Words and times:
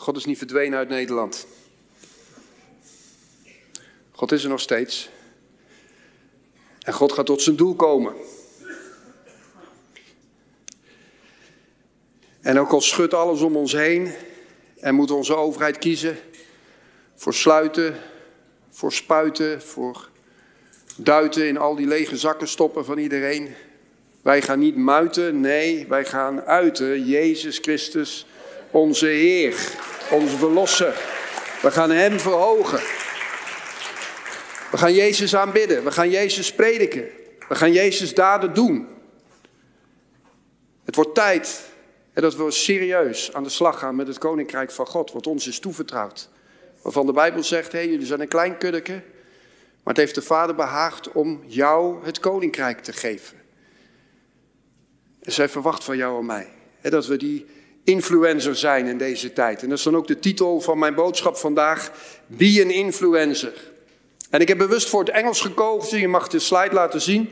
God 0.00 0.16
is 0.16 0.24
niet 0.24 0.38
verdwenen 0.38 0.78
uit 0.78 0.88
Nederland. 0.88 1.46
God 4.12 4.32
is 4.32 4.42
er 4.42 4.48
nog 4.48 4.60
steeds. 4.60 5.10
En 6.80 6.92
God 6.92 7.12
gaat 7.12 7.26
tot 7.26 7.42
zijn 7.42 7.56
doel 7.56 7.74
komen. 7.74 8.14
En 12.40 12.58
ook 12.58 12.70
al 12.70 12.80
schudt 12.80 13.14
alles 13.14 13.40
om 13.40 13.56
ons 13.56 13.72
heen 13.72 14.12
en 14.76 14.94
moet 14.94 15.10
onze 15.10 15.34
overheid 15.34 15.78
kiezen 15.78 16.18
voor 17.14 17.34
sluiten, 17.34 17.94
voor 18.70 18.92
spuiten, 18.92 19.62
voor 19.62 20.08
duiten 20.96 21.46
in 21.46 21.58
al 21.58 21.74
die 21.74 21.86
lege 21.86 22.16
zakken 22.16 22.48
stoppen 22.48 22.84
van 22.84 22.98
iedereen. 22.98 23.54
Wij 24.22 24.42
gaan 24.42 24.58
niet 24.58 24.76
muiten, 24.76 25.40
nee, 25.40 25.86
wij 25.88 26.04
gaan 26.04 26.40
uiten 26.42 27.04
Jezus 27.04 27.58
Christus, 27.58 28.26
onze 28.70 29.06
Heer, 29.06 29.54
onze 30.10 30.36
Verlosser. 30.36 30.94
We 31.62 31.70
gaan 31.70 31.90
Hem 31.90 32.20
verhogen. 32.20 32.80
We 34.70 34.76
gaan 34.76 34.94
Jezus 34.94 35.36
aanbidden, 35.36 35.84
we 35.84 35.90
gaan 35.90 36.10
Jezus 36.10 36.54
prediken, 36.54 37.08
we 37.48 37.54
gaan 37.54 37.72
Jezus 37.72 38.14
daden 38.14 38.54
doen. 38.54 38.88
Het 40.84 40.94
wordt 40.94 41.14
tijd 41.14 41.68
dat 42.14 42.36
we 42.36 42.50
serieus 42.50 43.32
aan 43.32 43.42
de 43.42 43.48
slag 43.48 43.78
gaan 43.78 43.96
met 43.96 44.06
het 44.06 44.18
Koninkrijk 44.18 44.70
van 44.70 44.86
God, 44.86 45.12
wat 45.12 45.26
ons 45.26 45.46
is 45.46 45.58
toevertrouwd. 45.58 46.28
Waarvan 46.82 47.06
de 47.06 47.12
Bijbel 47.12 47.42
zegt, 47.42 47.72
hé, 47.72 47.78
hey, 47.78 47.88
jullie 47.88 48.06
zijn 48.06 48.20
een 48.20 48.28
klein 48.28 48.58
kuddeke, 48.58 48.92
maar 48.92 49.94
het 49.94 49.96
heeft 49.96 50.14
de 50.14 50.22
Vader 50.22 50.54
behaagd 50.54 51.12
om 51.12 51.42
jou 51.46 52.04
het 52.04 52.20
Koninkrijk 52.20 52.80
te 52.80 52.92
geven. 52.92 53.36
En 55.22 55.32
zij 55.32 55.48
verwacht 55.48 55.84
van 55.84 55.96
jou 55.96 56.18
en 56.18 56.26
mij. 56.26 56.48
Hè, 56.80 56.90
dat 56.90 57.06
we 57.06 57.16
die 57.16 57.46
influencer 57.90 58.56
zijn 58.56 58.86
in 58.86 58.98
deze 58.98 59.32
tijd. 59.32 59.62
En 59.62 59.68
dat 59.68 59.78
is 59.78 59.84
dan 59.84 59.96
ook 59.96 60.06
de 60.06 60.18
titel 60.18 60.60
van 60.60 60.78
mijn 60.78 60.94
boodschap 60.94 61.36
vandaag. 61.36 61.90
Be 62.26 62.60
an 62.64 62.70
influencer. 62.70 63.52
En 64.30 64.40
ik 64.40 64.48
heb 64.48 64.58
bewust 64.58 64.88
voor 64.88 65.00
het 65.00 65.08
Engels 65.08 65.40
gekozen. 65.40 65.98
Je 65.98 66.08
mag 66.08 66.28
de 66.28 66.38
slide 66.38 66.74
laten 66.74 67.00
zien. 67.00 67.30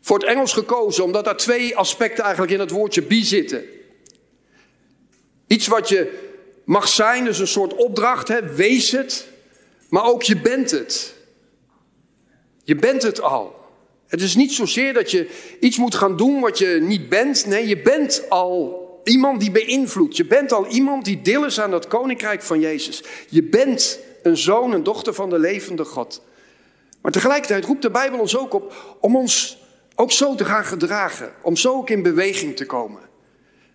Voor 0.00 0.18
het 0.18 0.28
Engels 0.28 0.52
gekozen 0.52 1.04
omdat 1.04 1.24
daar 1.24 1.36
twee 1.36 1.76
aspecten 1.76 2.24
eigenlijk 2.24 2.52
in 2.52 2.60
het 2.60 2.70
woordje 2.70 3.02
be 3.02 3.24
zitten. 3.24 3.64
Iets 5.46 5.66
wat 5.66 5.88
je 5.88 6.30
mag 6.64 6.88
zijn, 6.88 7.24
dus 7.24 7.38
een 7.38 7.46
soort 7.46 7.74
opdracht, 7.74 8.28
hè, 8.28 8.54
wees 8.54 8.90
het. 8.90 9.26
Maar 9.88 10.04
ook 10.04 10.22
je 10.22 10.40
bent 10.40 10.70
het. 10.70 11.14
Je 12.64 12.76
bent 12.76 13.02
het 13.02 13.20
al. 13.20 13.61
Het 14.12 14.22
is 14.22 14.34
niet 14.34 14.52
zozeer 14.52 14.92
dat 14.92 15.10
je 15.10 15.28
iets 15.60 15.78
moet 15.78 15.94
gaan 15.94 16.16
doen 16.16 16.40
wat 16.40 16.58
je 16.58 16.78
niet 16.80 17.08
bent. 17.08 17.46
Nee, 17.46 17.66
je 17.66 17.82
bent 17.82 18.24
al 18.28 19.00
iemand 19.04 19.40
die 19.40 19.50
beïnvloedt. 19.50 20.16
Je 20.16 20.24
bent 20.24 20.52
al 20.52 20.66
iemand 20.66 21.04
die 21.04 21.22
deel 21.22 21.44
is 21.44 21.60
aan 21.60 21.70
dat 21.70 21.86
koninkrijk 21.86 22.42
van 22.42 22.60
Jezus. 22.60 23.02
Je 23.28 23.42
bent 23.42 23.98
een 24.22 24.36
zoon, 24.36 24.72
een 24.72 24.82
dochter 24.82 25.14
van 25.14 25.30
de 25.30 25.38
levende 25.38 25.84
God. 25.84 26.22
Maar 27.02 27.12
tegelijkertijd 27.12 27.64
roept 27.64 27.82
de 27.82 27.90
Bijbel 27.90 28.18
ons 28.18 28.36
ook 28.36 28.54
op 28.54 28.96
om 29.00 29.16
ons 29.16 29.58
ook 29.94 30.12
zo 30.12 30.34
te 30.34 30.44
gaan 30.44 30.64
gedragen. 30.64 31.32
Om 31.42 31.56
zo 31.56 31.72
ook 31.72 31.90
in 31.90 32.02
beweging 32.02 32.56
te 32.56 32.66
komen. 32.66 33.02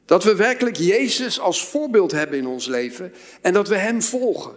Dat 0.05 0.23
we 0.23 0.35
werkelijk 0.35 0.75
Jezus 0.75 1.39
als 1.39 1.65
voorbeeld 1.65 2.11
hebben 2.11 2.37
in 2.37 2.47
ons 2.47 2.67
leven 2.67 3.13
en 3.41 3.53
dat 3.53 3.67
we 3.67 3.75
Hem 3.75 4.01
volgen. 4.01 4.55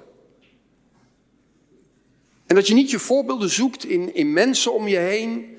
En 2.46 2.54
dat 2.54 2.66
je 2.66 2.74
niet 2.74 2.90
je 2.90 2.98
voorbeelden 2.98 3.50
zoekt 3.50 3.84
in, 3.84 4.14
in 4.14 4.32
mensen 4.32 4.72
om 4.72 4.88
je 4.88 4.98
heen, 4.98 5.58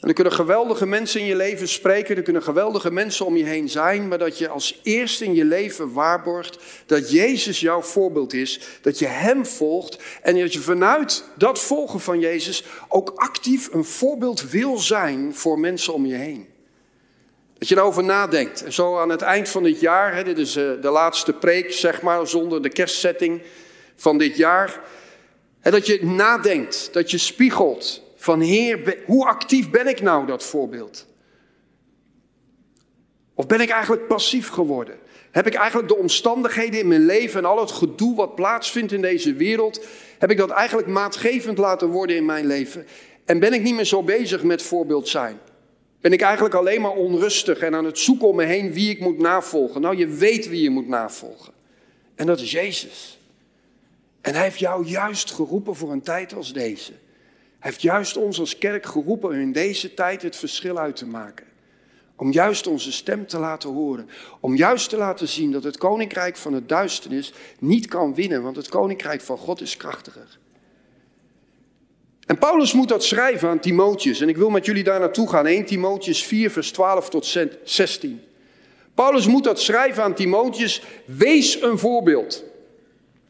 en 0.00 0.08
er 0.08 0.14
kunnen 0.14 0.32
geweldige 0.32 0.86
mensen 0.86 1.20
in 1.20 1.26
je 1.26 1.36
leven 1.36 1.68
spreken, 1.68 2.16
er 2.16 2.22
kunnen 2.22 2.42
geweldige 2.42 2.90
mensen 2.90 3.26
om 3.26 3.36
je 3.36 3.44
heen 3.44 3.68
zijn, 3.68 4.08
maar 4.08 4.18
dat 4.18 4.38
je 4.38 4.48
als 4.48 4.80
eerste 4.82 5.24
in 5.24 5.34
je 5.34 5.44
leven 5.44 5.92
waarborgt 5.92 6.58
dat 6.86 7.10
Jezus 7.10 7.60
jouw 7.60 7.82
voorbeeld 7.82 8.32
is, 8.32 8.60
dat 8.80 8.98
je 8.98 9.06
Hem 9.06 9.46
volgt 9.46 9.98
en 10.22 10.38
dat 10.38 10.52
je 10.52 10.58
vanuit 10.58 11.24
dat 11.36 11.58
volgen 11.58 12.00
van 12.00 12.20
Jezus 12.20 12.64
ook 12.88 13.12
actief 13.14 13.72
een 13.72 13.84
voorbeeld 13.84 14.50
wil 14.50 14.78
zijn 14.78 15.34
voor 15.34 15.58
mensen 15.58 15.94
om 15.94 16.06
je 16.06 16.14
heen. 16.14 16.46
Dat 17.58 17.68
je 17.68 17.76
erover 17.76 18.04
nadenkt. 18.04 18.64
En 18.64 18.72
zo 18.72 18.98
aan 18.98 19.08
het 19.08 19.22
eind 19.22 19.48
van 19.48 19.62
dit 19.62 19.80
jaar, 19.80 20.14
hè, 20.14 20.24
dit 20.24 20.38
is 20.38 20.56
eh, 20.56 20.70
de 20.80 20.90
laatste 20.90 21.32
preek, 21.32 21.72
zeg 21.72 22.02
maar, 22.02 22.26
zonder 22.26 22.62
de 22.62 22.68
kerstsetting 22.68 23.42
van 23.96 24.18
dit 24.18 24.36
jaar. 24.36 24.80
Hè, 25.60 25.70
dat 25.70 25.86
je 25.86 26.04
nadenkt, 26.04 26.88
dat 26.92 27.10
je 27.10 27.18
spiegelt 27.18 28.04
van 28.26 28.40
Heer, 28.40 28.98
hoe 29.04 29.26
actief 29.26 29.70
ben 29.70 29.86
ik 29.86 30.00
nou 30.00 30.26
dat 30.26 30.44
voorbeeld? 30.44 31.06
Of 33.34 33.46
ben 33.46 33.60
ik 33.60 33.70
eigenlijk 33.70 34.06
passief 34.06 34.48
geworden? 34.48 34.98
Heb 35.30 35.46
ik 35.46 35.54
eigenlijk 35.54 35.88
de 35.88 35.96
omstandigheden 35.96 36.80
in 36.80 36.88
mijn 36.88 37.04
leven 37.04 37.38
en 37.38 37.44
al 37.44 37.60
het 37.60 37.70
gedoe 37.70 38.16
wat 38.16 38.34
plaatsvindt 38.34 38.92
in 38.92 39.00
deze 39.00 39.34
wereld, 39.34 39.86
heb 40.18 40.30
ik 40.30 40.36
dat 40.36 40.50
eigenlijk 40.50 40.88
maatgevend 40.88 41.58
laten 41.58 41.88
worden 41.88 42.16
in 42.16 42.24
mijn 42.24 42.46
leven? 42.46 42.86
En 43.24 43.38
ben 43.38 43.52
ik 43.52 43.62
niet 43.62 43.74
meer 43.74 43.84
zo 43.84 44.02
bezig 44.02 44.42
met 44.42 44.62
voorbeeld 44.62 45.08
zijn? 45.08 45.38
Ben 46.00 46.12
ik 46.12 46.20
eigenlijk 46.20 46.54
alleen 46.54 46.80
maar 46.80 46.94
onrustig 46.94 47.58
en 47.58 47.74
aan 47.74 47.84
het 47.84 47.98
zoeken 47.98 48.28
om 48.28 48.36
me 48.36 48.44
heen 48.44 48.72
wie 48.72 48.90
ik 48.90 49.00
moet 49.00 49.18
navolgen? 49.18 49.80
Nou, 49.80 49.96
je 49.96 50.06
weet 50.06 50.48
wie 50.48 50.62
je 50.62 50.70
moet 50.70 50.88
navolgen. 50.88 51.52
En 52.14 52.26
dat 52.26 52.40
is 52.40 52.52
Jezus. 52.52 53.18
En 54.20 54.34
hij 54.34 54.42
heeft 54.42 54.58
jou 54.58 54.86
juist 54.86 55.32
geroepen 55.32 55.74
voor 55.74 55.92
een 55.92 56.02
tijd 56.02 56.34
als 56.34 56.52
deze 56.52 56.92
heeft 57.66 57.82
juist 57.82 58.16
ons 58.16 58.40
als 58.40 58.58
kerk 58.58 58.86
geroepen 58.86 59.28
om 59.28 59.34
in 59.34 59.52
deze 59.52 59.94
tijd 59.94 60.22
het 60.22 60.36
verschil 60.36 60.78
uit 60.78 60.96
te 60.96 61.06
maken. 61.06 61.46
Om 62.16 62.32
juist 62.32 62.66
onze 62.66 62.92
stem 62.92 63.26
te 63.26 63.38
laten 63.38 63.70
horen. 63.70 64.08
Om 64.40 64.56
juist 64.56 64.88
te 64.88 64.96
laten 64.96 65.28
zien 65.28 65.52
dat 65.52 65.64
het 65.64 65.76
koninkrijk 65.76 66.36
van 66.36 66.52
het 66.52 66.68
duisternis 66.68 67.32
niet 67.58 67.86
kan 67.86 68.14
winnen, 68.14 68.42
want 68.42 68.56
het 68.56 68.68
koninkrijk 68.68 69.20
van 69.20 69.38
God 69.38 69.60
is 69.60 69.76
krachtiger. 69.76 70.38
En 72.26 72.38
Paulus 72.38 72.72
moet 72.72 72.88
dat 72.88 73.04
schrijven 73.04 73.48
aan 73.48 73.60
Timotheus. 73.60 74.20
En 74.20 74.28
ik 74.28 74.36
wil 74.36 74.50
met 74.50 74.66
jullie 74.66 74.84
daar 74.84 75.00
naartoe 75.00 75.28
gaan. 75.28 75.46
1 75.46 75.64
Timotheus 75.64 76.24
4, 76.24 76.50
vers 76.50 76.72
12 76.72 77.08
tot 77.08 77.36
16. 77.64 78.20
Paulus 78.94 79.26
moet 79.26 79.44
dat 79.44 79.60
schrijven 79.60 80.02
aan 80.02 80.14
Timotheus. 80.14 80.82
Wees 81.04 81.62
een 81.62 81.78
voorbeeld. 81.78 82.44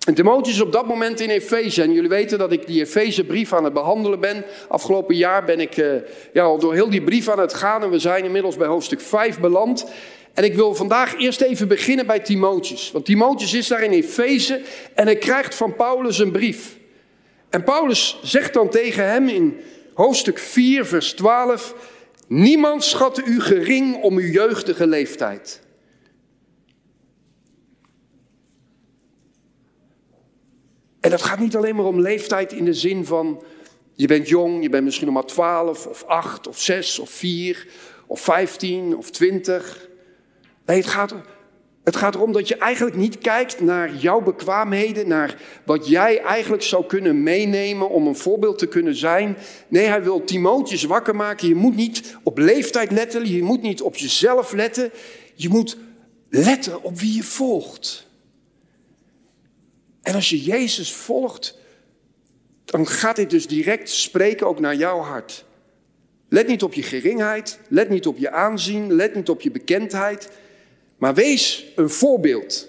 En 0.06 0.14
Timotheus 0.14 0.54
is 0.54 0.60
op 0.60 0.72
dat 0.72 0.86
moment 0.86 1.20
in 1.20 1.30
Efeze. 1.30 1.82
En 1.82 1.92
jullie 1.92 2.08
weten 2.08 2.38
dat 2.38 2.52
ik 2.52 2.66
die 2.66 2.80
Efezebrief 2.80 3.52
aan 3.52 3.64
het 3.64 3.72
behandelen 3.72 4.20
ben. 4.20 4.44
Afgelopen 4.68 5.16
jaar 5.16 5.44
ben 5.44 5.60
ik 5.60 5.76
uh, 5.76 5.94
ja, 6.32 6.42
al 6.42 6.58
door 6.58 6.74
heel 6.74 6.90
die 6.90 7.02
brief 7.02 7.28
aan 7.28 7.38
het 7.38 7.54
gaan. 7.54 7.82
En 7.82 7.90
we 7.90 7.98
zijn 7.98 8.24
inmiddels 8.24 8.56
bij 8.56 8.66
hoofdstuk 8.66 9.00
5 9.00 9.40
beland. 9.40 9.86
En 10.34 10.44
ik 10.44 10.54
wil 10.54 10.74
vandaag 10.74 11.18
eerst 11.18 11.40
even 11.40 11.68
beginnen 11.68 12.06
bij 12.06 12.20
Timotheus. 12.20 12.90
Want 12.92 13.04
Timotheus 13.04 13.54
is 13.54 13.66
daar 13.66 13.82
in 13.82 13.90
Efeze 13.90 14.60
en 14.94 15.04
hij 15.04 15.16
krijgt 15.16 15.54
van 15.54 15.76
Paulus 15.76 16.18
een 16.18 16.32
brief. 16.32 16.76
En 17.50 17.64
Paulus 17.64 18.18
zegt 18.22 18.54
dan 18.54 18.68
tegen 18.68 19.08
hem 19.08 19.28
in 19.28 19.60
hoofdstuk 19.94 20.38
4, 20.38 20.86
vers 20.86 21.12
12: 21.12 21.74
Niemand 22.26 22.84
schatte 22.84 23.22
u 23.24 23.40
gering 23.40 24.02
om 24.02 24.16
uw 24.16 24.30
jeugdige 24.30 24.86
leeftijd. 24.86 25.60
En 31.06 31.12
dat 31.12 31.22
gaat 31.22 31.38
niet 31.38 31.56
alleen 31.56 31.76
maar 31.76 31.84
om 31.84 32.00
leeftijd 32.00 32.52
in 32.52 32.64
de 32.64 32.74
zin 32.74 33.04
van 33.04 33.42
je 33.94 34.06
bent 34.06 34.28
jong, 34.28 34.62
je 34.62 34.68
bent 34.68 34.84
misschien 34.84 35.06
nog 35.06 35.14
maar 35.14 35.24
12 35.24 35.86
of 35.86 36.04
8 36.04 36.48
of 36.48 36.60
6 36.60 36.98
of 36.98 37.10
4 37.10 37.66
of 38.06 38.20
15 38.20 38.96
of 38.96 39.10
20. 39.10 39.88
Nee, 40.64 40.76
het 40.76 40.86
gaat, 40.86 41.14
het 41.84 41.96
gaat 41.96 42.14
erom 42.14 42.32
dat 42.32 42.48
je 42.48 42.56
eigenlijk 42.56 42.96
niet 42.96 43.18
kijkt 43.18 43.60
naar 43.60 43.94
jouw 43.94 44.20
bekwaamheden, 44.20 45.08
naar 45.08 45.42
wat 45.64 45.88
jij 45.88 46.20
eigenlijk 46.20 46.62
zou 46.62 46.86
kunnen 46.86 47.22
meenemen 47.22 47.90
om 47.90 48.06
een 48.06 48.16
voorbeeld 48.16 48.58
te 48.58 48.68
kunnen 48.68 48.96
zijn. 48.96 49.36
Nee, 49.68 49.86
hij 49.86 50.02
wil 50.02 50.24
Timotheus 50.24 50.84
wakker 50.84 51.16
maken. 51.16 51.48
Je 51.48 51.54
moet 51.54 51.76
niet 51.76 52.16
op 52.22 52.38
leeftijd 52.38 52.90
letten, 52.90 53.32
je 53.32 53.42
moet 53.42 53.62
niet 53.62 53.82
op 53.82 53.96
jezelf 53.96 54.52
letten. 54.52 54.90
Je 55.34 55.48
moet 55.48 55.76
letten 56.28 56.82
op 56.82 56.98
wie 56.98 57.14
je 57.14 57.22
volgt. 57.22 58.05
En 60.06 60.14
als 60.14 60.30
je 60.30 60.42
Jezus 60.42 60.92
volgt, 60.92 61.58
dan 62.64 62.86
gaat 62.86 63.16
dit 63.16 63.30
dus 63.30 63.46
direct 63.46 63.90
spreken 63.90 64.46
ook 64.46 64.60
naar 64.60 64.74
jouw 64.74 64.98
hart. 64.98 65.44
Let 66.28 66.46
niet 66.46 66.62
op 66.62 66.74
je 66.74 66.82
geringheid, 66.82 67.58
let 67.68 67.88
niet 67.88 68.06
op 68.06 68.18
je 68.18 68.30
aanzien, 68.30 68.92
let 68.92 69.14
niet 69.14 69.28
op 69.28 69.40
je 69.40 69.50
bekendheid, 69.50 70.30
maar 70.98 71.14
wees 71.14 71.64
een 71.76 71.90
voorbeeld 71.90 72.68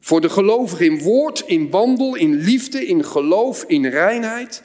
voor 0.00 0.20
de 0.20 0.28
gelovigen 0.28 0.86
in 0.86 1.02
woord, 1.02 1.42
in 1.46 1.70
wandel, 1.70 2.14
in 2.14 2.34
liefde, 2.34 2.86
in 2.86 3.04
geloof, 3.04 3.64
in 3.66 3.86
reinheid. 3.86 4.62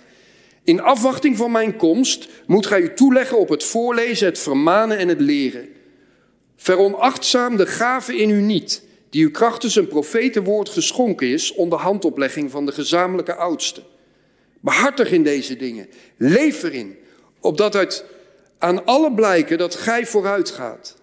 In 0.63 0.81
afwachting 0.81 1.37
van 1.37 1.51
mijn 1.51 1.75
komst 1.75 2.29
moet 2.45 2.65
gij 2.65 2.81
u 2.81 2.93
toeleggen 2.93 3.39
op 3.39 3.49
het 3.49 3.63
voorlezen, 3.63 4.27
het 4.27 4.39
vermanen 4.39 4.97
en 4.97 5.07
het 5.07 5.21
leren. 5.21 5.69
Veronachtzaam 6.55 7.57
de 7.57 7.65
gave 7.65 8.17
in 8.17 8.29
u 8.29 8.41
niet 8.41 8.83
die 9.13 9.23
u 9.23 9.31
krachtens 9.31 9.75
een 9.75 9.87
profetenwoord 9.87 10.69
geschonken 10.69 11.27
is 11.27 11.53
onder 11.53 11.79
handoplegging 11.79 12.51
van 12.51 12.65
de 12.65 12.71
gezamenlijke 12.71 13.35
oudsten. 13.35 13.83
Behartig 14.59 15.11
in 15.11 15.23
deze 15.23 15.55
dingen, 15.55 15.87
leef 16.17 16.63
erin, 16.63 16.97
opdat 17.39 17.75
uit 17.75 18.05
aan 18.57 18.85
alle 18.85 19.13
blijken 19.13 19.57
dat 19.57 19.75
gij 19.75 20.05
vooruit 20.05 20.49
gaat. 20.49 20.95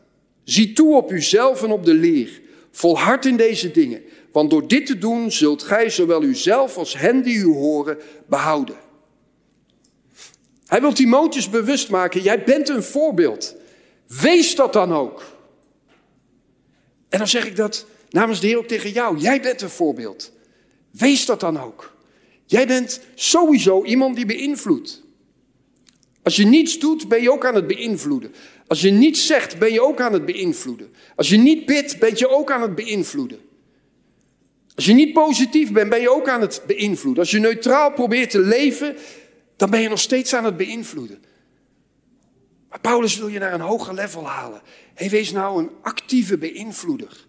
Zie 0.45 0.73
toe 0.73 0.97
op 0.97 1.13
uzelf 1.13 1.63
en 1.63 1.71
op 1.71 1.85
de 1.85 1.95
leer. 1.95 2.41
Volhard 2.71 3.25
in 3.25 3.37
deze 3.37 3.71
dingen, 3.71 4.03
want 4.33 4.51
door 4.51 4.69
dit 4.69 4.87
te 4.87 4.99
doen 4.99 5.33
zult 5.33 5.63
gij 5.63 5.91
zowel 5.91 6.23
uzelf 6.23 6.77
als 6.77 6.99
hen 6.99 7.23
die 7.23 7.37
u 7.37 7.47
horen 7.47 7.99
behouden. 8.27 8.77
Hij 10.67 10.81
wil 10.81 10.93
Timotheus 10.93 11.51
bewust 11.51 11.91
maken, 11.91 12.23
jij 12.23 12.45
bent 12.45 12.69
een 12.69 12.83
voorbeeld. 12.83 13.55
Wees 14.07 14.55
dat 14.55 14.73
dan 14.73 14.93
ook. 14.93 15.23
En 17.09 17.19
dan 17.19 17.29
zeg 17.29 17.47
ik 17.47 17.57
dat 17.57 17.87
namens 18.11 18.41
de 18.41 18.47
Heer 18.47 18.59
ook 18.59 18.67
tegen 18.67 18.91
jou. 18.91 19.19
Jij 19.19 19.41
bent 19.41 19.63
een 19.63 19.71
voorbeeld. 19.71 20.33
Wees 20.91 21.27
dat 21.27 21.41
dan 21.41 21.61
ook. 21.61 21.97
Jij 22.47 22.67
bent 22.67 23.01
sowieso 23.15 23.85
iemand 23.85 24.17
die 24.17 24.27
beïnvloedt. 24.27 25.03
Als 26.23 26.37
je 26.37 26.47
niets 26.47 26.79
doet, 26.79 27.09
ben 27.09 27.23
je 27.23 27.33
ook 27.33 27.47
aan 27.47 27.55
het 27.55 27.67
beïnvloeden. 27.67 28.35
Als 28.67 28.81
je 28.81 28.91
niets 28.91 29.27
zegt, 29.27 29.59
ben 29.59 29.73
je 29.73 29.83
ook 29.83 30.01
aan 30.01 30.13
het 30.13 30.25
beïnvloeden. 30.27 30.95
Als 31.17 31.29
je 31.29 31.37
niet 31.37 31.67
bidt, 31.67 31.99
ben 31.99 32.13
je 32.15 32.29
ook 32.29 32.51
aan 32.51 32.63
het 32.63 32.75
beïnvloeden. 32.75 33.39
Als 34.75 34.85
je 34.85 34.93
niet 34.93 35.13
positief 35.13 35.73
bent, 35.73 35.91
ben 35.91 36.01
je 36.01 36.11
ook 36.11 36.29
aan 36.29 36.41
het 36.41 36.63
beïnvloeden. 36.67 37.23
Als 37.23 37.31
je 37.31 37.39
neutraal 37.39 37.93
probeert 37.93 38.31
te 38.31 38.39
leven, 38.39 38.97
dan 39.57 39.71
ben 39.71 39.81
je 39.81 39.89
nog 39.89 40.01
steeds 40.01 40.35
aan 40.35 40.45
het 40.45 40.57
beïnvloeden. 40.57 41.23
Maar 42.69 42.81
Paulus 42.81 43.17
wil 43.17 43.29
je 43.29 43.39
naar 43.39 43.53
een 43.53 43.61
hoger 43.61 43.95
level 43.95 44.27
halen. 44.27 44.61
Hij 44.95 45.11
wees 45.11 45.33
nou 45.33 45.63
een 45.63 45.71
actieve 45.83 46.39
beïnvloeder. 46.39 47.27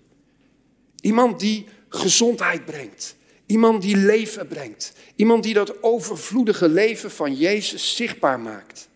Iemand 1.01 1.39
die 1.39 1.65
gezondheid 1.89 2.65
brengt. 2.65 3.15
Iemand 3.45 3.81
die 3.81 3.97
leven 3.97 4.47
brengt. 4.47 4.93
Iemand 5.15 5.43
die 5.43 5.53
dat 5.53 5.83
overvloedige 5.83 6.69
leven 6.69 7.11
van 7.11 7.35
Jezus 7.35 7.95
zichtbaar 7.95 8.39
maakt. 8.39 8.89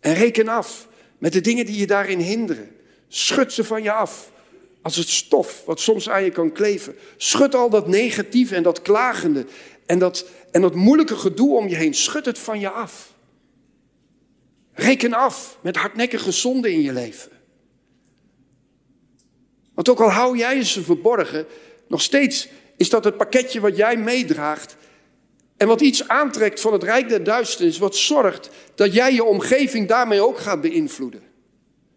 En 0.00 0.14
reken 0.14 0.48
af 0.48 0.88
met 1.18 1.32
de 1.32 1.40
dingen 1.40 1.66
die 1.66 1.76
je 1.76 1.86
daarin 1.86 2.18
hinderen. 2.18 2.70
Schud 3.08 3.52
ze 3.52 3.64
van 3.64 3.82
je 3.82 3.92
af. 3.92 4.32
Als 4.82 4.96
het 4.96 5.08
stof 5.08 5.62
wat 5.64 5.80
soms 5.80 6.08
aan 6.08 6.24
je 6.24 6.30
kan 6.30 6.52
kleven. 6.52 6.94
Schud 7.16 7.54
al 7.54 7.70
dat 7.70 7.88
negatieve 7.88 8.54
en 8.54 8.62
dat 8.62 8.82
klagende 8.82 9.46
en 9.86 9.98
dat, 9.98 10.26
en 10.50 10.60
dat 10.60 10.74
moeilijke 10.74 11.16
gedoe 11.16 11.56
om 11.56 11.68
je 11.68 11.76
heen. 11.76 11.94
Schud 11.94 12.24
het 12.24 12.38
van 12.38 12.60
je 12.60 12.70
af. 12.70 13.14
Reken 14.72 15.12
af 15.12 15.58
met 15.60 15.76
hardnekkige 15.76 16.30
zonde 16.30 16.72
in 16.72 16.80
je 16.80 16.92
leven. 16.92 17.31
Want 19.74 19.88
ook 19.88 20.00
al 20.00 20.10
hou 20.10 20.36
jij 20.36 20.64
ze 20.64 20.82
verborgen, 20.82 21.46
nog 21.86 22.02
steeds 22.02 22.48
is 22.76 22.90
dat 22.90 23.04
het 23.04 23.16
pakketje 23.16 23.60
wat 23.60 23.76
jij 23.76 23.96
meedraagt. 23.96 24.76
En 25.56 25.66
wat 25.68 25.80
iets 25.80 26.08
aantrekt 26.08 26.60
van 26.60 26.72
het 26.72 26.82
rijk 26.82 27.08
der 27.08 27.24
duisternis, 27.24 27.78
wat 27.78 27.96
zorgt 27.96 28.50
dat 28.74 28.94
jij 28.94 29.14
je 29.14 29.24
omgeving 29.24 29.88
daarmee 29.88 30.26
ook 30.26 30.38
gaat 30.38 30.60
beïnvloeden. 30.60 31.22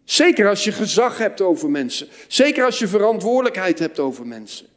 Zeker 0.04 0.50
als 0.50 0.64
je 0.64 0.72
gezag 0.72 1.18
hebt 1.18 1.42
over 1.42 1.70
mensen. 1.70 2.08
Zeker 2.28 2.66
als 2.66 2.80
je 2.80 2.88
verantwoordelijkheid 2.88 3.80
hebt 3.80 4.00
over 4.00 4.28
mensen. 4.28 4.68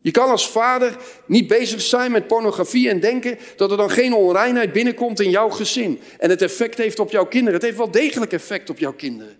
Je 0.00 0.10
kan 0.10 0.30
als 0.30 0.50
vader 0.50 0.96
niet 1.26 1.46
bezig 1.46 1.80
zijn 1.80 2.12
met 2.12 2.26
pornografie 2.26 2.88
en 2.88 3.00
denken 3.00 3.38
dat 3.56 3.70
er 3.70 3.76
dan 3.76 3.90
geen 3.90 4.14
onreinheid 4.14 4.72
binnenkomt 4.72 5.20
in 5.20 5.30
jouw 5.30 5.48
gezin. 5.48 6.00
En 6.18 6.30
het 6.30 6.42
effect 6.42 6.78
heeft 6.78 6.98
op 6.98 7.10
jouw 7.10 7.26
kinderen. 7.26 7.54
Het 7.54 7.62
heeft 7.62 7.76
wel 7.76 7.90
degelijk 7.90 8.32
effect 8.32 8.70
op 8.70 8.78
jouw 8.78 8.92
kinderen. 8.92 9.36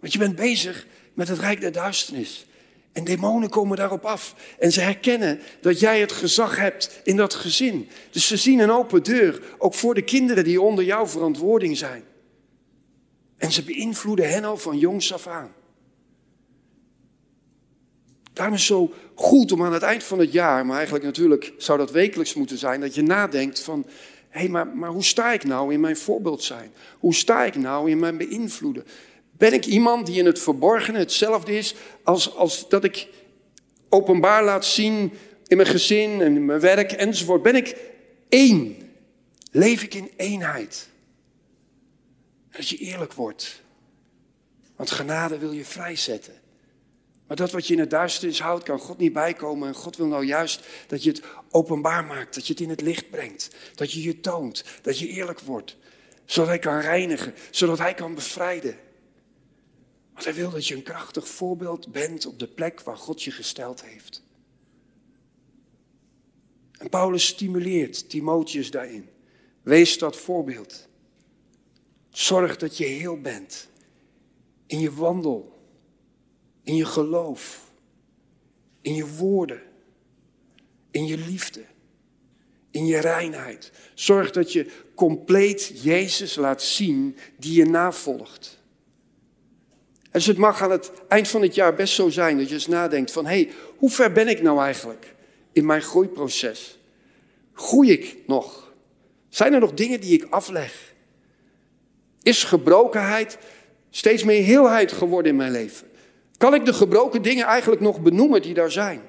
Want 0.00 0.12
je 0.12 0.18
bent 0.18 0.36
bezig 0.36 0.86
met 1.20 1.28
het 1.28 1.38
rijk 1.38 1.60
der 1.60 1.72
duisternis. 1.72 2.46
En 2.92 3.04
demonen 3.04 3.48
komen 3.48 3.76
daarop 3.76 4.04
af. 4.04 4.34
En 4.58 4.72
ze 4.72 4.80
herkennen 4.80 5.40
dat 5.60 5.80
jij 5.80 6.00
het 6.00 6.12
gezag 6.12 6.56
hebt 6.56 7.00
in 7.04 7.16
dat 7.16 7.34
gezin. 7.34 7.88
Dus 8.10 8.26
ze 8.26 8.36
zien 8.36 8.58
een 8.58 8.70
open 8.70 9.02
deur, 9.02 9.42
ook 9.58 9.74
voor 9.74 9.94
de 9.94 10.02
kinderen 10.02 10.44
die 10.44 10.60
onder 10.60 10.84
jouw 10.84 11.06
verantwoording 11.06 11.76
zijn. 11.76 12.04
En 13.36 13.52
ze 13.52 13.62
beïnvloeden 13.62 14.30
hen 14.30 14.44
al 14.44 14.56
van 14.56 14.78
jongs 14.78 15.12
af 15.12 15.26
aan. 15.26 15.52
Daarom 18.32 18.54
is 18.54 18.68
het 18.68 18.68
zo 18.68 18.92
goed 19.14 19.52
om 19.52 19.64
aan 19.64 19.72
het 19.72 19.82
eind 19.82 20.04
van 20.04 20.18
het 20.18 20.32
jaar, 20.32 20.66
maar 20.66 20.76
eigenlijk 20.76 21.04
natuurlijk 21.04 21.52
zou 21.56 21.78
dat 21.78 21.90
wekelijks 21.90 22.34
moeten 22.34 22.58
zijn, 22.58 22.80
dat 22.80 22.94
je 22.94 23.02
nadenkt 23.02 23.60
van, 23.60 23.86
hé, 24.28 24.40
hey, 24.40 24.48
maar, 24.48 24.66
maar 24.66 24.90
hoe 24.90 25.04
sta 25.04 25.32
ik 25.32 25.44
nou 25.44 25.72
in 25.72 25.80
mijn 25.80 25.96
voorbeeld 25.96 26.42
zijn? 26.42 26.72
Hoe 26.98 27.14
sta 27.14 27.44
ik 27.44 27.54
nou 27.54 27.90
in 27.90 27.98
mijn 27.98 28.16
beïnvloeden? 28.16 28.84
Ben 29.40 29.52
ik 29.52 29.66
iemand 29.66 30.06
die 30.06 30.18
in 30.18 30.26
het 30.26 30.38
verborgene 30.38 30.98
hetzelfde 30.98 31.56
is 31.56 31.74
als, 32.02 32.34
als 32.34 32.68
dat 32.68 32.84
ik 32.84 33.08
openbaar 33.88 34.44
laat 34.44 34.64
zien 34.64 35.12
in 35.46 35.56
mijn 35.56 35.68
gezin 35.68 36.20
en 36.20 36.36
in 36.36 36.44
mijn 36.44 36.60
werk 36.60 36.92
enzovoort? 36.92 37.42
Ben 37.42 37.54
ik 37.54 37.76
één? 38.28 38.76
Leef 39.50 39.82
ik 39.82 39.94
in 39.94 40.10
eenheid? 40.16 40.88
Dat 42.50 42.68
je 42.68 42.76
eerlijk 42.76 43.12
wordt. 43.12 43.62
Want 44.76 44.90
genade 44.90 45.38
wil 45.38 45.52
je 45.52 45.64
vrijzetten. 45.64 46.34
Maar 47.26 47.36
dat 47.36 47.50
wat 47.50 47.66
je 47.66 47.74
in 47.74 47.80
het 47.80 47.90
duisternis 47.90 48.40
houdt, 48.40 48.64
kan 48.64 48.78
God 48.78 48.98
niet 48.98 49.12
bijkomen. 49.12 49.68
En 49.68 49.74
God 49.74 49.96
wil 49.96 50.06
nou 50.06 50.24
juist 50.24 50.66
dat 50.86 51.02
je 51.02 51.10
het 51.10 51.22
openbaar 51.50 52.04
maakt, 52.04 52.34
dat 52.34 52.46
je 52.46 52.52
het 52.52 52.62
in 52.62 52.70
het 52.70 52.80
licht 52.80 53.10
brengt. 53.10 53.50
Dat 53.74 53.92
je 53.92 54.02
je 54.02 54.20
toont, 54.20 54.64
dat 54.82 54.98
je 54.98 55.08
eerlijk 55.08 55.40
wordt. 55.40 55.76
Zodat 56.24 56.48
hij 56.48 56.58
kan 56.58 56.80
reinigen, 56.80 57.34
zodat 57.50 57.78
hij 57.78 57.94
kan 57.94 58.14
bevrijden. 58.14 58.76
Want 60.20 60.34
hij 60.34 60.42
wil 60.42 60.52
dat 60.52 60.66
je 60.66 60.74
een 60.74 60.82
krachtig 60.82 61.28
voorbeeld 61.28 61.92
bent 61.92 62.26
op 62.26 62.38
de 62.38 62.46
plek 62.46 62.80
waar 62.80 62.96
God 62.96 63.22
je 63.22 63.30
gesteld 63.30 63.84
heeft. 63.84 64.22
En 66.78 66.88
Paulus 66.88 67.26
stimuleert 67.26 68.10
Timotheus 68.10 68.70
daarin. 68.70 69.08
Wees 69.62 69.98
dat 69.98 70.16
voorbeeld. 70.16 70.88
Zorg 72.10 72.56
dat 72.56 72.76
je 72.76 72.84
heel 72.84 73.20
bent 73.20 73.68
in 74.66 74.80
je 74.80 74.92
wandel 74.92 75.58
in 76.62 76.76
je 76.76 76.84
geloof, 76.84 77.70
in 78.80 78.94
je 78.94 79.06
woorden, 79.06 79.62
in 80.90 81.06
je 81.06 81.18
liefde, 81.18 81.64
in 82.70 82.86
je 82.86 82.98
reinheid. 82.98 83.72
Zorg 83.94 84.30
dat 84.30 84.52
je 84.52 84.72
compleet 84.94 85.82
Jezus 85.82 86.34
laat 86.34 86.62
zien 86.62 87.16
die 87.38 87.54
je 87.54 87.64
navolgt. 87.64 88.59
Dus 90.10 90.26
het 90.26 90.36
mag 90.36 90.62
aan 90.62 90.70
het 90.70 90.92
eind 91.08 91.28
van 91.28 91.42
het 91.42 91.54
jaar 91.54 91.74
best 91.74 91.94
zo 91.94 92.08
zijn 92.08 92.38
dat 92.38 92.48
je 92.48 92.54
eens 92.54 92.66
nadenkt 92.66 93.12
van, 93.12 93.26
hé, 93.26 93.42
hey, 93.42 93.50
hoe 93.76 93.90
ver 93.90 94.12
ben 94.12 94.28
ik 94.28 94.42
nou 94.42 94.60
eigenlijk 94.60 95.14
in 95.52 95.66
mijn 95.66 95.82
groeiproces? 95.82 96.78
Groei 97.52 97.90
ik 97.90 98.16
nog? 98.26 98.72
Zijn 99.28 99.52
er 99.52 99.60
nog 99.60 99.74
dingen 99.74 100.00
die 100.00 100.12
ik 100.12 100.26
afleg? 100.30 100.94
Is 102.22 102.44
gebrokenheid 102.44 103.38
steeds 103.90 104.24
meer 104.24 104.42
heelheid 104.42 104.92
geworden 104.92 105.30
in 105.30 105.36
mijn 105.36 105.52
leven? 105.52 105.88
Kan 106.36 106.54
ik 106.54 106.64
de 106.64 106.72
gebroken 106.72 107.22
dingen 107.22 107.46
eigenlijk 107.46 107.80
nog 107.80 108.00
benoemen 108.00 108.42
die 108.42 108.54
daar 108.54 108.70
zijn? 108.70 109.00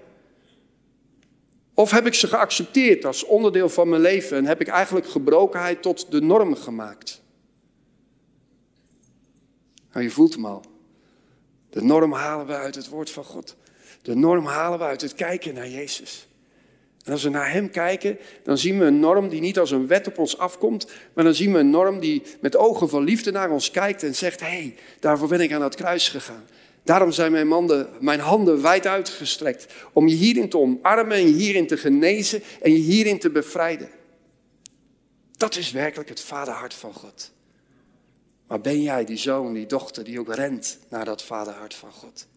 Of 1.73 1.91
heb 1.91 2.05
ik 2.05 2.13
ze 2.13 2.27
geaccepteerd 2.27 3.05
als 3.05 3.25
onderdeel 3.25 3.69
van 3.69 3.89
mijn 3.89 4.01
leven 4.01 4.37
en 4.37 4.45
heb 4.45 4.61
ik 4.61 4.67
eigenlijk 4.67 5.07
gebrokenheid 5.07 5.81
tot 5.81 6.11
de 6.11 6.21
norm 6.21 6.55
gemaakt? 6.55 7.21
Nou, 9.91 10.03
je 10.03 10.11
voelt 10.11 10.33
hem 10.33 10.45
al. 10.45 10.70
De 11.71 11.83
norm 11.83 12.13
halen 12.13 12.47
we 12.47 12.53
uit 12.53 12.75
het 12.75 12.87
woord 12.87 13.09
van 13.09 13.23
God. 13.23 13.55
De 14.01 14.15
norm 14.15 14.45
halen 14.45 14.79
we 14.79 14.85
uit 14.85 15.01
het 15.01 15.15
kijken 15.15 15.53
naar 15.53 15.69
Jezus. 15.69 16.27
En 17.03 17.11
als 17.11 17.23
we 17.23 17.29
naar 17.29 17.51
Hem 17.51 17.69
kijken, 17.69 18.17
dan 18.43 18.57
zien 18.57 18.79
we 18.79 18.85
een 18.85 18.99
norm 18.99 19.29
die 19.29 19.41
niet 19.41 19.59
als 19.59 19.71
een 19.71 19.87
wet 19.87 20.07
op 20.07 20.17
ons 20.17 20.37
afkomt, 20.37 20.91
maar 21.13 21.23
dan 21.23 21.33
zien 21.33 21.53
we 21.53 21.59
een 21.59 21.69
norm 21.69 21.99
die 21.99 22.23
met 22.39 22.55
ogen 22.55 22.89
van 22.89 23.03
liefde 23.03 23.31
naar 23.31 23.51
ons 23.51 23.71
kijkt 23.71 24.03
en 24.03 24.15
zegt, 24.15 24.39
hé, 24.39 24.47
hey, 24.47 24.75
daarvoor 24.99 25.27
ben 25.27 25.39
ik 25.39 25.53
aan 25.53 25.61
het 25.61 25.75
kruis 25.75 26.09
gegaan. 26.09 26.43
Daarom 26.83 27.11
zijn 27.11 27.31
mijn, 27.31 27.47
manden, 27.47 27.89
mijn 27.99 28.19
handen 28.19 28.61
wijd 28.61 28.87
uitgestrekt 28.87 29.67
om 29.93 30.07
je 30.07 30.15
hierin 30.15 30.49
te 30.49 30.57
omarmen 30.57 31.17
en 31.17 31.27
je 31.27 31.33
hierin 31.33 31.67
te 31.67 31.77
genezen 31.77 32.43
en 32.61 32.71
je 32.71 32.79
hierin 32.79 33.19
te 33.19 33.29
bevrijden. 33.29 33.89
Dat 35.37 35.55
is 35.55 35.71
werkelijk 35.71 36.09
het 36.09 36.21
vaderhart 36.21 36.73
van 36.73 36.93
God. 36.93 37.31
Maar 38.51 38.61
ben 38.61 38.81
jij 38.81 39.05
die 39.05 39.17
zoon, 39.17 39.53
die 39.53 39.65
dochter 39.65 40.03
die 40.03 40.19
ook 40.19 40.33
rent 40.33 40.79
naar 40.89 41.05
dat 41.05 41.23
vaderhart 41.23 41.73
van 41.73 41.91
God? 41.91 42.27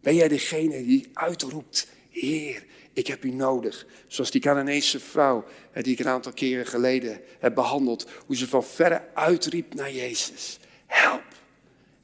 Ben 0.00 0.14
jij 0.14 0.28
degene 0.28 0.84
die 0.84 1.10
uitroept, 1.12 1.88
Heer, 2.10 2.64
ik 2.92 3.06
heb 3.06 3.24
u 3.24 3.30
nodig. 3.30 3.86
Zoals 4.06 4.30
die 4.30 4.40
Canaanese 4.40 5.00
vrouw 5.00 5.44
die 5.72 5.92
ik 5.92 5.98
een 5.98 6.08
aantal 6.08 6.32
keren 6.32 6.66
geleden 6.66 7.20
heb 7.38 7.54
behandeld. 7.54 8.08
Hoe 8.26 8.36
ze 8.36 8.48
van 8.48 8.64
verre 8.64 9.02
uitriep 9.14 9.74
naar 9.74 9.92
Jezus. 9.92 10.58
Help, 10.86 11.24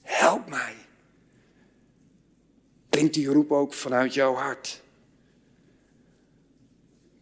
help 0.02 0.48
mij. 0.48 0.74
Klinkt 2.88 3.14
die 3.14 3.28
roep 3.28 3.52
ook 3.52 3.74
vanuit 3.74 4.14
jouw 4.14 4.34
hart? 4.34 4.82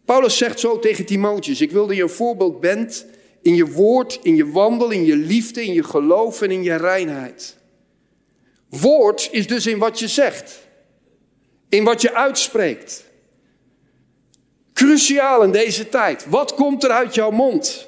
Paulus 0.05 0.37
zegt 0.37 0.59
zo 0.59 0.79
tegen 0.79 1.05
Timotheus: 1.05 1.61
Ik 1.61 1.71
wil 1.71 1.87
dat 1.87 1.95
je 1.95 2.01
een 2.01 2.09
voorbeeld 2.09 2.59
bent 2.59 3.05
in 3.41 3.55
je 3.55 3.71
woord, 3.71 4.19
in 4.21 4.35
je 4.35 4.51
wandel, 4.51 4.89
in 4.89 5.05
je 5.05 5.15
liefde, 5.15 5.65
in 5.65 5.73
je 5.73 5.83
geloof 5.83 6.41
en 6.41 6.51
in 6.51 6.63
je 6.63 6.75
reinheid. 6.75 7.57
Woord 8.69 9.29
is 9.31 9.47
dus 9.47 9.67
in 9.67 9.77
wat 9.77 9.99
je 9.99 10.07
zegt, 10.07 10.59
in 11.69 11.83
wat 11.83 12.01
je 12.01 12.13
uitspreekt. 12.13 13.03
Cruciaal 14.73 15.43
in 15.43 15.51
deze 15.51 15.89
tijd. 15.89 16.25
Wat 16.29 16.53
komt 16.53 16.83
er 16.83 16.89
uit 16.89 17.15
jouw 17.15 17.31
mond? 17.31 17.87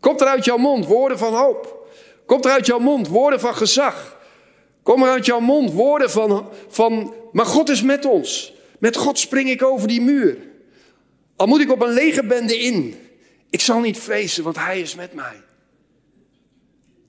Komt 0.00 0.20
er 0.20 0.26
uit 0.26 0.44
jouw 0.44 0.56
mond 0.56 0.86
woorden 0.86 1.18
van 1.18 1.34
hoop? 1.34 1.88
Komt 2.26 2.44
er 2.44 2.50
uit 2.50 2.66
jouw 2.66 2.78
mond 2.78 3.08
woorden 3.08 3.40
van 3.40 3.54
gezag? 3.54 4.16
Kom 4.82 5.02
er 5.02 5.10
uit 5.10 5.26
jouw 5.26 5.40
mond 5.40 5.72
woorden 5.72 6.10
van, 6.10 6.48
van, 6.68 7.14
maar 7.32 7.46
God 7.46 7.68
is 7.68 7.82
met 7.82 8.04
ons. 8.04 8.52
Met 8.78 8.96
God 8.96 9.18
spring 9.18 9.50
ik 9.50 9.62
over 9.62 9.88
die 9.88 10.00
muur. 10.00 10.38
Al 11.36 11.46
moet 11.46 11.60
ik 11.60 11.70
op 11.70 11.82
een 11.82 11.92
legerbende 11.92 12.58
in. 12.58 13.07
Ik 13.50 13.60
zal 13.60 13.80
niet 13.80 13.98
vrezen, 13.98 14.44
want 14.44 14.56
Hij 14.56 14.80
is 14.80 14.94
met 14.94 15.12
mij. 15.14 15.42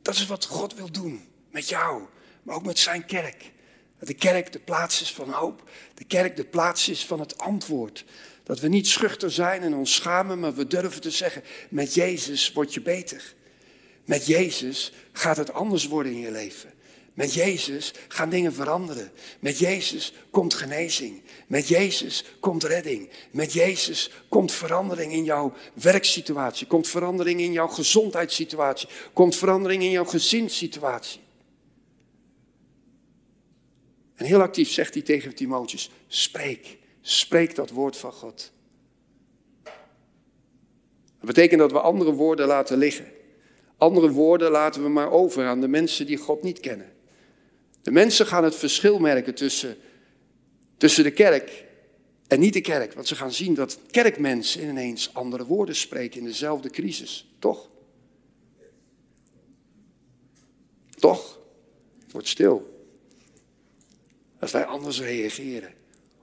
Dat 0.02 0.16
is 0.16 0.26
wat 0.26 0.46
God 0.46 0.74
wil 0.74 0.92
doen 0.92 1.28
met 1.52 1.70
jou, 1.70 2.04
maar 2.44 2.56
ook 2.56 2.66
met 2.66 2.80
zijn 2.80 3.06
kerk. 3.06 3.52
Dat 4.00 4.08
de 4.08 4.14
kerk 4.14 4.52
de 4.52 4.60
plaats 4.60 5.02
is 5.02 5.14
van 5.14 5.30
hoop. 5.32 5.70
De 5.94 6.04
kerk 6.04 6.36
de 6.36 6.46
plaats 6.46 6.90
is 6.90 7.06
van 7.06 7.20
het 7.20 7.38
antwoord. 7.38 8.06
Dat 8.44 8.60
we 8.60 8.68
niet 8.68 8.88
schuchter 8.88 9.32
zijn 9.32 9.62
en 9.62 9.74
ons 9.74 9.96
schamen, 9.96 10.40
maar 10.40 10.54
we 10.54 10.68
durven 10.68 11.02
te 11.02 11.12
zeggen: 11.12 11.44
met 11.70 11.94
Jezus 11.94 12.52
word 12.54 12.74
je 12.74 12.82
beter. 12.82 13.34
Met 14.06 14.26
Jezus 14.26 14.92
gaat 15.12 15.38
het 15.38 15.54
anders 15.54 15.88
worden 15.88 16.12
in 16.12 16.20
je 16.20 16.32
leven. 16.32 16.74
Met 17.20 17.34
Jezus 17.34 17.94
gaan 18.08 18.30
dingen 18.30 18.54
veranderen. 18.54 19.12
Met 19.40 19.58
Jezus 19.60 20.14
komt 20.30 20.54
genezing. 20.54 21.22
Met 21.48 21.68
Jezus 21.68 22.24
komt 22.40 22.64
redding. 22.64 23.10
Met 23.32 23.54
Jezus 23.54 24.12
komt 24.30 24.52
verandering 24.52 25.12
in 25.12 25.24
jouw 25.24 25.54
werksituatie. 25.74 26.68
Komt 26.68 26.88
verandering 26.88 27.40
in 27.40 27.52
jouw 27.52 27.68
gezondheidssituatie. 27.68 28.90
Komt 29.14 29.36
verandering 29.36 29.84
in 29.84 29.90
jouw 29.90 30.06
gezinssituatie. 30.06 31.20
En 34.16 34.26
heel 34.26 34.42
actief 34.42 34.70
zegt 34.70 34.94
hij 34.94 35.04
tegen 35.04 35.36
Timotheus: 35.36 35.90
spreek, 36.08 36.78
spreek 37.02 37.56
dat 37.56 37.70
woord 37.70 37.98
van 37.98 38.12
God. 38.12 38.52
Dat 39.64 41.26
betekent 41.26 41.60
dat 41.60 41.72
we 41.72 41.80
andere 41.80 42.12
woorden 42.12 42.48
laten 42.48 42.78
liggen. 42.78 43.12
Andere 43.78 44.12
woorden 44.12 44.52
laten 44.52 44.84
we 44.84 44.90
maar 44.90 45.12
over 45.12 45.46
aan 45.46 45.62
de 45.62 45.68
mensen 45.68 46.06
die 46.06 46.18
God 46.18 46.44
niet 46.44 46.60
kennen. 46.60 46.98
De 47.82 47.92
mensen 47.92 48.26
gaan 48.26 48.44
het 48.44 48.56
verschil 48.56 49.00
merken 49.00 49.36
tussen, 49.36 49.78
tussen 50.78 51.04
de 51.04 51.12
kerk 51.12 51.66
en 52.28 52.40
niet 52.40 52.54
de 52.54 52.62
kerk. 52.62 52.94
Want 52.94 53.08
ze 53.08 53.16
gaan 53.16 53.34
zien 53.34 53.54
dat 53.54 53.80
kerkmensen 53.92 54.64
ineens 54.64 55.14
andere 55.14 55.46
woorden 55.46 55.76
spreken 55.76 56.20
in 56.20 56.26
dezelfde 56.26 56.70
crisis. 56.70 57.28
Toch? 57.40 57.70
Toch? 60.90 61.40
Het 62.04 62.12
wordt 62.12 62.28
stil. 62.28 62.88
Dat 64.40 64.52
wij 64.52 64.66
anders 64.66 65.02
reageren 65.02 65.74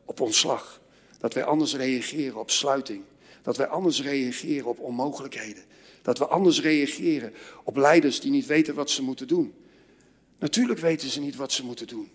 op 0.04 0.20
ontslag. 0.20 0.80
Dat 1.18 1.34
wij 1.34 1.44
anders 1.44 1.75
reageren 1.75 2.40
op 2.40 2.50
sluiting. 2.50 3.02
Dat 3.42 3.56
wij 3.56 3.66
anders 3.66 4.02
reageren 4.02 4.66
op 4.66 4.78
onmogelijkheden. 4.78 5.64
Dat 6.02 6.18
we 6.18 6.26
anders 6.26 6.60
reageren 6.60 7.32
op 7.64 7.76
leiders 7.76 8.20
die 8.20 8.30
niet 8.30 8.46
weten 8.46 8.75
wat 8.75 8.90
ze 8.90 9.02
moeten 9.02 9.28
doen. 9.28 9.54
Natuurlijk 10.38 10.78
weten 10.81 11.09
ze 11.09 11.21
niet 11.21 11.37
wat 11.37 11.52
ze 11.52 11.64
moeten 11.64 11.87
doen. 11.87 12.11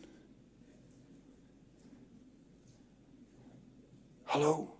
Hallo. 4.23 4.77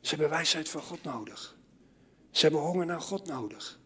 Ze 0.00 0.16
hebben 0.16 0.28
wijsheid 0.28 0.68
van 0.68 0.82
God 0.82 1.02
nodig. 1.02 1.56
Ze 2.30 2.40
hebben 2.40 2.60
honger 2.60 2.86
naar 2.86 3.00
God 3.00 3.26
nodig. 3.26 3.78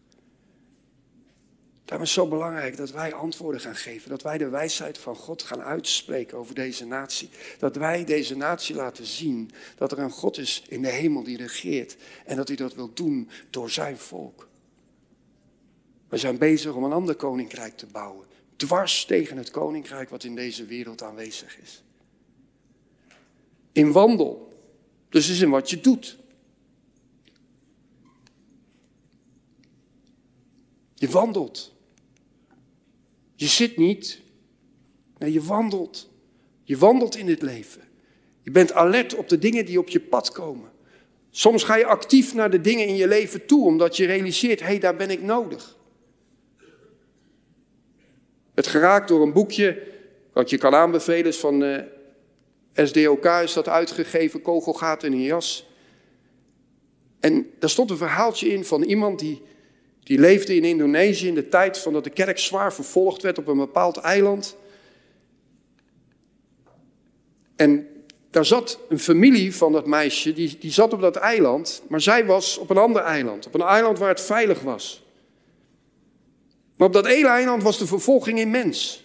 Daarom 1.85 2.05
is 2.05 2.15
het 2.15 2.23
zo 2.23 2.29
belangrijk 2.29 2.77
dat 2.77 2.91
wij 2.91 3.13
antwoorden 3.13 3.61
gaan 3.61 3.75
geven. 3.75 4.09
Dat 4.09 4.21
wij 4.21 4.37
de 4.37 4.49
wijsheid 4.49 4.97
van 4.97 5.15
God 5.15 5.43
gaan 5.43 5.61
uitspreken 5.61 6.37
over 6.37 6.55
deze 6.55 6.85
natie. 6.85 7.29
Dat 7.59 7.75
wij 7.75 8.05
deze 8.05 8.37
natie 8.37 8.75
laten 8.75 9.05
zien 9.05 9.51
dat 9.75 9.91
er 9.91 9.99
een 9.99 10.11
God 10.11 10.37
is 10.37 10.63
in 10.67 10.81
de 10.81 10.89
hemel 10.89 11.23
die 11.23 11.37
regeert. 11.37 11.95
En 12.25 12.35
dat 12.35 12.47
hij 12.47 12.57
dat 12.57 12.73
wil 12.73 12.93
doen 12.93 13.29
door 13.49 13.69
zijn 13.69 13.97
volk. 13.97 14.47
We 16.15 16.21
zijn 16.21 16.37
bezig 16.37 16.73
om 16.73 16.83
een 16.83 16.91
ander 16.91 17.15
koninkrijk 17.15 17.77
te 17.77 17.85
bouwen. 17.85 18.27
Dwars 18.55 19.05
tegen 19.05 19.37
het 19.37 19.51
koninkrijk 19.51 20.09
wat 20.09 20.23
in 20.23 20.35
deze 20.35 20.65
wereld 20.65 21.03
aanwezig 21.03 21.59
is. 21.61 21.83
In 23.71 23.91
wandel. 23.91 24.59
Dus 25.09 25.29
is 25.29 25.41
in 25.41 25.49
wat 25.49 25.69
je 25.69 25.81
doet. 25.81 26.17
Je 30.93 31.09
wandelt. 31.09 31.73
Je 33.35 33.47
zit 33.47 33.77
niet. 33.77 34.19
Nee, 35.17 35.33
je 35.33 35.43
wandelt. 35.43 36.09
Je 36.63 36.77
wandelt 36.77 37.15
in 37.15 37.25
dit 37.25 37.41
leven. 37.41 37.81
Je 38.41 38.51
bent 38.51 38.73
alert 38.73 39.15
op 39.15 39.29
de 39.29 39.39
dingen 39.39 39.65
die 39.65 39.79
op 39.79 39.89
je 39.89 39.99
pad 39.99 40.31
komen. 40.31 40.71
Soms 41.29 41.63
ga 41.63 41.75
je 41.75 41.85
actief 41.85 42.33
naar 42.33 42.51
de 42.51 42.61
dingen 42.61 42.87
in 42.87 42.95
je 42.95 43.07
leven 43.07 43.45
toe, 43.45 43.65
omdat 43.65 43.97
je 43.97 44.05
realiseert, 44.05 44.59
hé, 44.59 44.65
hey, 44.65 44.79
daar 44.79 44.95
ben 44.95 45.09
ik 45.09 45.21
nodig. 45.21 45.74
Het 48.55 48.67
geraakt 48.67 49.07
door 49.07 49.21
een 49.21 49.33
boekje, 49.33 49.81
wat 50.33 50.49
je 50.49 50.57
kan 50.57 50.75
aanbevelen, 50.75 51.25
is 51.25 51.37
van 51.37 51.63
eh, 51.63 51.81
SDOK 52.73 53.25
is 53.25 53.53
dat 53.53 53.69
uitgegeven, 53.69 54.41
Kogelgaten 54.41 55.07
in 55.07 55.13
een 55.13 55.23
jas. 55.23 55.69
En 57.19 57.49
daar 57.59 57.69
stond 57.69 57.89
een 57.89 57.97
verhaaltje 57.97 58.49
in 58.49 58.65
van 58.65 58.83
iemand 58.83 59.19
die 59.19 59.41
die 60.05 60.19
leefde 60.19 60.55
in 60.55 60.63
Indonesië 60.63 61.27
in 61.27 61.35
de 61.35 61.49
tijd 61.49 61.77
van 61.77 61.93
dat 61.93 62.03
de 62.03 62.09
kerk 62.09 62.39
zwaar 62.39 62.73
vervolgd 62.73 63.21
werd 63.21 63.37
op 63.37 63.47
een 63.47 63.57
bepaald 63.57 63.97
eiland. 63.97 64.55
En 67.55 67.87
daar 68.29 68.45
zat 68.45 68.79
een 68.89 68.99
familie 68.99 69.55
van 69.55 69.71
dat 69.71 69.85
meisje, 69.85 70.33
die, 70.33 70.57
die 70.59 70.71
zat 70.71 70.93
op 70.93 71.01
dat 71.01 71.15
eiland, 71.15 71.83
maar 71.87 72.01
zij 72.01 72.25
was 72.25 72.57
op 72.57 72.69
een 72.69 72.77
ander 72.77 73.01
eiland, 73.01 73.47
op 73.47 73.53
een 73.53 73.61
eiland 73.61 73.99
waar 73.99 74.09
het 74.09 74.21
veilig 74.21 74.61
was. 74.61 75.04
Maar 76.75 76.87
op 76.87 76.93
dat 76.93 77.05
ene 77.05 77.27
eiland 77.27 77.63
was 77.63 77.77
de 77.77 77.87
vervolging 77.87 78.39
immens. 78.39 79.03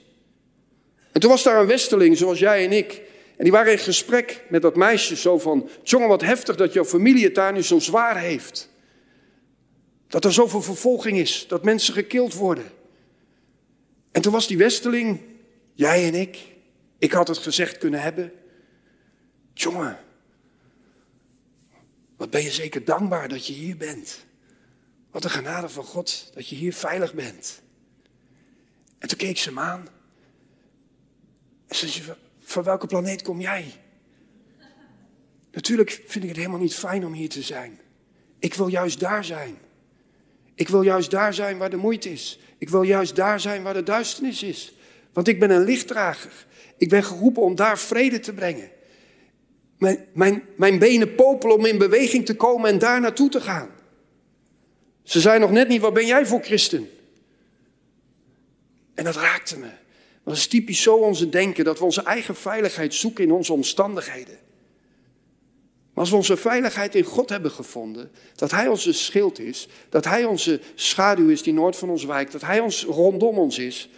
En 1.13 1.21
toen 1.21 1.31
was 1.31 1.43
daar 1.43 1.61
een 1.61 1.67
westeling 1.67 2.17
zoals 2.17 2.39
jij 2.39 2.65
en 2.65 2.73
ik. 2.73 3.03
En 3.37 3.45
die 3.45 3.53
waren 3.53 3.73
in 3.73 3.79
gesprek 3.79 4.45
met 4.49 4.63
dat 4.63 4.77
meisje 4.77 5.17
zo 5.17 5.39
van, 5.39 5.69
jongen 5.83 6.09
wat 6.09 6.21
heftig 6.21 6.57
dat 6.57 6.73
jouw 6.73 6.85
familie 6.85 7.25
het 7.25 7.35
daar 7.35 7.53
nu 7.53 7.63
zo 7.63 7.79
zwaar 7.79 8.19
heeft. 8.19 8.69
Dat 10.09 10.25
er 10.25 10.33
zoveel 10.33 10.63
vervolging 10.63 11.19
is, 11.19 11.45
dat 11.49 11.65
mensen 11.65 11.95
gekild 11.95 12.35
worden. 12.35 12.65
En 14.13 14.23
toen 14.23 14.33
was 14.33 14.47
die 14.47 14.57
westeling, 14.57 15.21
jij 15.75 16.07
en 16.07 16.15
ik, 16.15 16.39
ik 16.99 17.13
had 17.13 17.29
het 17.29 17.39
gezegd 17.39 17.79
kunnen 17.79 18.01
hebben. 18.01 18.33
Jongen, 19.55 19.99
wat 22.17 22.31
ben 22.31 22.43
je 22.43 22.51
zeker 22.51 22.85
dankbaar 22.85 23.29
dat 23.29 23.47
je 23.47 23.53
hier 23.53 23.77
bent. 23.77 24.25
Wat 25.11 25.25
een 25.25 25.31
genade 25.31 25.69
van 25.69 25.85
God 25.85 26.31
dat 26.35 26.49
je 26.49 26.57
hier 26.57 26.75
veilig 26.75 27.15
bent. 27.15 27.63
En 28.99 29.09
toen 29.09 29.19
keek 29.19 29.39
ze 29.39 29.49
hem 29.49 29.59
aan. 29.59 29.89
En 31.67 31.77
zei 31.77 31.91
ze, 31.91 32.17
van 32.41 32.63
welke 32.63 32.87
planeet 32.87 33.23
kom 33.23 33.41
jij? 33.41 33.73
Natuurlijk 35.53 35.91
vind 36.07 36.25
ik 36.25 36.31
het 36.31 36.39
helemaal 36.39 36.61
niet 36.61 36.75
fijn 36.75 37.07
om 37.07 37.13
hier 37.13 37.29
te 37.29 37.43
zijn. 37.43 37.81
Ik 38.39 38.55
wil 38.55 38.69
juist 38.69 39.01
daar 39.01 39.25
zijn. 39.25 39.59
Ik 40.55 40.69
wil 40.69 40.83
juist 40.83 41.11
daar 41.11 41.35
zijn 41.35 41.59
waar 41.59 41.71
de 41.71 41.77
moeite 41.77 42.13
is. 42.13 42.39
Ik 42.59 42.69
wil 42.69 42.83
juist 42.83 43.17
daar 43.17 43.41
zijn 43.41 43.63
waar 43.63 43.75
de 43.75 43.83
duisternis 43.83 44.43
is. 44.43 44.75
Want 45.13 45.29
ik 45.29 45.41
ben 45.41 45.51
een 45.51 45.65
lichtdrager. 45.65 46.47
Ik 46.77 46.89
ben 46.89 47.05
geroepen 47.05 47.43
om 47.43 47.55
daar 47.55 47.79
vrede 47.79 48.21
te 48.21 48.33
brengen. 48.33 48.71
Mijn, 49.79 50.07
mijn, 50.13 50.43
mijn 50.57 50.79
benen 50.79 51.15
popelen 51.15 51.57
om 51.57 51.65
in 51.65 51.79
beweging 51.79 52.27
te 52.27 52.37
komen 52.37 52.71
en 52.71 52.79
daar 52.79 53.01
naartoe 53.01 53.29
te 53.29 53.41
gaan. 53.41 53.71
Ze 55.11 55.21
zei 55.21 55.39
nog 55.39 55.51
net 55.51 55.69
niet, 55.69 55.81
wat 55.81 55.95
ben 55.95 56.07
jij 56.07 56.27
voor 56.27 56.43
christen? 56.43 56.91
En 58.95 59.05
dat 59.05 59.17
raakte 59.17 59.59
me. 59.59 59.69
Dat 60.25 60.37
is 60.37 60.47
typisch 60.47 60.83
zo 60.83 60.97
onze 60.97 61.29
denken, 61.29 61.65
dat 61.65 61.79
we 61.79 61.85
onze 61.85 62.03
eigen 62.03 62.37
veiligheid 62.37 62.95
zoeken 62.95 63.25
in 63.25 63.33
onze 63.33 63.53
omstandigheden. 63.53 64.39
Maar 65.93 65.95
als 65.95 66.11
we 66.11 66.17
onze 66.17 66.37
veiligheid 66.37 66.95
in 66.95 67.05
God 67.05 67.29
hebben 67.29 67.51
gevonden, 67.51 68.11
dat 68.35 68.51
Hij 68.51 68.69
onze 68.69 68.93
schild 68.93 69.39
is, 69.39 69.69
dat 69.89 70.05
Hij 70.05 70.25
onze 70.25 70.61
schaduw 70.75 71.29
is 71.29 71.43
die 71.43 71.53
nooit 71.53 71.77
van 71.77 71.91
ons 71.91 72.05
wijkt, 72.05 72.33
dat 72.33 72.43
Hij 72.43 72.61
ons 72.61 72.85
rondom 72.85 73.39
ons 73.39 73.59
is, 73.59 73.89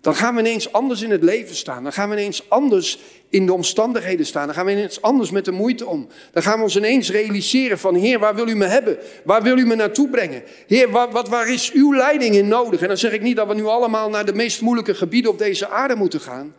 dan 0.00 0.14
gaan 0.14 0.34
we 0.34 0.40
ineens 0.40 0.72
anders 0.72 1.02
in 1.02 1.10
het 1.10 1.22
leven 1.22 1.56
staan. 1.56 1.82
Dan 1.82 1.92
gaan 1.92 2.08
we 2.08 2.16
ineens 2.16 2.48
anders 2.48 2.98
in 3.28 3.46
de 3.46 3.52
omstandigheden 3.52 4.26
staan. 4.26 4.46
Dan 4.46 4.54
gaan 4.54 4.64
we 4.64 4.72
ineens 4.72 5.02
anders 5.02 5.30
met 5.30 5.44
de 5.44 5.50
moeite 5.50 5.86
om. 5.86 6.08
Dan 6.32 6.42
gaan 6.42 6.56
we 6.56 6.62
ons 6.62 6.76
ineens 6.76 7.10
realiseren 7.10 7.78
van, 7.78 7.94
Heer, 7.94 8.18
waar 8.18 8.34
wil 8.34 8.48
u 8.48 8.54
me 8.54 8.64
hebben? 8.64 8.98
Waar 9.24 9.42
wil 9.42 9.58
u 9.58 9.66
me 9.66 9.74
naartoe 9.74 10.08
brengen? 10.08 10.42
Heer, 10.66 10.90
wat, 10.90 11.12
wat, 11.12 11.28
waar 11.28 11.48
is 11.48 11.72
uw 11.72 11.94
leiding 11.94 12.34
in 12.34 12.48
nodig? 12.48 12.80
En 12.80 12.88
dan 12.88 12.96
zeg 12.96 13.12
ik 13.12 13.22
niet 13.22 13.36
dat 13.36 13.48
we 13.48 13.54
nu 13.54 13.64
allemaal 13.64 14.10
naar 14.10 14.24
de 14.24 14.34
meest 14.34 14.60
moeilijke 14.60 14.94
gebieden 14.94 15.30
op 15.30 15.38
deze 15.38 15.68
aarde 15.68 15.94
moeten 15.94 16.20
gaan. 16.20 16.54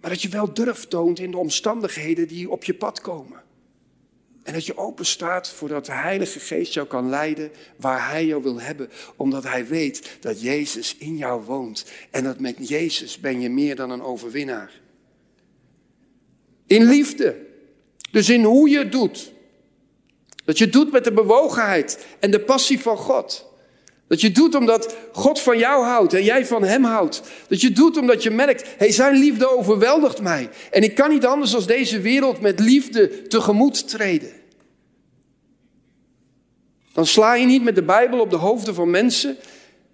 Maar 0.00 0.10
dat 0.10 0.22
je 0.22 0.28
wel 0.28 0.54
durf 0.54 0.86
toont 0.86 1.18
in 1.18 1.30
de 1.30 1.38
omstandigheden 1.38 2.28
die 2.28 2.50
op 2.50 2.64
je 2.64 2.74
pad 2.74 3.00
komen. 3.00 3.42
En 4.42 4.52
dat 4.52 4.66
je 4.66 4.76
open 4.76 5.06
staat 5.06 5.48
voordat 5.48 5.86
de 5.86 5.92
Heilige 5.92 6.40
Geest 6.40 6.74
jou 6.74 6.86
kan 6.86 7.08
leiden 7.08 7.50
waar 7.76 8.10
Hij 8.10 8.26
jou 8.26 8.42
wil 8.42 8.60
hebben. 8.60 8.90
Omdat 9.16 9.42
Hij 9.42 9.66
weet 9.66 10.16
dat 10.20 10.40
Jezus 10.40 10.96
in 10.96 11.16
jou 11.16 11.42
woont. 11.42 11.84
En 12.10 12.24
dat 12.24 12.40
met 12.40 12.68
Jezus 12.68 13.18
ben 13.18 13.40
je 13.40 13.50
meer 13.50 13.76
dan 13.76 13.90
een 13.90 14.02
overwinnaar. 14.02 14.80
In 16.66 16.84
liefde. 16.84 17.36
Dus 18.10 18.28
in 18.28 18.44
hoe 18.44 18.68
je 18.68 18.88
doet. 18.88 19.32
Dat 20.44 20.58
je 20.58 20.64
het 20.64 20.72
doet 20.72 20.92
met 20.92 21.04
de 21.04 21.12
bewogenheid 21.12 22.06
en 22.20 22.30
de 22.30 22.40
passie 22.40 22.80
van 22.80 22.96
God. 22.96 23.49
Dat 24.10 24.20
je 24.20 24.30
doet 24.30 24.54
omdat 24.54 24.96
God 25.12 25.40
van 25.40 25.58
jou 25.58 25.84
houdt 25.84 26.14
en 26.14 26.24
jij 26.24 26.46
van 26.46 26.62
Hem 26.62 26.84
houdt. 26.84 27.22
Dat 27.48 27.60
je 27.60 27.72
doet 27.72 27.96
omdat 27.96 28.22
je 28.22 28.30
merkt, 28.30 28.68
hey, 28.76 28.90
zijn 28.90 29.16
liefde 29.16 29.56
overweldigt 29.58 30.20
mij. 30.20 30.48
En 30.70 30.82
ik 30.82 30.94
kan 30.94 31.10
niet 31.10 31.26
anders 31.26 31.50
dan 31.50 31.64
deze 31.64 32.00
wereld 32.00 32.40
met 32.40 32.60
liefde 32.60 33.22
tegemoet 33.22 33.88
treden. 33.88 34.32
Dan 36.92 37.06
sla 37.06 37.34
je 37.34 37.46
niet 37.46 37.62
met 37.62 37.74
de 37.74 37.82
Bijbel 37.82 38.20
op 38.20 38.30
de 38.30 38.36
hoofden 38.36 38.74
van 38.74 38.90
mensen, 38.90 39.36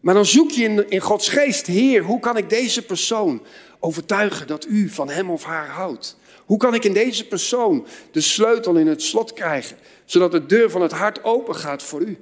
maar 0.00 0.14
dan 0.14 0.26
zoek 0.26 0.50
je 0.50 0.64
in, 0.64 0.90
in 0.90 1.00
Gods 1.00 1.28
geest, 1.28 1.66
Heer, 1.66 2.02
hoe 2.02 2.20
kan 2.20 2.37
ik 2.37 2.50
deze 2.50 2.82
persoon 2.82 3.42
overtuigen 3.80 4.46
dat 4.46 4.66
u 4.68 4.88
van 4.88 5.08
hem 5.08 5.30
of 5.30 5.44
haar 5.44 5.68
houdt? 5.68 6.18
Hoe 6.44 6.58
kan 6.58 6.75
ik 6.75 6.85
in 6.85 6.92
deze 6.92 7.26
persoon 7.26 7.87
de 8.11 8.20
sleutel 8.20 8.76
in 8.76 8.87
het 8.87 9.02
slot 9.02 9.32
krijgen, 9.32 9.76
zodat 10.04 10.32
de 10.32 10.46
deur 10.46 10.70
van 10.70 10.82
het 10.82 10.92
hart 10.92 11.25
open 11.25 11.54
gaat 11.54 11.82
voor 11.82 12.00
u? 12.00 12.18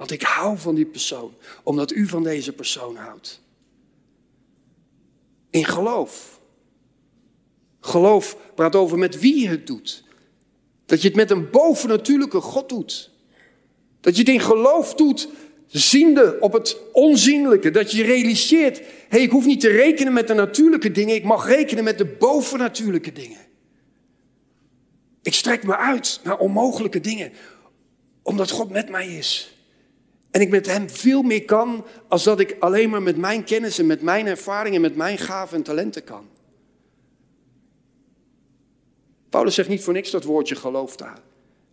Want 0.00 0.12
ik 0.12 0.22
hou 0.22 0.58
van 0.58 0.74
die 0.74 0.86
persoon, 0.86 1.34
omdat 1.62 1.92
u 1.92 2.06
van 2.06 2.22
deze 2.22 2.52
persoon 2.52 2.96
houdt. 2.96 3.40
In 5.50 5.64
geloof. 5.64 6.40
Geloof 7.80 8.36
praat 8.54 8.76
over 8.76 8.98
met 8.98 9.18
wie 9.20 9.40
je 9.40 9.48
het 9.48 9.66
doet. 9.66 10.04
Dat 10.86 11.02
je 11.02 11.08
het 11.08 11.16
met 11.16 11.30
een 11.30 11.50
bovennatuurlijke 11.50 12.40
God 12.40 12.68
doet. 12.68 13.10
Dat 14.00 14.14
je 14.14 14.20
het 14.20 14.30
in 14.30 14.40
geloof 14.40 14.94
doet, 14.94 15.28
ziende 15.66 16.36
op 16.40 16.52
het 16.52 16.76
onzienlijke. 16.92 17.70
Dat 17.70 17.90
je 17.90 18.02
realiseert, 18.02 18.78
hé, 18.78 18.84
hey, 19.08 19.20
ik 19.20 19.30
hoef 19.30 19.46
niet 19.46 19.60
te 19.60 19.68
rekenen 19.68 20.12
met 20.12 20.26
de 20.26 20.34
natuurlijke 20.34 20.90
dingen, 20.90 21.14
ik 21.14 21.24
mag 21.24 21.46
rekenen 21.46 21.84
met 21.84 21.98
de 21.98 22.06
bovennatuurlijke 22.06 23.12
dingen. 23.12 23.40
Ik 25.22 25.34
strek 25.34 25.62
me 25.62 25.76
uit 25.76 26.20
naar 26.24 26.38
onmogelijke 26.38 27.00
dingen, 27.00 27.32
omdat 28.22 28.50
God 28.50 28.70
met 28.70 28.88
mij 28.88 29.16
is. 29.16 29.54
En 30.30 30.40
ik 30.40 30.48
met 30.48 30.66
Hem 30.66 30.90
veel 30.90 31.22
meer 31.22 31.44
kan 31.44 31.84
als 32.08 32.24
dat 32.24 32.40
ik 32.40 32.56
alleen 32.58 32.90
maar 32.90 33.02
met 33.02 33.16
mijn 33.16 33.44
kennis 33.44 33.78
en 33.78 33.86
met 33.86 34.02
mijn 34.02 34.26
ervaring 34.26 34.74
en 34.74 34.80
met 34.80 34.96
mijn 34.96 35.18
gaven 35.18 35.56
en 35.56 35.62
talenten 35.62 36.04
kan. 36.04 36.28
Paulus 39.28 39.54
zegt 39.54 39.68
niet 39.68 39.82
voor 39.82 39.92
niks 39.92 40.10
dat 40.10 40.24
woordje 40.24 40.54
geloof 40.54 40.96
daar. 40.96 41.18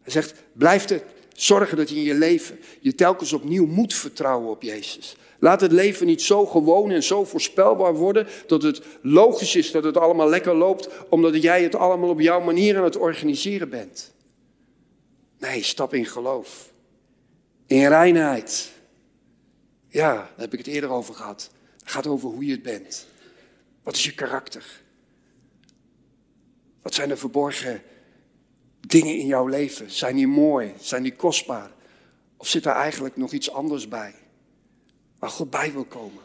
Hij 0.02 0.12
zegt, 0.12 0.34
blijf 0.54 0.88
het 0.88 1.04
zorgen 1.34 1.78
dat 1.78 1.90
je 1.90 1.96
in 1.96 2.04
je 2.04 2.14
leven 2.14 2.60
je 2.80 2.96
telkens 2.96 3.34
opnieuw 3.34 3.66
moet 3.66 3.94
vertrouwen 3.94 4.50
op 4.50 4.62
Jezus. 4.62 5.16
Laat 5.40 5.62
het 5.62 5.72
leven 5.72 6.06
niet 6.06 6.22
zo 6.22 6.46
gewoon 6.46 6.92
en 6.92 7.04
zo 7.04 7.26
voorspelbaar 7.26 7.96
worden 7.96 8.28
dat 8.48 8.64
het 8.64 8.82
logisch 9.02 9.56
is 9.56 9.72
dat 9.72 9.84
het 9.84 9.98
allemaal 9.98 10.30
lekker 10.30 10.56
loopt, 10.56 10.90
omdat 11.10 11.42
jij 11.42 11.64
het 11.64 11.76
allemaal 11.76 12.10
op 12.10 12.20
jouw 12.20 12.42
manier 12.42 12.78
aan 12.78 12.84
het 12.84 12.98
organiseren 12.98 13.70
bent. 13.70 14.14
Nee, 15.40 15.64
stap 15.64 15.94
in 15.94 16.06
geloof. 16.06 16.72
In 17.68 17.88
reinheid. 17.88 18.72
Ja, 19.88 20.14
daar 20.14 20.32
heb 20.38 20.54
ik 20.54 20.60
het 20.60 20.68
eerder 20.68 20.90
over 20.90 21.14
gehad. 21.14 21.52
Het 21.80 21.92
gaat 21.92 22.08
over 22.08 22.30
hoe 22.30 22.46
je 22.46 22.52
het 22.52 22.62
bent. 22.62 23.08
Wat 23.84 23.96
is 23.96 24.04
je 24.04 24.14
karakter? 24.14 24.82
Wat 26.82 26.94
zijn 26.94 27.10
de 27.10 27.18
verborgen 27.18 27.82
dingen 28.80 29.18
in 29.18 29.26
jouw 29.26 29.48
leven? 29.48 29.92
Zijn 29.92 30.16
die 30.16 30.28
mooi? 30.28 30.74
Zijn 30.80 31.04
die 31.04 31.16
kostbaar? 31.16 31.72
Of 32.38 32.48
zit 32.48 32.66
er 32.66 32.72
eigenlijk 32.72 33.18
nog 33.18 33.32
iets 33.32 33.52
anders 33.52 33.88
bij? 33.88 34.16
Waar 35.20 35.30
God 35.30 35.50
bij 35.50 35.72
wil 35.72 35.86
komen. 35.86 36.24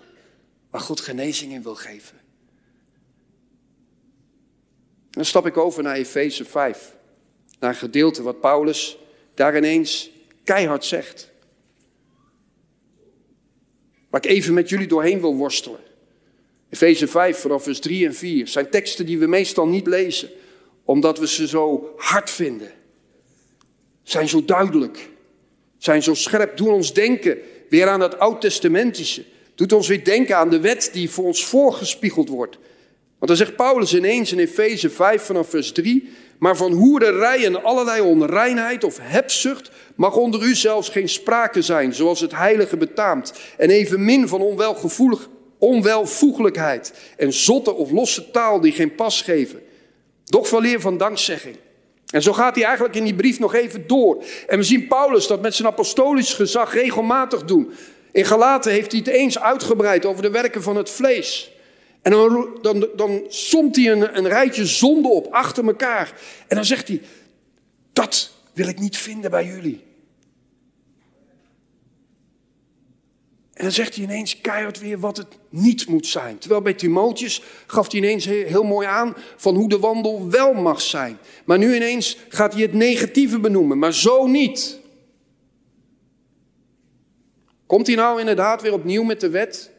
Waar 0.70 0.80
God 0.80 1.00
genezing 1.00 1.52
in 1.52 1.62
wil 1.62 1.74
geven. 1.74 2.20
dan 5.10 5.24
stap 5.24 5.46
ik 5.46 5.56
over 5.56 5.82
naar 5.82 5.94
Efeze 5.94 6.44
5. 6.44 6.94
Naar 7.58 7.70
een 7.70 7.76
gedeelte 7.76 8.22
wat 8.22 8.40
Paulus 8.40 8.98
daar 9.34 9.56
ineens 9.56 10.10
keihard 10.44 10.84
zegt. 10.84 11.31
Waar 14.12 14.24
ik 14.24 14.30
even 14.30 14.54
met 14.54 14.68
jullie 14.68 14.86
doorheen 14.86 15.20
wil 15.20 15.36
worstelen. 15.36 15.80
Efeze 16.70 17.08
5 17.08 17.38
vanaf 17.38 17.62
vers 17.62 17.80
3 17.80 18.06
en 18.06 18.14
4 18.14 18.48
zijn 18.48 18.70
teksten 18.70 19.06
die 19.06 19.18
we 19.18 19.26
meestal 19.26 19.66
niet 19.66 19.86
lezen, 19.86 20.28
omdat 20.84 21.18
we 21.18 21.28
ze 21.28 21.46
zo 21.46 21.92
hard 21.96 22.30
vinden. 22.30 22.70
Zijn 24.02 24.28
zo 24.28 24.44
duidelijk. 24.44 25.08
Zijn 25.78 26.02
zo 26.02 26.14
scherp. 26.14 26.56
Doen 26.56 26.72
ons 26.72 26.94
denken 26.94 27.38
weer 27.68 27.88
aan 27.88 28.00
dat 28.00 28.18
oud-testamentische. 28.18 29.24
Doet 29.54 29.72
ons 29.72 29.88
weer 29.88 30.04
denken 30.04 30.36
aan 30.36 30.50
de 30.50 30.60
wet 30.60 30.90
die 30.92 31.10
voor 31.10 31.24
ons 31.24 31.44
voorgespiegeld 31.44 32.28
wordt. 32.28 32.58
Want 33.18 33.26
dan 33.26 33.36
zegt 33.36 33.56
Paulus 33.56 33.94
ineens 33.94 34.32
in 34.32 34.38
Efeze 34.38 34.90
5 34.90 35.22
vanaf 35.22 35.48
vers 35.48 35.72
3. 35.72 36.10
Maar 36.42 36.56
van 36.56 36.72
hoerderij 36.72 37.44
en 37.44 37.64
allerlei 37.64 38.00
onreinheid 38.00 38.84
of 38.84 38.98
hebzucht 39.00 39.70
mag 39.94 40.16
onder 40.16 40.42
u 40.42 40.54
zelfs 40.54 40.88
geen 40.88 41.08
sprake 41.08 41.62
zijn, 41.62 41.94
zoals 41.94 42.20
het 42.20 42.36
heilige 42.36 42.76
betaamt. 42.76 43.32
En 43.56 43.70
evenmin 43.70 44.28
van 44.28 44.40
onwelgevoelig, 44.40 45.28
onwelvoegelijkheid 45.58 46.92
en 47.16 47.32
zotte 47.32 47.74
of 47.74 47.90
losse 47.90 48.30
taal 48.30 48.60
die 48.60 48.72
geen 48.72 48.94
pas 48.94 49.22
geven. 49.22 49.62
Doch 50.24 50.48
van 50.48 50.80
van 50.80 50.96
dankzegging. 50.96 51.56
En 52.10 52.22
zo 52.22 52.32
gaat 52.32 52.54
hij 52.54 52.64
eigenlijk 52.64 52.96
in 52.96 53.04
die 53.04 53.14
brief 53.14 53.38
nog 53.38 53.54
even 53.54 53.86
door. 53.86 54.24
En 54.46 54.58
we 54.58 54.64
zien 54.64 54.88
Paulus 54.88 55.26
dat 55.26 55.42
met 55.42 55.54
zijn 55.54 55.68
apostolisch 55.68 56.34
gezag 56.34 56.74
regelmatig 56.74 57.44
doen. 57.44 57.72
In 58.12 58.24
Galaten 58.24 58.72
heeft 58.72 58.90
hij 58.90 59.00
het 59.00 59.14
eens 59.14 59.38
uitgebreid 59.38 60.06
over 60.06 60.22
de 60.22 60.30
werken 60.30 60.62
van 60.62 60.76
het 60.76 60.90
vlees. 60.90 61.51
En 62.02 62.10
dan, 62.62 62.88
dan, 62.96 63.24
somt 63.28 63.76
hij 63.76 63.90
een, 63.90 64.16
een 64.16 64.28
rijtje 64.28 64.66
zonde 64.66 65.08
op 65.08 65.26
achter 65.26 65.66
elkaar. 65.66 66.20
En 66.48 66.56
dan 66.56 66.64
zegt 66.64 66.88
hij, 66.88 67.00
dat 67.92 68.32
wil 68.52 68.68
ik 68.68 68.78
niet 68.78 68.96
vinden 68.96 69.30
bij 69.30 69.46
jullie. 69.46 69.84
En 73.52 73.62
dan 73.68 73.72
zegt 73.72 73.94
hij 73.94 74.04
ineens 74.04 74.40
keihard 74.40 74.80
weer 74.80 74.98
wat 74.98 75.16
het 75.16 75.26
niet 75.48 75.86
moet 75.86 76.06
zijn. 76.06 76.38
Terwijl 76.38 76.62
bij 76.62 76.74
Timotheus 76.74 77.42
gaf 77.66 77.90
hij 77.90 78.00
ineens 78.00 78.24
heel 78.24 78.64
mooi 78.64 78.86
aan 78.86 79.14
van 79.36 79.54
hoe 79.54 79.68
de 79.68 79.78
wandel 79.78 80.30
wel 80.30 80.52
mag 80.52 80.80
zijn. 80.80 81.18
Maar 81.44 81.58
nu 81.58 81.74
ineens 81.74 82.16
gaat 82.28 82.52
hij 82.52 82.62
het 82.62 82.72
negatieve 82.72 83.38
benoemen, 83.40 83.78
maar 83.78 83.94
zo 83.94 84.26
niet. 84.26 84.78
Komt 87.66 87.86
hij 87.86 87.96
nou 87.96 88.20
inderdaad 88.20 88.62
weer 88.62 88.72
opnieuw 88.72 89.02
met 89.02 89.20
de 89.20 89.30
wet? 89.30 89.71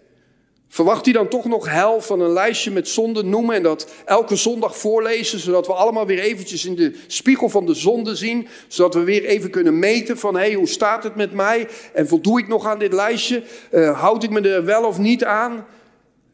Verwacht 0.73 1.05
hij 1.05 1.13
dan 1.13 1.27
toch 1.27 1.45
nog 1.45 1.69
hel 1.69 2.01
van 2.01 2.19
een 2.19 2.31
lijstje 2.31 2.71
met 2.71 2.87
zonden 2.87 3.29
noemen 3.29 3.55
en 3.55 3.63
dat 3.63 3.91
elke 4.05 4.35
zondag 4.35 4.77
voorlezen, 4.77 5.39
zodat 5.39 5.67
we 5.67 5.73
allemaal 5.73 6.05
weer 6.05 6.19
eventjes 6.19 6.65
in 6.65 6.75
de 6.75 6.99
spiegel 7.07 7.49
van 7.49 7.65
de 7.65 7.73
zonde 7.73 8.15
zien, 8.15 8.47
zodat 8.67 8.93
we 8.93 9.03
weer 9.03 9.25
even 9.25 9.49
kunnen 9.49 9.79
meten 9.79 10.17
van 10.17 10.35
hé, 10.35 10.41
hey, 10.41 10.53
hoe 10.53 10.67
staat 10.67 11.03
het 11.03 11.15
met 11.15 11.33
mij 11.33 11.67
en 11.93 12.07
voldoe 12.07 12.39
ik 12.39 12.47
nog 12.47 12.65
aan 12.65 12.79
dit 12.79 12.93
lijstje, 12.93 13.43
uh, 13.71 13.99
houd 13.99 14.23
ik 14.23 14.29
me 14.29 14.41
er 14.41 14.65
wel 14.65 14.85
of 14.85 14.97
niet 14.97 15.23
aan, 15.23 15.65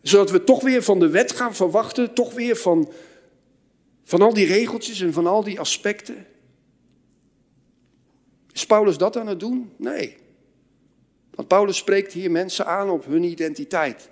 zodat 0.01 0.31
we 0.31 0.43
toch 0.43 0.61
weer 0.61 0.83
van 0.83 0.99
de 0.99 1.09
wet 1.09 1.31
gaan 1.31 1.55
verwachten, 1.55 2.13
toch 2.13 2.33
weer 2.33 2.55
van, 2.55 2.91
van 4.03 4.21
al 4.21 4.33
die 4.33 4.47
regeltjes 4.47 5.01
en 5.01 5.13
van 5.13 5.27
al 5.27 5.43
die 5.43 5.59
aspecten. 5.59 6.25
Is 8.53 8.65
Paulus 8.65 8.97
dat 8.97 9.17
aan 9.17 9.27
het 9.27 9.39
doen? 9.39 9.71
Nee. 9.77 10.17
Want 11.35 11.47
Paulus 11.47 11.77
spreekt 11.77 12.13
hier 12.13 12.31
mensen 12.31 12.65
aan 12.65 12.89
op 12.89 13.05
hun 13.05 13.23
identiteit. 13.23 14.09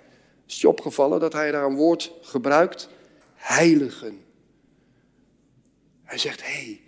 Is 0.48 0.60
je 0.60 0.68
opgevallen 0.68 1.20
dat 1.20 1.32
hij 1.32 1.50
daar 1.50 1.64
een 1.64 1.76
woord 1.76 2.12
gebruikt? 2.22 2.88
Heiligen. 3.34 4.24
Hij 6.04 6.18
zegt, 6.18 6.42
hé, 6.42 6.52
hey, 6.52 6.80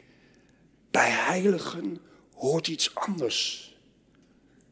bij 0.91 1.11
heiligen 1.11 1.99
hoort 2.35 2.69
iets 2.69 2.95
anders. 2.95 3.69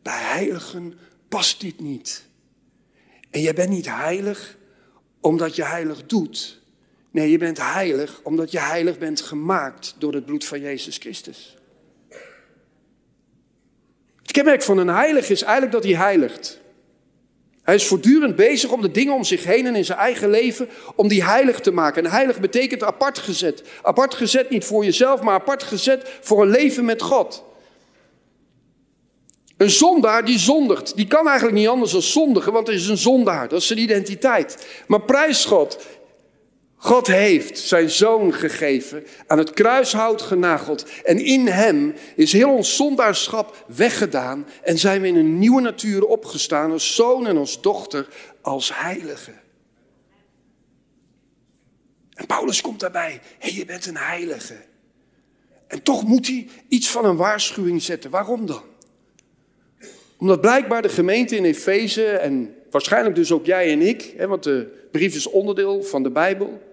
Bij 0.03 0.21
heiligen 0.23 0.99
past 1.29 1.61
dit 1.61 1.81
niet. 1.81 2.27
En 3.31 3.41
jij 3.41 3.55
bent 3.55 3.69
niet 3.69 3.89
heilig 3.89 4.57
omdat 5.21 5.57
je 5.57 5.65
heilig 5.65 6.07
doet. 6.07 6.61
Nee, 7.11 7.31
je 7.31 7.39
bent 7.39 7.59
heilig 7.59 8.21
omdat 8.23 8.51
je 8.51 8.61
heilig 8.61 8.99
bent 8.99 9.21
gemaakt 9.21 9.95
door 9.99 10.15
het 10.15 10.25
bloed 10.25 10.45
van 10.45 10.61
Jezus 10.61 10.97
Christus. 10.97 11.57
Het 14.23 14.33
kenmerk 14.33 14.63
van 14.63 14.79
een 14.79 14.89
heilig 14.89 15.29
is 15.31 15.43
eigenlijk 15.43 15.73
dat 15.73 15.85
hij 15.85 15.95
heiligt. 15.95 16.61
Hij 17.69 17.77
is 17.77 17.87
voortdurend 17.87 18.37
bezig 18.37 18.71
om 18.71 18.81
de 18.81 18.91
dingen 18.91 19.15
om 19.15 19.25
zich 19.25 19.45
heen 19.45 19.67
en 19.67 19.77
in 19.77 19.85
zijn 19.85 19.99
eigen 19.99 20.31
leven, 20.31 20.69
om 20.95 21.09
die 21.09 21.25
heilig 21.25 21.61
te 21.61 21.71
maken. 21.71 22.05
En 22.05 22.11
heilig 22.11 22.41
betekent 22.41 22.83
apart 22.83 23.19
gezet. 23.19 23.63
Apart 23.83 24.15
gezet 24.15 24.51
niet 24.51 24.65
voor 24.65 24.85
jezelf, 24.85 25.21
maar 25.21 25.35
apart 25.35 25.63
gezet 25.63 26.19
voor 26.21 26.43
een 26.43 26.49
leven 26.49 26.85
met 26.85 27.03
God. 27.03 27.45
Een 29.57 29.71
zondaar 29.71 30.25
die 30.25 30.39
zondigt, 30.39 30.97
die 30.97 31.07
kan 31.07 31.27
eigenlijk 31.27 31.57
niet 31.57 31.69
anders 31.69 31.93
dan 31.93 32.03
zondigen, 32.03 32.53
want 32.53 32.67
hij 32.67 32.77
is 32.77 32.89
een 32.89 32.97
zondaar. 32.99 33.49
Dat 33.49 33.61
is 33.61 33.67
zijn 33.67 33.79
identiteit. 33.79 34.67
Maar 34.87 35.03
prijs 35.03 35.45
God, 35.45 35.87
God 36.81 37.07
heeft 37.07 37.59
zijn 37.59 37.91
zoon 37.91 38.35
gegeven, 38.35 39.07
aan 39.27 39.39
het 39.39 39.51
kruishout 39.51 40.23
genageld. 40.23 40.87
En 41.05 41.19
in 41.25 41.47
hem 41.47 41.95
is 42.17 42.33
heel 42.33 42.55
ons 42.55 42.77
zondaarschap 42.77 43.65
weggedaan. 43.67 44.47
En 44.63 44.79
zijn 44.79 45.01
we 45.01 45.07
in 45.07 45.17
een 45.17 45.39
nieuwe 45.39 45.61
natuur 45.61 46.05
opgestaan 46.05 46.71
als 46.71 46.95
zoon 46.95 47.27
en 47.27 47.37
als 47.37 47.61
dochter, 47.61 48.09
als 48.41 48.71
heilige. 48.75 49.33
En 52.15 52.27
Paulus 52.27 52.61
komt 52.61 52.81
daarbij. 52.81 53.21
Hé, 53.39 53.51
je 53.55 53.65
bent 53.65 53.87
een 53.87 53.97
heilige. 53.97 54.57
En 55.67 55.83
toch 55.83 56.07
moet 56.07 56.27
hij 56.27 56.49
iets 56.69 56.89
van 56.89 57.05
een 57.05 57.17
waarschuwing 57.17 57.83
zetten. 57.83 58.11
Waarom 58.11 58.47
dan? 58.47 58.63
Omdat 60.19 60.41
blijkbaar 60.41 60.83
de 60.83 60.89
gemeente 60.89 61.37
in 61.37 61.45
Efeze 61.45 62.07
en 62.07 62.55
waarschijnlijk 62.71 63.15
dus 63.15 63.33
ook 63.33 63.47
jij 63.47 63.73
en 63.73 63.83
ik, 63.83 64.15
hè, 64.17 64.27
want 64.27 64.43
de 64.43 64.87
brief 64.91 65.15
is 65.15 65.27
onderdeel 65.27 65.83
van 65.83 66.03
de 66.03 66.11
Bijbel, 66.11 66.68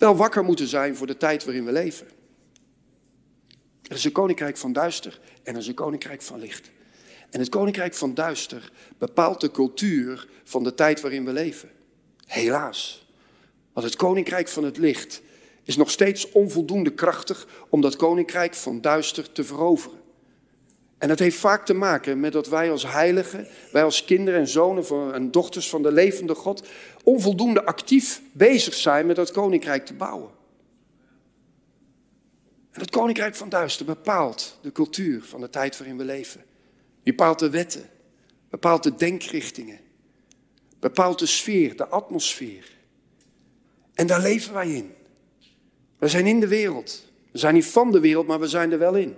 wel 0.00 0.16
wakker 0.16 0.44
moeten 0.44 0.66
zijn 0.66 0.96
voor 0.96 1.06
de 1.06 1.16
tijd 1.16 1.44
waarin 1.44 1.64
we 1.64 1.72
leven. 1.72 2.06
Er 3.82 3.96
is 3.96 4.04
een 4.04 4.12
koninkrijk 4.12 4.56
van 4.56 4.72
duister 4.72 5.20
en 5.42 5.54
er 5.54 5.60
is 5.60 5.66
een 5.66 5.74
koninkrijk 5.74 6.22
van 6.22 6.38
licht. 6.38 6.70
En 7.30 7.40
het 7.40 7.48
koninkrijk 7.48 7.94
van 7.94 8.14
duister 8.14 8.72
bepaalt 8.98 9.40
de 9.40 9.50
cultuur 9.50 10.28
van 10.44 10.64
de 10.64 10.74
tijd 10.74 11.00
waarin 11.00 11.24
we 11.24 11.32
leven. 11.32 11.70
Helaas. 12.26 13.06
Want 13.72 13.86
het 13.86 13.96
koninkrijk 13.96 14.48
van 14.48 14.64
het 14.64 14.76
licht 14.76 15.22
is 15.64 15.76
nog 15.76 15.90
steeds 15.90 16.30
onvoldoende 16.30 16.94
krachtig 16.94 17.46
om 17.68 17.80
dat 17.80 17.96
koninkrijk 17.96 18.54
van 18.54 18.80
duister 18.80 19.32
te 19.32 19.44
veroveren. 19.44 19.99
En 21.00 21.08
dat 21.08 21.18
heeft 21.18 21.36
vaak 21.36 21.66
te 21.66 21.74
maken 21.74 22.20
met 22.20 22.32
dat 22.32 22.48
wij 22.48 22.70
als 22.70 22.86
heiligen, 22.86 23.46
wij 23.72 23.84
als 23.84 24.04
kinderen 24.04 24.40
en 24.40 24.48
zonen 24.48 25.14
en 25.14 25.30
dochters 25.30 25.68
van 25.68 25.82
de 25.82 25.92
levende 25.92 26.34
God, 26.34 26.68
onvoldoende 27.04 27.64
actief 27.64 28.22
bezig 28.32 28.74
zijn 28.74 29.06
met 29.06 29.16
dat 29.16 29.30
koninkrijk 29.30 29.86
te 29.86 29.94
bouwen. 29.94 30.30
En 32.70 32.80
het 32.80 32.90
koninkrijk 32.90 33.34
van 33.34 33.48
duister 33.48 33.86
bepaalt 33.86 34.58
de 34.62 34.72
cultuur 34.72 35.22
van 35.22 35.40
de 35.40 35.50
tijd 35.50 35.78
waarin 35.78 35.96
we 35.96 36.04
leven. 36.04 36.44
Bepaalt 37.02 37.38
de 37.38 37.50
wetten, 37.50 37.90
bepaalt 38.50 38.82
de 38.82 38.94
denkrichtingen, 38.94 39.80
bepaalt 40.78 41.18
de 41.18 41.26
sfeer, 41.26 41.76
de 41.76 41.86
atmosfeer. 41.86 42.70
En 43.94 44.06
daar 44.06 44.20
leven 44.20 44.54
wij 44.54 44.70
in. 44.70 44.94
We 45.98 46.08
zijn 46.08 46.26
in 46.26 46.40
de 46.40 46.48
wereld. 46.48 47.04
We 47.32 47.38
zijn 47.38 47.54
niet 47.54 47.66
van 47.66 47.92
de 47.92 48.00
wereld, 48.00 48.26
maar 48.26 48.40
we 48.40 48.48
zijn 48.48 48.72
er 48.72 48.78
wel 48.78 48.96
in. 48.96 49.16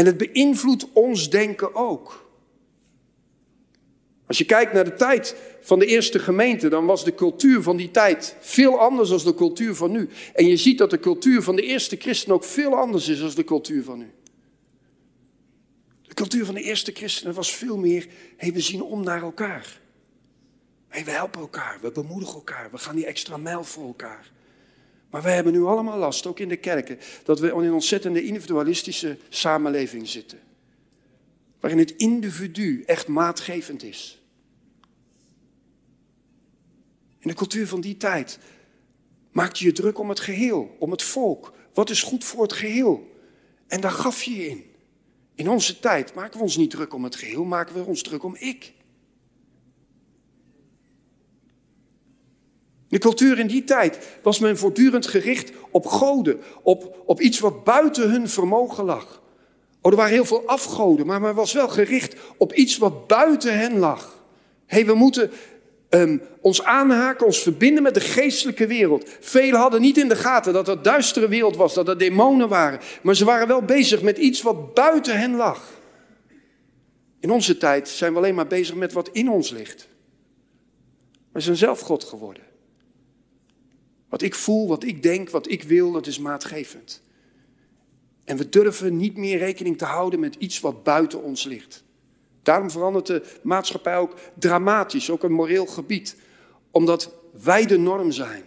En 0.00 0.06
het 0.06 0.16
beïnvloedt 0.16 0.86
ons 0.92 1.30
denken 1.30 1.74
ook. 1.74 2.30
Als 4.26 4.38
je 4.38 4.44
kijkt 4.44 4.72
naar 4.72 4.84
de 4.84 4.94
tijd 4.94 5.36
van 5.60 5.78
de 5.78 5.86
eerste 5.86 6.18
gemeente, 6.18 6.68
dan 6.68 6.86
was 6.86 7.04
de 7.04 7.14
cultuur 7.14 7.62
van 7.62 7.76
die 7.76 7.90
tijd 7.90 8.36
veel 8.40 8.78
anders 8.78 9.08
dan 9.08 9.18
de 9.18 9.34
cultuur 9.34 9.74
van 9.74 9.90
nu. 9.90 10.08
En 10.34 10.46
je 10.46 10.56
ziet 10.56 10.78
dat 10.78 10.90
de 10.90 11.00
cultuur 11.00 11.42
van 11.42 11.56
de 11.56 11.62
eerste 11.62 11.96
christenen 11.96 12.36
ook 12.36 12.44
veel 12.44 12.74
anders 12.76 13.08
is 13.08 13.18
dan 13.18 13.30
de 13.34 13.44
cultuur 13.44 13.84
van 13.84 13.98
nu. 13.98 14.10
De 16.02 16.14
cultuur 16.14 16.44
van 16.44 16.54
de 16.54 16.62
eerste 16.62 16.92
christenen 16.92 17.34
was 17.34 17.54
veel 17.54 17.76
meer, 17.76 18.06
hey, 18.36 18.52
we 18.52 18.60
zien 18.60 18.82
om 18.82 19.04
naar 19.04 19.22
elkaar. 19.22 19.80
Hey, 20.88 21.04
we 21.04 21.10
helpen 21.10 21.40
elkaar, 21.40 21.78
we 21.80 21.92
bemoedigen 21.92 22.34
elkaar, 22.34 22.70
we 22.70 22.78
gaan 22.78 22.96
die 22.96 23.06
extra 23.06 23.36
mijl 23.36 23.64
voor 23.64 23.86
elkaar. 23.86 24.30
Maar 25.10 25.22
wij 25.22 25.34
hebben 25.34 25.52
nu 25.52 25.62
allemaal 25.62 25.98
last, 25.98 26.26
ook 26.26 26.38
in 26.38 26.48
de 26.48 26.56
kerken, 26.56 26.98
dat 27.24 27.40
we 27.40 27.48
in 27.48 27.58
een 27.58 27.72
ontzettende 27.72 28.22
individualistische 28.22 29.18
samenleving 29.28 30.08
zitten. 30.08 30.38
Waarin 31.60 31.78
het 31.78 31.96
individu 31.96 32.82
echt 32.86 33.08
maatgevend 33.08 33.82
is. 33.82 34.18
In 37.18 37.28
de 37.28 37.34
cultuur 37.34 37.66
van 37.66 37.80
die 37.80 37.96
tijd 37.96 38.38
maakte 39.30 39.64
je 39.64 39.72
druk 39.72 39.98
om 39.98 40.08
het 40.08 40.20
geheel, 40.20 40.76
om 40.78 40.90
het 40.90 41.02
volk. 41.02 41.52
Wat 41.74 41.90
is 41.90 42.02
goed 42.02 42.24
voor 42.24 42.42
het 42.42 42.52
geheel? 42.52 43.16
En 43.66 43.80
daar 43.80 43.90
gaf 43.90 44.22
je 44.22 44.36
je 44.36 44.48
in. 44.48 44.64
In 45.34 45.48
onze 45.48 45.78
tijd 45.78 46.14
maken 46.14 46.36
we 46.36 46.42
ons 46.42 46.56
niet 46.56 46.70
druk 46.70 46.94
om 46.94 47.04
het 47.04 47.16
geheel, 47.16 47.44
maken 47.44 47.74
we 47.74 47.84
ons 47.84 48.02
druk 48.02 48.22
om 48.22 48.36
ik. 48.36 48.72
De 52.90 52.98
cultuur 52.98 53.38
in 53.38 53.46
die 53.46 53.64
tijd 53.64 53.98
was 54.22 54.38
men 54.38 54.58
voortdurend 54.58 55.06
gericht 55.06 55.52
op 55.70 55.86
goden, 55.86 56.40
op, 56.62 57.02
op 57.06 57.20
iets 57.20 57.38
wat 57.38 57.64
buiten 57.64 58.10
hun 58.10 58.28
vermogen 58.28 58.84
lag. 58.84 59.22
Oh, 59.80 59.90
er 59.90 59.96
waren 59.96 60.12
heel 60.12 60.24
veel 60.24 60.42
afgoden, 60.46 61.06
maar 61.06 61.20
men 61.20 61.34
was 61.34 61.52
wel 61.52 61.68
gericht 61.68 62.14
op 62.36 62.52
iets 62.52 62.78
wat 62.78 63.06
buiten 63.06 63.58
hen 63.58 63.78
lag. 63.78 64.22
Hé, 64.66 64.76
hey, 64.76 64.86
we 64.86 64.94
moeten 64.94 65.30
um, 65.90 66.22
ons 66.40 66.62
aanhaken, 66.64 67.26
ons 67.26 67.42
verbinden 67.42 67.82
met 67.82 67.94
de 67.94 68.00
geestelijke 68.00 68.66
wereld. 68.66 69.08
Velen 69.20 69.60
hadden 69.60 69.80
niet 69.80 69.98
in 69.98 70.08
de 70.08 70.16
gaten 70.16 70.52
dat 70.52 70.66
dat 70.66 70.84
duistere 70.84 71.28
wereld 71.28 71.56
was, 71.56 71.74
dat 71.74 71.88
er 71.88 71.98
demonen 71.98 72.48
waren. 72.48 72.80
Maar 73.02 73.16
ze 73.16 73.24
waren 73.24 73.48
wel 73.48 73.62
bezig 73.62 74.02
met 74.02 74.18
iets 74.18 74.42
wat 74.42 74.74
buiten 74.74 75.18
hen 75.18 75.36
lag. 75.36 75.78
In 77.20 77.30
onze 77.30 77.56
tijd 77.56 77.88
zijn 77.88 78.12
we 78.12 78.18
alleen 78.18 78.34
maar 78.34 78.46
bezig 78.46 78.74
met 78.74 78.92
wat 78.92 79.08
in 79.12 79.30
ons 79.30 79.50
ligt. 79.50 79.88
We 81.32 81.40
zijn 81.40 81.56
zelf 81.56 81.80
God 81.80 82.04
geworden. 82.04 82.49
Wat 84.10 84.22
ik 84.22 84.34
voel, 84.34 84.68
wat 84.68 84.84
ik 84.84 85.02
denk, 85.02 85.30
wat 85.30 85.50
ik 85.50 85.62
wil, 85.62 85.92
dat 85.92 86.06
is 86.06 86.18
maatgevend. 86.18 87.02
En 88.24 88.36
we 88.36 88.48
durven 88.48 88.96
niet 88.96 89.16
meer 89.16 89.38
rekening 89.38 89.78
te 89.78 89.84
houden 89.84 90.20
met 90.20 90.34
iets 90.34 90.60
wat 90.60 90.82
buiten 90.82 91.22
ons 91.22 91.44
ligt. 91.44 91.84
Daarom 92.42 92.70
verandert 92.70 93.06
de 93.06 93.38
maatschappij 93.42 93.96
ook 93.96 94.16
dramatisch, 94.34 95.10
ook 95.10 95.22
een 95.22 95.32
moreel 95.32 95.66
gebied. 95.66 96.16
Omdat 96.70 97.14
wij 97.42 97.66
de 97.66 97.78
norm 97.78 98.12
zijn 98.12 98.44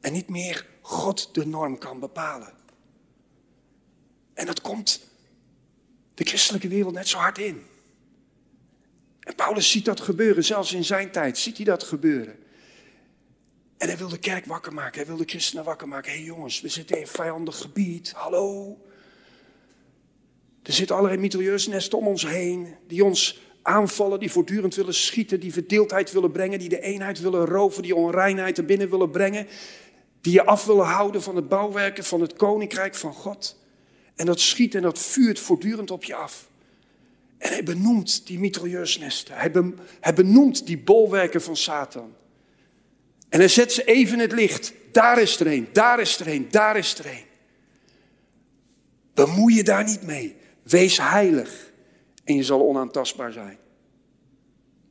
en 0.00 0.12
niet 0.12 0.28
meer 0.28 0.66
God 0.80 1.34
de 1.34 1.46
norm 1.46 1.78
kan 1.78 2.00
bepalen. 2.00 2.52
En 4.34 4.46
dat 4.46 4.60
komt 4.60 5.08
de 6.14 6.24
christelijke 6.24 6.68
wereld 6.68 6.94
net 6.94 7.08
zo 7.08 7.18
hard 7.18 7.38
in. 7.38 7.62
En 9.20 9.34
Paulus 9.34 9.70
ziet 9.70 9.84
dat 9.84 10.00
gebeuren, 10.00 10.44
zelfs 10.44 10.72
in 10.72 10.84
zijn 10.84 11.10
tijd 11.10 11.38
ziet 11.38 11.56
hij 11.56 11.64
dat 11.64 11.82
gebeuren. 11.82 12.38
En 13.78 13.88
hij 13.88 13.96
wil 13.96 14.08
de 14.08 14.18
kerk 14.18 14.44
wakker 14.44 14.72
maken, 14.72 14.96
hij 14.98 15.06
wil 15.06 15.16
de 15.16 15.24
christenen 15.24 15.64
wakker 15.64 15.88
maken. 15.88 16.10
Hé 16.10 16.16
hey 16.16 16.26
jongens, 16.26 16.60
we 16.60 16.68
zitten 16.68 17.00
in 17.00 17.06
vijandig 17.06 17.56
gebied, 17.56 18.12
hallo. 18.12 18.78
Er 20.62 20.72
zitten 20.72 20.96
allerlei 20.96 21.20
mitrailleursnesten 21.20 21.98
om 21.98 22.06
ons 22.06 22.26
heen, 22.26 22.74
die 22.86 23.04
ons 23.04 23.40
aanvallen, 23.62 24.20
die 24.20 24.30
voortdurend 24.30 24.74
willen 24.74 24.94
schieten, 24.94 25.40
die 25.40 25.52
verdeeldheid 25.52 26.12
willen 26.12 26.32
brengen, 26.32 26.58
die 26.58 26.68
de 26.68 26.80
eenheid 26.80 27.20
willen 27.20 27.46
roven, 27.46 27.82
die 27.82 27.94
onreinheid 27.94 28.58
er 28.58 28.64
binnen 28.64 28.90
willen 28.90 29.10
brengen, 29.10 29.46
die 30.20 30.32
je 30.32 30.44
af 30.44 30.64
willen 30.64 30.86
houden 30.86 31.22
van 31.22 31.36
het 31.36 31.48
bouwwerken 31.48 32.04
van 32.04 32.20
het 32.20 32.32
koninkrijk 32.32 32.94
van 32.94 33.12
God. 33.12 33.56
En 34.14 34.26
dat 34.26 34.40
schiet 34.40 34.74
en 34.74 34.82
dat 34.82 34.98
vuurt 34.98 35.40
voortdurend 35.40 35.90
op 35.90 36.04
je 36.04 36.14
af. 36.14 36.48
En 37.38 37.52
hij 37.52 37.62
benoemt 37.62 38.26
die 38.26 38.38
mitrailleursnesten, 38.38 39.34
hij 40.00 40.14
benoemt 40.14 40.66
die 40.66 40.78
bolwerken 40.78 41.42
van 41.42 41.56
Satan. 41.56 42.14
En 43.36 43.42
hij 43.42 43.50
zet 43.50 43.72
ze 43.72 43.84
even 43.84 44.14
in 44.14 44.20
het 44.20 44.32
licht. 44.32 44.72
Daar 44.92 45.20
is 45.20 45.40
er 45.40 45.46
een, 45.46 45.68
daar 45.72 46.00
is 46.00 46.20
er 46.20 46.28
een, 46.28 46.48
daar 46.50 46.76
is 46.76 46.98
er 46.98 47.06
een. 47.06 47.24
Bemoei 49.14 49.54
je 49.54 49.62
daar 49.62 49.84
niet 49.84 50.02
mee. 50.02 50.36
Wees 50.62 50.98
heilig 50.98 51.72
en 52.24 52.36
je 52.36 52.42
zal 52.42 52.68
onaantastbaar 52.68 53.32
zijn. 53.32 53.58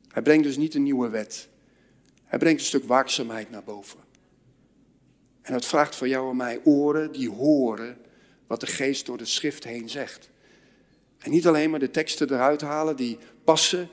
Hij 0.08 0.22
brengt 0.22 0.44
dus 0.44 0.56
niet 0.56 0.74
een 0.74 0.82
nieuwe 0.82 1.08
wet. 1.08 1.48
Hij 2.24 2.38
brengt 2.38 2.60
een 2.60 2.66
stuk 2.66 2.84
waakzaamheid 2.84 3.50
naar 3.50 3.64
boven. 3.64 4.00
En 5.42 5.52
dat 5.52 5.66
vraagt 5.66 5.96
voor 5.96 6.08
jou 6.08 6.30
en 6.30 6.36
mij 6.36 6.60
oren 6.64 7.12
die 7.12 7.30
horen 7.30 7.98
wat 8.46 8.60
de 8.60 8.66
geest 8.66 9.06
door 9.06 9.18
de 9.18 9.24
schrift 9.24 9.64
heen 9.64 9.88
zegt. 9.88 10.30
En 11.18 11.30
niet 11.30 11.46
alleen 11.46 11.70
maar 11.70 11.80
de 11.80 11.90
teksten 11.90 12.32
eruit 12.32 12.60
halen 12.60 12.96
die 12.96 13.18
passen 13.44 13.88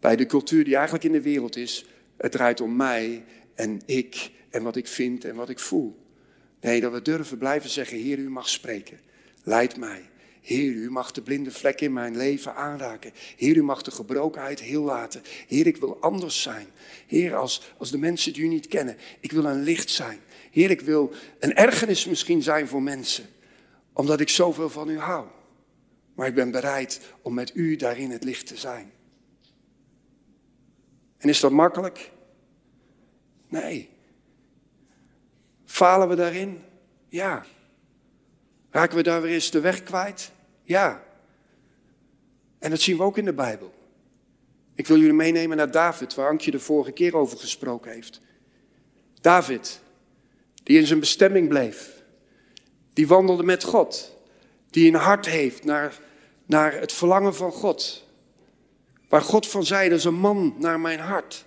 bij 0.00 0.16
de 0.16 0.26
cultuur 0.26 0.64
die 0.64 0.74
eigenlijk 0.74 1.04
in 1.04 1.12
de 1.12 1.22
wereld 1.22 1.56
is. 1.56 1.84
Het 2.16 2.32
draait 2.32 2.60
om 2.60 2.76
mij 2.76 3.24
en 3.54 3.80
ik 3.86 4.30
en 4.50 4.62
wat 4.62 4.76
ik 4.76 4.86
vind 4.86 5.24
en 5.24 5.34
wat 5.34 5.48
ik 5.48 5.58
voel. 5.58 6.02
Nee, 6.60 6.80
dat 6.80 6.92
we 6.92 7.02
durven 7.02 7.38
blijven 7.38 7.70
zeggen, 7.70 7.98
Heer, 7.98 8.18
u 8.18 8.30
mag 8.30 8.48
spreken. 8.48 9.00
Leid 9.42 9.76
mij. 9.76 10.02
Heer, 10.40 10.72
u 10.72 10.90
mag 10.90 11.12
de 11.12 11.22
blinde 11.22 11.50
vlek 11.50 11.80
in 11.80 11.92
mijn 11.92 12.16
leven 12.16 12.54
aanraken. 12.54 13.12
Heer, 13.36 13.56
u 13.56 13.62
mag 13.62 13.82
de 13.82 13.90
gebrokenheid 13.90 14.60
heel 14.60 14.82
laten. 14.82 15.22
Heer, 15.46 15.66
ik 15.66 15.76
wil 15.76 16.00
anders 16.00 16.42
zijn. 16.42 16.66
Heer, 17.06 17.34
als, 17.34 17.72
als 17.78 17.90
de 17.90 17.98
mensen 17.98 18.32
die 18.32 18.42
u 18.42 18.48
niet 18.48 18.68
kennen, 18.68 18.96
ik 19.20 19.32
wil 19.32 19.44
een 19.44 19.62
licht 19.62 19.90
zijn. 19.90 20.18
Heer, 20.50 20.70
ik 20.70 20.80
wil 20.80 21.12
een 21.38 21.54
ergernis 21.54 22.06
misschien 22.06 22.42
zijn 22.42 22.68
voor 22.68 22.82
mensen, 22.82 23.24
omdat 23.92 24.20
ik 24.20 24.28
zoveel 24.28 24.70
van 24.70 24.88
u 24.88 24.98
hou. 24.98 25.26
Maar 26.14 26.26
ik 26.26 26.34
ben 26.34 26.50
bereid 26.50 27.00
om 27.22 27.34
met 27.34 27.54
u 27.54 27.76
daarin 27.76 28.10
het 28.10 28.24
licht 28.24 28.46
te 28.46 28.56
zijn. 28.56 28.92
En 31.18 31.28
is 31.28 31.40
dat 31.40 31.50
makkelijk? 31.50 32.10
Nee. 33.60 33.88
Falen 35.64 36.08
we 36.08 36.14
daarin? 36.14 36.62
Ja. 37.08 37.44
Raken 38.70 38.96
we 38.96 39.02
daar 39.02 39.22
weer 39.22 39.32
eens 39.32 39.50
de 39.50 39.60
weg 39.60 39.82
kwijt? 39.82 40.30
Ja. 40.62 41.04
En 42.58 42.70
dat 42.70 42.80
zien 42.80 42.96
we 42.96 43.02
ook 43.02 43.18
in 43.18 43.24
de 43.24 43.32
Bijbel. 43.32 43.74
Ik 44.74 44.86
wil 44.86 44.96
jullie 44.96 45.12
meenemen 45.12 45.56
naar 45.56 45.70
David, 45.70 46.14
waar 46.14 46.28
Ankje 46.28 46.50
de 46.50 46.58
vorige 46.58 46.92
keer 46.92 47.16
over 47.16 47.38
gesproken 47.38 47.92
heeft. 47.92 48.20
David, 49.20 49.80
die 50.62 50.78
in 50.78 50.86
zijn 50.86 51.00
bestemming 51.00 51.48
bleef. 51.48 52.02
Die 52.92 53.06
wandelde 53.06 53.42
met 53.42 53.64
God. 53.64 54.16
Die 54.70 54.88
een 54.88 55.00
hart 55.00 55.26
heeft 55.26 55.64
naar, 55.64 55.98
naar 56.46 56.72
het 56.72 56.92
verlangen 56.92 57.34
van 57.34 57.52
God. 57.52 58.06
Waar 59.08 59.22
God 59.22 59.48
van 59.48 59.64
zei, 59.64 59.88
dat 59.88 59.98
is 59.98 60.04
een 60.04 60.14
man 60.14 60.54
naar 60.58 60.80
mijn 60.80 61.00
hart. 61.00 61.44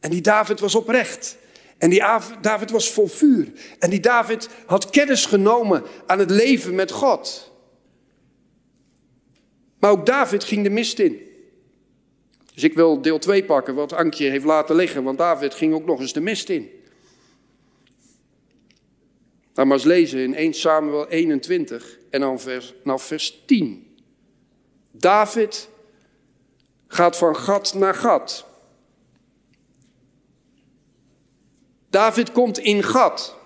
En 0.00 0.10
die 0.10 0.20
David 0.20 0.60
was 0.60 0.74
oprecht. 0.74 1.38
En 1.78 1.90
die 1.90 2.02
David 2.40 2.70
was 2.70 2.90
vol 2.90 3.06
vuur. 3.06 3.52
En 3.78 3.90
die 3.90 4.00
David 4.00 4.48
had 4.66 4.90
kennis 4.90 5.26
genomen 5.26 5.82
aan 6.06 6.18
het 6.18 6.30
leven 6.30 6.74
met 6.74 6.90
God. 6.90 7.52
Maar 9.78 9.90
ook 9.90 10.06
David 10.06 10.44
ging 10.44 10.62
de 10.62 10.70
mist 10.70 10.98
in. 10.98 11.28
Dus 12.54 12.62
ik 12.62 12.74
wil 12.74 13.02
deel 13.02 13.18
2 13.18 13.44
pakken, 13.44 13.74
wat 13.74 13.92
Ankje 13.92 14.30
heeft 14.30 14.44
laten 14.44 14.76
liggen, 14.76 15.02
want 15.02 15.18
David 15.18 15.54
ging 15.54 15.74
ook 15.74 15.86
nog 15.86 16.00
eens 16.00 16.12
de 16.12 16.20
mist 16.20 16.48
in. 16.48 16.70
Laten 19.48 19.66
maar 19.66 19.76
eens 19.76 19.86
lezen 19.86 20.18
in 20.20 20.34
1 20.34 20.54
Samuel 20.54 21.08
21 21.08 21.98
en 22.10 22.20
dan 22.20 22.40
vers, 22.40 22.74
nou 22.84 23.00
vers 23.00 23.42
10. 23.46 23.96
David 24.90 25.68
gaat 26.86 27.16
van 27.16 27.36
gat 27.36 27.74
naar 27.74 27.94
gat. 27.94 28.46
David 31.90 32.32
komt 32.32 32.58
in 32.58 32.82
gat. 32.82 33.38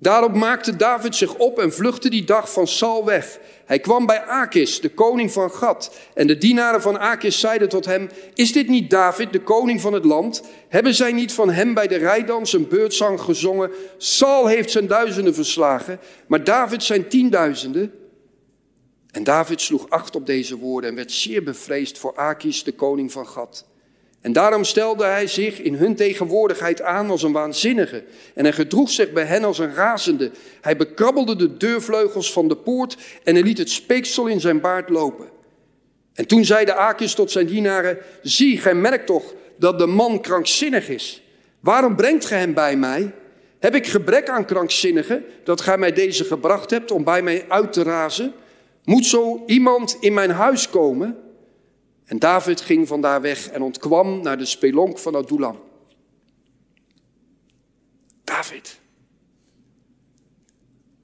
Daarop 0.00 0.34
maakte 0.34 0.76
David 0.76 1.14
zich 1.14 1.34
op 1.34 1.58
en 1.58 1.72
vluchtte 1.72 2.10
die 2.10 2.24
dag 2.24 2.52
van 2.52 2.66
Saul 2.66 3.04
weg. 3.04 3.38
Hij 3.64 3.78
kwam 3.78 4.06
bij 4.06 4.20
Akis, 4.24 4.80
de 4.80 4.88
koning 4.88 5.32
van 5.32 5.50
Gad. 5.50 5.96
En 6.14 6.26
de 6.26 6.38
dienaren 6.38 6.82
van 6.82 6.98
Akis 6.98 7.40
zeiden 7.40 7.68
tot 7.68 7.84
hem: 7.84 8.08
Is 8.34 8.52
dit 8.52 8.68
niet 8.68 8.90
David, 8.90 9.32
de 9.32 9.40
koning 9.40 9.80
van 9.80 9.92
het 9.92 10.04
land? 10.04 10.42
Hebben 10.68 10.94
zij 10.94 11.12
niet 11.12 11.32
van 11.32 11.50
hem 11.50 11.74
bij 11.74 11.86
de 11.86 11.96
rijdans 11.96 12.52
een 12.52 12.68
beurtzang 12.68 13.20
gezongen? 13.20 13.70
Saul 13.98 14.46
heeft 14.46 14.70
zijn 14.70 14.86
duizenden 14.86 15.34
verslagen, 15.34 16.00
maar 16.26 16.44
David 16.44 16.82
zijn 16.82 17.08
tienduizenden. 17.08 17.92
En 19.10 19.24
David 19.24 19.60
sloeg 19.60 19.88
acht 19.88 20.16
op 20.16 20.26
deze 20.26 20.56
woorden 20.56 20.90
en 20.90 20.96
werd 20.96 21.12
zeer 21.12 21.42
bevreesd 21.42 21.98
voor 21.98 22.16
Akis, 22.16 22.64
de 22.64 22.72
koning 22.72 23.12
van 23.12 23.26
Gad. 23.26 23.69
En 24.20 24.32
daarom 24.32 24.64
stelde 24.64 25.04
hij 25.04 25.26
zich 25.26 25.60
in 25.60 25.74
hun 25.74 25.96
tegenwoordigheid 25.96 26.82
aan 26.82 27.10
als 27.10 27.22
een 27.22 27.32
waanzinnige. 27.32 28.04
En 28.34 28.44
hij 28.44 28.52
gedroeg 28.52 28.90
zich 28.90 29.12
bij 29.12 29.24
hen 29.24 29.44
als 29.44 29.58
een 29.58 29.74
razende. 29.74 30.30
Hij 30.60 30.76
bekrabbelde 30.76 31.36
de 31.36 31.56
deurvleugels 31.56 32.32
van 32.32 32.48
de 32.48 32.56
poort 32.56 32.96
en 33.24 33.42
liet 33.42 33.58
het 33.58 33.70
speeksel 33.70 34.26
in 34.26 34.40
zijn 34.40 34.60
baard 34.60 34.88
lopen. 34.88 35.28
En 36.14 36.26
toen 36.26 36.44
zeide 36.44 36.74
Akis 36.74 37.14
tot 37.14 37.30
zijn 37.30 37.46
dienaren: 37.46 37.98
Zie, 38.22 38.58
gij 38.58 38.74
merkt 38.74 39.06
toch 39.06 39.34
dat 39.56 39.78
de 39.78 39.86
man 39.86 40.20
krankzinnig 40.20 40.88
is. 40.88 41.22
Waarom 41.60 41.96
brengt 41.96 42.24
gij 42.24 42.38
hem 42.38 42.54
bij 42.54 42.76
mij? 42.76 43.12
Heb 43.58 43.74
ik 43.74 43.86
gebrek 43.86 44.28
aan 44.28 44.44
krankzinnigen 44.44 45.24
dat 45.44 45.60
gij 45.60 45.78
mij 45.78 45.92
deze 45.92 46.24
gebracht 46.24 46.70
hebt 46.70 46.90
om 46.90 47.04
bij 47.04 47.22
mij 47.22 47.44
uit 47.48 47.72
te 47.72 47.82
razen? 47.82 48.32
Moet 48.84 49.06
zo 49.06 49.42
iemand 49.46 49.96
in 50.00 50.14
mijn 50.14 50.30
huis 50.30 50.70
komen? 50.70 51.16
En 52.10 52.18
David 52.18 52.60
ging 52.60 52.88
vandaar 52.88 53.20
weg 53.20 53.48
en 53.48 53.62
ontkwam 53.62 54.22
naar 54.22 54.38
de 54.38 54.44
spelonk 54.44 54.98
van 54.98 55.16
Adullam. 55.16 55.60
David. 58.24 58.78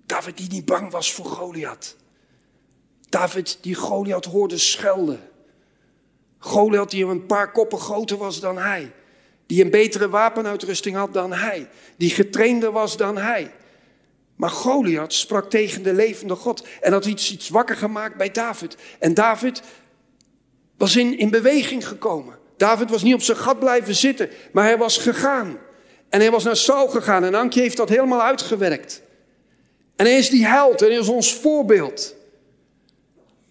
David 0.06 0.36
die 0.36 0.50
niet 0.50 0.64
bang 0.64 0.90
was 0.90 1.12
voor 1.12 1.24
Goliath. 1.24 1.96
David 3.08 3.58
die 3.60 3.74
Goliath 3.74 4.24
hoorde 4.24 4.58
schelden. 4.58 5.20
Goliath 6.38 6.90
die 6.90 7.04
een 7.04 7.26
paar 7.26 7.52
koppen 7.52 7.78
groter 7.78 8.16
was 8.16 8.40
dan 8.40 8.58
hij. 8.58 8.92
Die 9.46 9.64
een 9.64 9.70
betere 9.70 10.08
wapenuitrusting 10.08 10.96
had 10.96 11.12
dan 11.12 11.32
hij. 11.32 11.68
Die 11.96 12.10
getrainder 12.10 12.72
was 12.72 12.96
dan 12.96 13.16
hij. 13.16 13.54
Maar 14.36 14.50
Goliath 14.50 15.12
sprak 15.12 15.50
tegen 15.50 15.82
de 15.82 15.94
levende 15.94 16.34
God. 16.34 16.66
En 16.80 16.92
had 16.92 17.06
iets, 17.06 17.32
iets 17.32 17.48
wakker 17.48 17.76
gemaakt 17.76 18.16
bij 18.16 18.30
David. 18.30 18.76
En 18.98 19.14
David 19.14 19.62
was 20.76 20.96
in, 20.96 21.18
in 21.18 21.30
beweging 21.30 21.88
gekomen. 21.88 22.38
David 22.56 22.90
was 22.90 23.02
niet 23.02 23.14
op 23.14 23.22
zijn 23.22 23.38
gat 23.38 23.58
blijven 23.58 23.94
zitten, 23.94 24.30
maar 24.52 24.64
hij 24.64 24.78
was 24.78 24.98
gegaan. 24.98 25.58
En 26.08 26.20
hij 26.20 26.30
was 26.30 26.44
naar 26.44 26.56
Saul 26.56 26.88
gegaan 26.88 27.24
en 27.24 27.34
Ankie 27.34 27.62
heeft 27.62 27.76
dat 27.76 27.88
helemaal 27.88 28.22
uitgewerkt. 28.22 29.02
En 29.96 30.06
hij 30.06 30.18
is 30.18 30.30
die 30.30 30.46
held 30.46 30.82
en 30.82 30.90
is 30.90 31.08
ons 31.08 31.34
voorbeeld. 31.34 32.14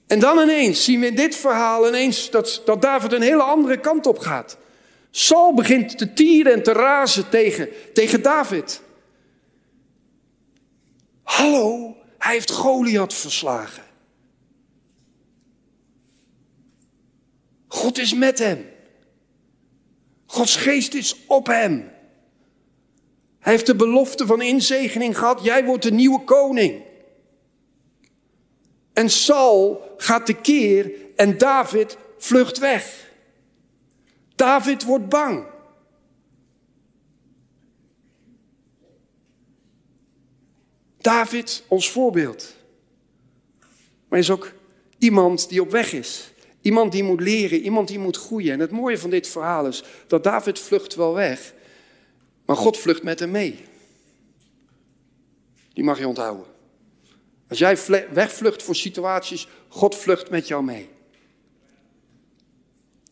En 0.07 0.19
dan 0.19 0.39
ineens 0.39 0.83
zien 0.83 0.99
we 0.99 1.05
in 1.05 1.15
dit 1.15 1.35
verhaal 1.35 1.87
ineens 1.87 2.29
dat, 2.29 2.61
dat 2.65 2.81
David 2.81 3.11
een 3.11 3.21
hele 3.21 3.43
andere 3.43 3.79
kant 3.79 4.07
op 4.07 4.19
gaat. 4.19 4.57
Saul 5.11 5.53
begint 5.53 5.97
te 5.97 6.13
tieren 6.13 6.53
en 6.53 6.63
te 6.63 6.71
razen 6.71 7.29
tegen, 7.29 7.69
tegen 7.93 8.21
David. 8.21 8.81
Hallo, 11.23 11.95
hij 12.17 12.33
heeft 12.33 12.51
Goliath 12.51 13.13
verslagen. 13.13 13.84
God 17.75 17.97
is 17.97 18.13
met 18.13 18.39
hem. 18.39 18.65
Gods 20.25 20.55
geest 20.55 20.93
is 20.93 21.25
op 21.27 21.47
hem. 21.47 21.91
Hij 23.39 23.53
heeft 23.53 23.65
de 23.65 23.75
belofte 23.75 24.25
van 24.25 24.41
inzegening 24.41 25.17
gehad. 25.17 25.43
Jij 25.43 25.65
wordt 25.65 25.83
de 25.83 25.91
nieuwe 25.91 26.23
koning. 26.23 26.83
En 28.93 29.09
Saul 29.09 29.93
gaat 29.97 30.25
tekeer 30.25 30.91
en 31.15 31.37
David 31.37 31.97
vlucht 32.17 32.57
weg. 32.57 33.11
David 34.35 34.83
wordt 34.83 35.09
bang. 35.09 35.45
David, 40.97 41.63
ons 41.67 41.91
voorbeeld. 41.91 42.55
Maar 44.07 44.19
is 44.19 44.29
ook 44.29 44.51
iemand 44.97 45.49
die 45.49 45.61
op 45.61 45.71
weg 45.71 45.93
is. 45.93 46.33
Iemand 46.65 46.91
die 46.91 47.03
moet 47.03 47.21
leren, 47.21 47.61
iemand 47.61 47.87
die 47.87 47.99
moet 47.99 48.17
groeien. 48.17 48.53
En 48.53 48.59
het 48.59 48.71
mooie 48.71 48.97
van 48.97 49.09
dit 49.09 49.27
verhaal 49.27 49.67
is 49.67 49.83
dat 50.07 50.23
David 50.23 50.59
vlucht 50.59 50.95
wel 50.95 51.13
weg, 51.13 51.53
maar 52.45 52.55
God 52.55 52.77
vlucht 52.77 53.03
met 53.03 53.19
hem 53.19 53.31
mee. 53.31 53.65
Die 55.73 55.83
mag 55.83 55.99
je 55.99 56.07
onthouden. 56.07 56.45
Als 57.47 57.59
jij 57.59 57.77
wegvlucht 58.11 58.63
voor 58.63 58.75
situaties, 58.75 59.47
God 59.67 59.95
vlucht 59.95 60.29
met 60.29 60.47
jou 60.47 60.63
mee. 60.63 60.89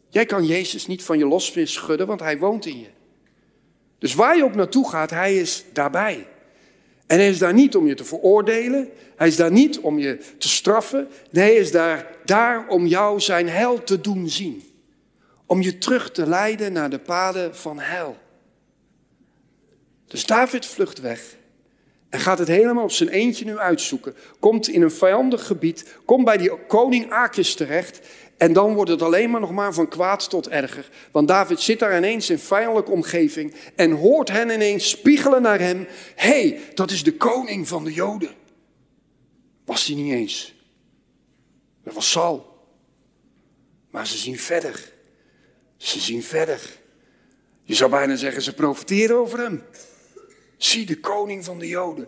Jij 0.09 0.25
kan 0.25 0.45
Jezus 0.45 0.87
niet 0.87 1.03
van 1.03 1.17
je 1.17 1.25
los 1.25 1.53
schudden, 1.63 2.07
want 2.07 2.19
hij 2.19 2.37
woont 2.37 2.65
in 2.65 2.79
je. 2.79 2.89
Dus 3.97 4.13
waar 4.13 4.37
je 4.37 4.43
ook 4.43 4.55
naartoe 4.55 4.89
gaat, 4.89 5.09
hij 5.09 5.37
is 5.37 5.63
daarbij. 5.73 6.27
En 7.07 7.17
hij 7.17 7.29
is 7.29 7.37
daar 7.37 7.53
niet 7.53 7.75
om 7.75 7.87
je 7.87 7.95
te 7.95 8.03
veroordelen. 8.03 8.89
Hij 9.15 9.27
is 9.27 9.35
daar 9.35 9.51
niet 9.51 9.79
om 9.79 9.99
je 9.99 10.17
te 10.37 10.49
straffen. 10.49 11.07
Nee, 11.29 11.43
hij 11.43 11.55
is 11.55 11.71
daar, 11.71 12.07
daar 12.25 12.67
om 12.67 12.85
jou 12.85 13.19
zijn 13.19 13.49
hel 13.49 13.83
te 13.83 14.01
doen 14.01 14.29
zien. 14.29 14.63
Om 15.45 15.61
je 15.61 15.77
terug 15.77 16.11
te 16.11 16.27
leiden 16.27 16.73
naar 16.73 16.89
de 16.89 16.99
paden 16.99 17.55
van 17.55 17.79
hel. 17.79 18.17
Dus 20.07 20.25
David 20.25 20.65
vlucht 20.65 20.99
weg. 20.99 21.35
En 22.09 22.19
gaat 22.19 22.39
het 22.39 22.47
helemaal 22.47 22.83
op 22.83 22.91
zijn 22.91 23.09
eentje 23.09 23.45
nu 23.45 23.57
uitzoeken. 23.57 24.15
Komt 24.39 24.67
in 24.67 24.81
een 24.81 24.91
vijandig 24.91 25.45
gebied. 25.45 25.95
Komt 26.05 26.25
bij 26.25 26.37
die 26.37 26.51
koning 26.67 27.11
Akis 27.11 27.55
terecht. 27.55 27.99
En 28.37 28.53
dan 28.53 28.73
wordt 28.73 28.91
het 28.91 29.01
alleen 29.01 29.29
maar 29.29 29.39
nog 29.39 29.51
maar 29.51 29.73
van 29.73 29.87
kwaad 29.87 30.29
tot 30.29 30.47
erger. 30.47 30.89
Want 31.11 31.27
David 31.27 31.59
zit 31.59 31.79
daar 31.79 31.97
ineens 31.97 32.29
in 32.29 32.39
vijandelijke 32.39 32.91
omgeving 32.91 33.53
en 33.75 33.91
hoort 33.91 34.29
hen 34.29 34.49
ineens 34.49 34.89
spiegelen 34.89 35.41
naar 35.41 35.59
hem. 35.59 35.87
Hé, 36.15 36.29
hey, 36.29 36.59
dat 36.73 36.91
is 36.91 37.03
de 37.03 37.13
koning 37.17 37.67
van 37.67 37.83
de 37.83 37.93
Joden. 37.93 38.31
Was 39.65 39.85
hij 39.85 39.95
niet 39.95 40.13
eens. 40.13 40.55
Dat 41.83 41.93
was 41.93 42.11
Saul. 42.11 42.53
Maar 43.89 44.07
ze 44.07 44.17
zien 44.17 44.39
verder. 44.39 44.91
Ze 45.77 45.99
zien 45.99 46.23
verder. 46.23 46.61
Je 47.63 47.73
zou 47.73 47.89
bijna 47.89 48.15
zeggen, 48.15 48.41
ze 48.41 48.53
profiteren 48.53 49.15
over 49.15 49.39
hem. 49.39 49.63
Zie 50.57 50.85
de 50.85 50.99
koning 50.99 51.45
van 51.45 51.59
de 51.59 51.67
Joden. 51.67 52.07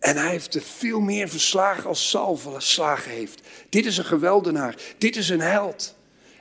En 0.00 0.16
hij 0.16 0.30
heeft 0.30 0.54
er 0.54 0.62
veel 0.62 1.00
meer 1.00 1.28
verslagen 1.28 1.88
als 1.88 2.08
Saul 2.08 2.36
verslagen 2.36 3.10
heeft. 3.10 3.40
Dit 3.68 3.86
is 3.86 3.98
een 3.98 4.04
geweldenaar. 4.04 4.74
Dit 4.98 5.16
is 5.16 5.28
een 5.28 5.40
held. 5.40 5.94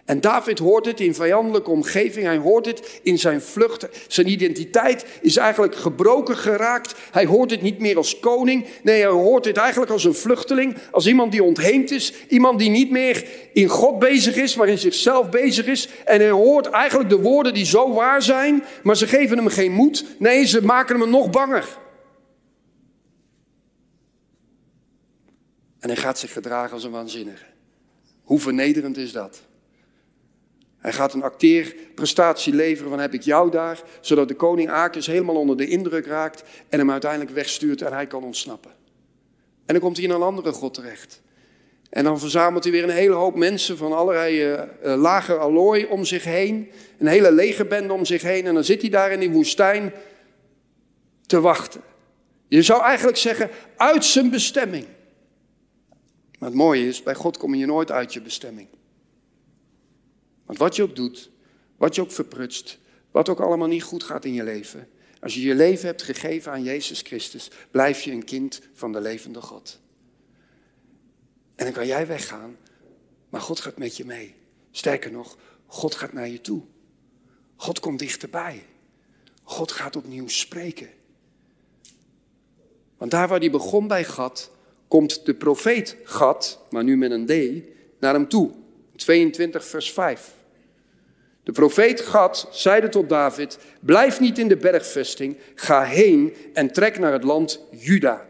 En 0.05 0.21
David 0.21 0.59
hoort 0.59 0.85
het 0.85 0.99
in 0.99 1.15
vijandelijke 1.15 1.69
omgeving. 1.69 2.25
Hij 2.25 2.37
hoort 2.37 2.65
het 2.65 2.99
in 3.03 3.19
zijn 3.19 3.41
vluchten. 3.41 3.89
Zijn 4.07 4.27
identiteit 4.27 5.05
is 5.21 5.37
eigenlijk 5.37 5.75
gebroken 5.75 6.37
geraakt. 6.37 6.95
Hij 7.11 7.25
hoort 7.25 7.51
het 7.51 7.61
niet 7.61 7.79
meer 7.79 7.97
als 7.97 8.19
koning. 8.19 8.65
Nee, 8.83 9.01
hij 9.01 9.11
hoort 9.11 9.45
het 9.45 9.57
eigenlijk 9.57 9.91
als 9.91 10.03
een 10.03 10.15
vluchteling. 10.15 10.77
Als 10.91 11.07
iemand 11.07 11.31
die 11.31 11.43
ontheemd 11.43 11.91
is. 11.91 12.13
Iemand 12.27 12.59
die 12.59 12.69
niet 12.69 12.91
meer 12.91 13.25
in 13.53 13.67
God 13.67 13.99
bezig 13.99 14.35
is, 14.35 14.55
maar 14.55 14.67
in 14.67 14.77
zichzelf 14.77 15.29
bezig 15.29 15.65
is. 15.65 15.89
En 16.05 16.19
hij 16.19 16.29
hoort 16.29 16.69
eigenlijk 16.69 17.09
de 17.09 17.21
woorden 17.21 17.53
die 17.53 17.65
zo 17.65 17.93
waar 17.93 18.21
zijn. 18.21 18.63
Maar 18.83 18.97
ze 18.97 19.07
geven 19.07 19.37
hem 19.37 19.47
geen 19.47 19.71
moed. 19.71 20.05
Nee, 20.19 20.45
ze 20.45 20.65
maken 20.65 20.99
hem 20.99 21.09
nog 21.09 21.29
banger. 21.29 21.65
En 25.79 25.89
hij 25.89 25.97
gaat 25.97 26.19
zich 26.19 26.33
gedragen 26.33 26.73
als 26.73 26.83
een 26.83 26.91
waanzinnige. 26.91 27.45
Hoe 28.23 28.39
vernederend 28.39 28.97
is 28.97 29.11
dat? 29.11 29.41
Hij 30.77 30.93
gaat 30.93 31.13
een 31.13 31.23
acteerprestatie 31.23 32.53
leveren 32.53 32.89
van 32.89 32.99
heb 32.99 33.13
ik 33.13 33.21
jou 33.21 33.51
daar, 33.51 33.81
zodat 34.01 34.27
de 34.27 34.33
koning 34.33 34.69
Akis 34.69 35.07
helemaal 35.07 35.35
onder 35.35 35.57
de 35.57 35.67
indruk 35.67 36.05
raakt 36.05 36.43
en 36.69 36.79
hem 36.79 36.91
uiteindelijk 36.91 37.31
wegstuurt 37.31 37.81
en 37.81 37.93
hij 37.93 38.07
kan 38.07 38.23
ontsnappen. 38.23 38.71
En 39.65 39.73
dan 39.73 39.79
komt 39.79 39.97
hij 39.97 40.05
in 40.05 40.11
een 40.11 40.21
andere 40.21 40.51
God 40.51 40.73
terecht. 40.73 41.21
En 41.89 42.03
dan 42.03 42.19
verzamelt 42.19 42.63
hij 42.63 42.73
weer 42.73 42.83
een 42.83 42.89
hele 42.89 43.13
hoop 43.13 43.35
mensen 43.35 43.77
van 43.77 43.93
allerlei 43.93 44.53
uh, 44.53 44.61
lage 44.95 45.37
allooi 45.37 45.85
om 45.85 46.05
zich 46.05 46.23
heen. 46.23 46.71
Een 46.97 47.07
hele 47.07 47.31
legerbende 47.31 47.93
om 47.93 48.05
zich 48.05 48.21
heen. 48.21 48.45
En 48.45 48.53
dan 48.53 48.63
zit 48.63 48.81
hij 48.81 48.89
daar 48.89 49.11
in 49.11 49.19
die 49.19 49.29
woestijn 49.29 49.93
te 51.25 51.41
wachten. 51.41 51.81
Je 52.47 52.61
zou 52.61 52.83
eigenlijk 52.83 53.17
zeggen, 53.17 53.49
uit 53.75 54.05
zijn 54.05 54.29
bestemming. 54.29 54.85
Maar 56.39 56.49
het 56.49 56.57
mooie 56.57 56.87
is, 56.87 57.03
bij 57.03 57.15
God 57.15 57.37
kom 57.37 57.55
je 57.55 57.65
nooit 57.65 57.91
uit 57.91 58.13
je 58.13 58.21
bestemming. 58.21 58.67
Want 60.45 60.59
wat 60.59 60.75
je 60.75 60.83
ook 60.83 60.95
doet, 60.95 61.29
wat 61.77 61.95
je 61.95 62.01
ook 62.01 62.11
verprutst, 62.11 62.79
wat 63.11 63.29
ook 63.29 63.39
allemaal 63.39 63.67
niet 63.67 63.83
goed 63.83 64.03
gaat 64.03 64.25
in 64.25 64.33
je 64.33 64.43
leven, 64.43 64.89
als 65.21 65.33
je 65.33 65.41
je 65.41 65.55
leven 65.55 65.85
hebt 65.85 66.01
gegeven 66.01 66.51
aan 66.51 66.63
Jezus 66.63 67.01
Christus, 67.01 67.49
blijf 67.71 68.01
je 68.01 68.11
een 68.11 68.25
kind 68.25 68.61
van 68.73 68.91
de 68.91 69.01
levende 69.01 69.41
God. 69.41 69.79
En 71.55 71.65
dan 71.65 71.73
kan 71.73 71.87
jij 71.87 72.07
weggaan, 72.07 72.57
maar 73.29 73.41
God 73.41 73.59
gaat 73.59 73.77
met 73.77 73.97
je 73.97 74.05
mee. 74.05 74.35
Sterker 74.71 75.11
nog, 75.11 75.37
God 75.65 75.95
gaat 75.95 76.13
naar 76.13 76.27
je 76.27 76.41
toe. 76.41 76.61
God 77.55 77.79
komt 77.79 77.99
dichterbij. 77.99 78.65
God 79.43 79.71
gaat 79.71 79.95
opnieuw 79.95 80.27
spreken. 80.27 80.89
Want 82.97 83.11
daar 83.11 83.27
waar 83.27 83.39
hij 83.39 83.51
begon 83.51 83.87
bij 83.87 84.03
Gad, 84.05 84.51
komt 84.89 85.25
de 85.25 85.33
profeet 85.33 85.95
Gad, 86.03 86.59
maar 86.69 86.83
nu 86.83 86.97
met 86.97 87.11
een 87.11 87.25
D, 87.25 87.63
naar 87.99 88.13
hem 88.13 88.27
toe. 88.27 88.51
22 88.95 89.65
vers 89.65 89.91
5. 89.91 90.33
De 91.43 91.51
profeet 91.51 92.01
Gad 92.01 92.47
zeide 92.51 92.89
tot 92.89 93.09
David: 93.09 93.57
Blijf 93.79 94.19
niet 94.19 94.37
in 94.37 94.47
de 94.47 94.57
bergvesting, 94.57 95.37
ga 95.55 95.83
heen 95.83 96.35
en 96.53 96.71
trek 96.71 96.99
naar 96.99 97.11
het 97.11 97.23
land 97.23 97.59
Juda. 97.71 98.27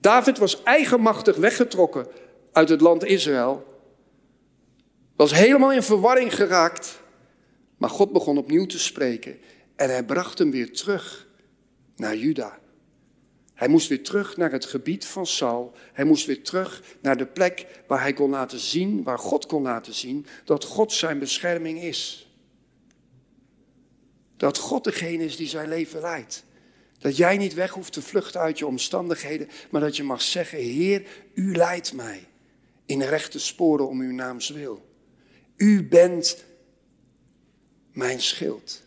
David 0.00 0.38
was 0.38 0.62
eigenmachtig 0.62 1.36
weggetrokken 1.36 2.06
uit 2.52 2.68
het 2.68 2.80
land 2.80 3.04
Israël. 3.04 3.66
Was 5.16 5.32
helemaal 5.32 5.72
in 5.72 5.82
verwarring 5.82 6.34
geraakt. 6.34 7.00
Maar 7.76 7.90
God 7.90 8.12
begon 8.12 8.38
opnieuw 8.38 8.66
te 8.66 8.78
spreken 8.78 9.38
en 9.76 9.90
hij 9.90 10.04
bracht 10.04 10.38
hem 10.38 10.50
weer 10.50 10.72
terug 10.72 11.26
naar 11.96 12.16
Juda. 12.16 12.58
Hij 13.62 13.70
moest 13.70 13.88
weer 13.88 14.02
terug 14.02 14.36
naar 14.36 14.52
het 14.52 14.64
gebied 14.64 15.04
van 15.04 15.26
Saul. 15.26 15.72
Hij 15.92 16.04
moest 16.04 16.26
weer 16.26 16.42
terug 16.42 16.82
naar 17.00 17.16
de 17.16 17.26
plek 17.26 17.66
waar 17.86 18.00
hij 18.00 18.12
kon 18.12 18.30
laten 18.30 18.58
zien, 18.58 19.02
waar 19.02 19.18
God 19.18 19.46
kon 19.46 19.62
laten 19.62 19.94
zien, 19.94 20.26
dat 20.44 20.64
God 20.64 20.92
zijn 20.92 21.18
bescherming 21.18 21.82
is. 21.82 22.30
Dat 24.36 24.58
God 24.58 24.84
degene 24.84 25.24
is 25.24 25.36
die 25.36 25.48
zijn 25.48 25.68
leven 25.68 26.00
leidt. 26.00 26.44
Dat 26.98 27.16
jij 27.16 27.36
niet 27.36 27.54
weg 27.54 27.70
hoeft 27.70 27.92
te 27.92 28.02
vluchten 28.02 28.40
uit 28.40 28.58
je 28.58 28.66
omstandigheden, 28.66 29.48
maar 29.70 29.80
dat 29.80 29.96
je 29.96 30.02
mag 30.02 30.22
zeggen, 30.22 30.58
Heer, 30.58 31.06
u 31.34 31.56
leidt 31.56 31.92
mij 31.92 32.28
in 32.86 33.02
rechte 33.02 33.38
sporen 33.38 33.88
om 33.88 34.00
uw 34.00 34.12
naams 34.12 34.48
wil. 34.48 34.88
U 35.56 35.88
bent 35.88 36.44
mijn 37.92 38.20
schild. 38.20 38.82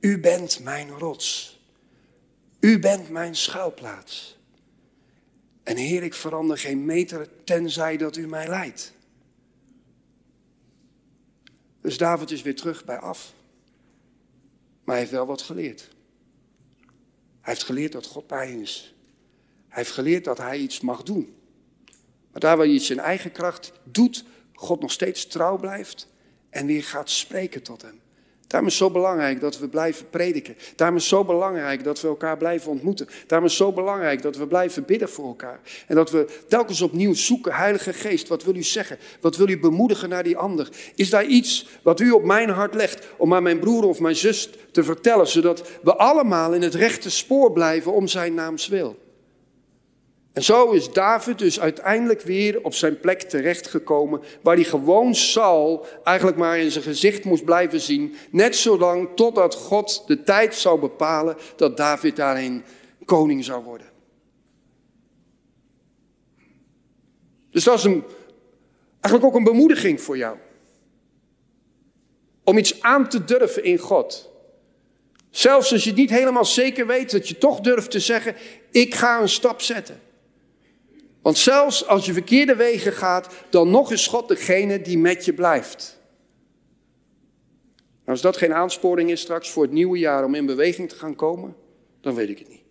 U 0.00 0.20
bent 0.20 0.60
mijn 0.62 0.90
rots. 0.90 1.59
U 2.60 2.78
bent 2.78 3.10
mijn 3.10 3.36
schuilplaats. 3.36 4.38
En 5.62 5.76
Heer, 5.76 6.02
ik 6.02 6.14
verander 6.14 6.58
geen 6.58 6.84
meter 6.84 7.44
tenzij 7.44 7.96
dat 7.96 8.16
u 8.16 8.26
mij 8.26 8.48
leidt. 8.48 8.92
Dus 11.80 11.98
David 11.98 12.30
is 12.30 12.42
weer 12.42 12.56
terug 12.56 12.84
bij 12.84 12.98
af. 12.98 13.34
Maar 14.84 14.94
hij 14.94 14.98
heeft 14.98 15.10
wel 15.10 15.26
wat 15.26 15.42
geleerd. 15.42 15.88
Hij 17.40 17.52
heeft 17.52 17.62
geleerd 17.62 17.92
dat 17.92 18.06
God 18.06 18.26
bij 18.26 18.48
hem 18.48 18.60
is. 18.60 18.94
Hij 19.68 19.82
heeft 19.82 19.94
geleerd 19.94 20.24
dat 20.24 20.38
hij 20.38 20.58
iets 20.58 20.80
mag 20.80 21.02
doen. 21.02 21.34
Maar 22.30 22.40
daar 22.40 22.56
waar 22.56 22.66
je 22.66 22.72
iets 22.72 22.90
in 22.90 22.98
eigen 22.98 23.32
kracht 23.32 23.72
doet, 23.84 24.24
God 24.54 24.80
nog 24.80 24.92
steeds 24.92 25.26
trouw 25.26 25.58
blijft 25.58 26.08
en 26.50 26.66
weer 26.66 26.84
gaat 26.84 27.10
spreken 27.10 27.62
tot 27.62 27.82
hem. 27.82 28.00
Daarom 28.50 28.68
is 28.68 28.76
zo 28.76 28.90
belangrijk 28.90 29.40
dat 29.40 29.58
we 29.58 29.68
blijven 29.68 30.08
prediken. 30.10 30.56
Daarom 30.76 30.96
is 30.96 31.08
zo 31.08 31.24
belangrijk 31.24 31.84
dat 31.84 32.00
we 32.00 32.08
elkaar 32.08 32.36
blijven 32.36 32.70
ontmoeten. 32.70 33.08
Daarom 33.26 33.48
is 33.48 33.56
zo 33.56 33.72
belangrijk 33.72 34.22
dat 34.22 34.36
we 34.36 34.46
blijven 34.46 34.84
bidden 34.84 35.08
voor 35.08 35.26
elkaar. 35.26 35.60
En 35.86 35.94
dat 35.94 36.10
we 36.10 36.26
telkens 36.48 36.80
opnieuw 36.80 37.14
zoeken, 37.14 37.52
Heilige 37.52 37.92
Geest, 37.92 38.28
wat 38.28 38.44
wil 38.44 38.54
u 38.54 38.62
zeggen? 38.62 38.98
Wat 39.20 39.36
wil 39.36 39.48
u 39.48 39.58
bemoedigen 39.58 40.08
naar 40.08 40.22
die 40.22 40.36
ander? 40.36 40.68
Is 40.94 41.10
daar 41.10 41.24
iets 41.24 41.68
wat 41.82 42.00
u 42.00 42.10
op 42.10 42.24
mijn 42.24 42.48
hart 42.48 42.74
legt 42.74 43.06
om 43.16 43.34
aan 43.34 43.42
mijn 43.42 43.58
broer 43.58 43.84
of 43.84 44.00
mijn 44.00 44.16
zus 44.16 44.50
te 44.72 44.84
vertellen, 44.84 45.28
zodat 45.28 45.68
we 45.82 45.96
allemaal 45.96 46.52
in 46.52 46.62
het 46.62 46.74
rechte 46.74 47.10
spoor 47.10 47.52
blijven 47.52 47.92
om 47.92 48.08
zijn 48.08 48.34
naams 48.34 48.68
wil? 48.68 48.96
En 50.32 50.42
zo 50.42 50.70
is 50.70 50.92
David 50.92 51.38
dus 51.38 51.60
uiteindelijk 51.60 52.20
weer 52.20 52.64
op 52.64 52.74
zijn 52.74 53.00
plek 53.00 53.20
terechtgekomen, 53.20 54.20
waar 54.42 54.54
hij 54.54 54.64
gewoon 54.64 55.14
Saul 55.14 55.86
eigenlijk 56.04 56.36
maar 56.36 56.58
in 56.58 56.70
zijn 56.70 56.84
gezicht 56.84 57.24
moest 57.24 57.44
blijven 57.44 57.80
zien, 57.80 58.14
net 58.30 58.56
zolang 58.56 59.08
totdat 59.14 59.54
God 59.54 60.02
de 60.06 60.22
tijd 60.22 60.54
zou 60.54 60.80
bepalen 60.80 61.36
dat 61.56 61.76
David 61.76 62.16
daarin 62.16 62.64
koning 63.04 63.44
zou 63.44 63.64
worden. 63.64 63.86
Dus 67.50 67.64
dat 67.64 67.78
is 67.78 67.84
een, 67.84 68.04
eigenlijk 69.00 69.24
ook 69.24 69.38
een 69.38 69.52
bemoediging 69.52 70.00
voor 70.00 70.16
jou. 70.16 70.36
Om 72.44 72.58
iets 72.58 72.82
aan 72.82 73.08
te 73.08 73.24
durven 73.24 73.64
in 73.64 73.78
God. 73.78 74.30
Zelfs 75.30 75.72
als 75.72 75.82
je 75.84 75.90
het 75.90 75.98
niet 75.98 76.10
helemaal 76.10 76.44
zeker 76.44 76.86
weet, 76.86 77.10
dat 77.10 77.28
je 77.28 77.38
toch 77.38 77.60
durft 77.60 77.90
te 77.90 78.00
zeggen, 78.00 78.34
ik 78.70 78.94
ga 78.94 79.20
een 79.20 79.28
stap 79.28 79.60
zetten. 79.60 80.00
Want 81.22 81.38
zelfs 81.38 81.86
als 81.86 82.06
je 82.06 82.12
verkeerde 82.12 82.56
wegen 82.56 82.92
gaat, 82.92 83.34
dan 83.50 83.70
nog 83.70 83.92
is 83.92 84.06
God 84.06 84.28
degene 84.28 84.80
die 84.80 84.98
met 84.98 85.24
je 85.24 85.34
blijft. 85.34 85.98
Nou, 87.76 88.10
als 88.10 88.20
dat 88.20 88.36
geen 88.36 88.54
aansporing 88.54 89.10
is 89.10 89.20
straks 89.20 89.50
voor 89.50 89.62
het 89.62 89.72
nieuwe 89.72 89.98
jaar 89.98 90.24
om 90.24 90.34
in 90.34 90.46
beweging 90.46 90.88
te 90.88 90.94
gaan 90.94 91.14
komen, 91.14 91.56
dan 92.00 92.14
weet 92.14 92.28
ik 92.28 92.38
het 92.38 92.48
niet. 92.48 92.62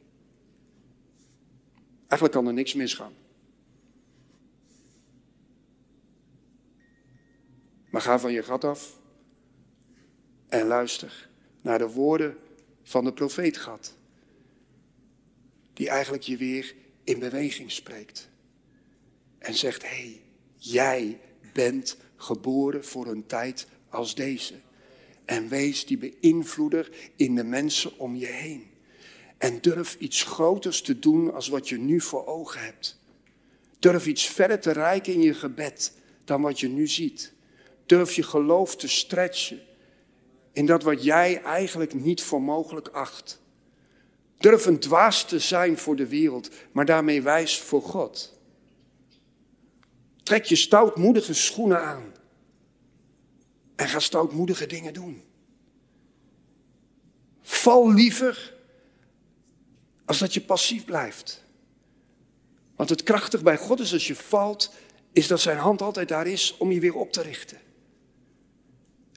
Eigenlijk 2.08 2.32
kan 2.32 2.48
er 2.48 2.54
niks 2.54 2.74
misgaan. 2.74 3.14
Maar 7.90 8.02
ga 8.02 8.20
van 8.20 8.32
je 8.32 8.44
gat 8.44 8.64
af 8.64 9.00
en 10.48 10.68
luister 10.68 11.30
naar 11.62 11.78
de 11.78 11.90
woorden 11.90 12.38
van 12.84 13.04
de 13.04 13.14
profeet 13.14 13.58
Gad. 13.58 13.96
Die 15.74 15.90
eigenlijk 15.90 16.24
je 16.24 16.38
weer 16.38 16.76
in 17.04 17.20
beweging 17.20 17.72
spreekt 17.72 18.30
en 19.40 19.54
zegt: 19.54 19.82
Hé, 19.82 19.88
hey, 19.88 20.22
jij 20.56 21.20
bent 21.54 21.98
geboren 22.16 22.86
voor 22.86 23.08
een 23.08 23.26
tijd 23.26 23.68
als 23.90 24.16
deze. 24.16 24.54
En 25.26 25.48
wees 25.48 25.86
die 25.86 25.98
beïnvloeder 25.98 26.90
in 27.16 27.36
de 27.36 27.44
mensen 27.44 28.00
om 28.00 28.16
je 28.16 28.26
heen. 28.26 28.68
En 29.38 29.62
durf 29.62 29.96
iets 30.00 30.24
groters 30.24 30.82
te 30.82 31.00
doen 31.00 31.34
als 31.34 31.48
wat 31.48 31.70
je 31.70 31.78
nu 31.78 32.02
voor 32.02 32.26
ogen 32.26 32.62
hebt. 32.62 33.00
Durf 33.80 34.08
iets 34.08 34.26
verder 34.26 34.60
te 34.60 34.72
reiken 34.72 35.14
in 35.14 35.22
je 35.22 35.34
gebed 35.34 35.94
dan 36.24 36.42
wat 36.42 36.60
je 36.60 36.68
nu 36.68 36.88
ziet. 36.88 37.34
Durf 37.86 38.14
je 38.14 38.24
geloof 38.24 38.76
te 38.76 38.88
stretchen 38.88 39.62
in 40.54 40.66
dat 40.66 40.84
wat 40.84 41.04
jij 41.04 41.42
eigenlijk 41.42 41.94
niet 41.94 42.22
voor 42.22 42.42
mogelijk 42.42 42.88
acht. 42.88 43.42
Durf 44.38 44.66
een 44.66 44.80
dwaas 44.80 45.26
te 45.26 45.40
zijn 45.40 45.78
voor 45.78 45.96
de 45.96 46.08
wereld, 46.08 46.50
maar 46.72 46.86
daarmee 46.86 47.22
wijs 47.22 47.60
voor 47.60 47.82
God. 47.82 48.39
Trek 50.30 50.46
je 50.46 50.56
stoutmoedige 50.56 51.34
schoenen 51.34 51.82
aan. 51.82 52.14
En 53.76 53.88
ga 53.88 54.00
stoutmoedige 54.00 54.66
dingen 54.66 54.94
doen. 54.94 55.24
Val 57.42 57.94
liever 57.94 58.56
als 60.06 60.20
dat 60.20 60.34
je 60.34 60.42
passief 60.42 60.86
blijft. 60.86 61.44
Want 62.76 62.90
het 62.90 63.04
krachtig 63.04 63.44
bij 63.44 63.58
God 63.58 63.80
is 63.80 63.94
als 63.94 64.08
je 64.08 64.16
valt, 64.16 64.74
is 65.12 65.28
dat 65.28 65.40
zijn 65.40 65.58
hand 65.58 65.82
altijd 65.82 66.08
daar 66.08 66.28
is 66.28 66.58
om 66.58 66.72
je 66.72 66.80
weer 66.80 66.96
op 66.96 67.12
te 67.12 67.22
richten. 67.22 67.58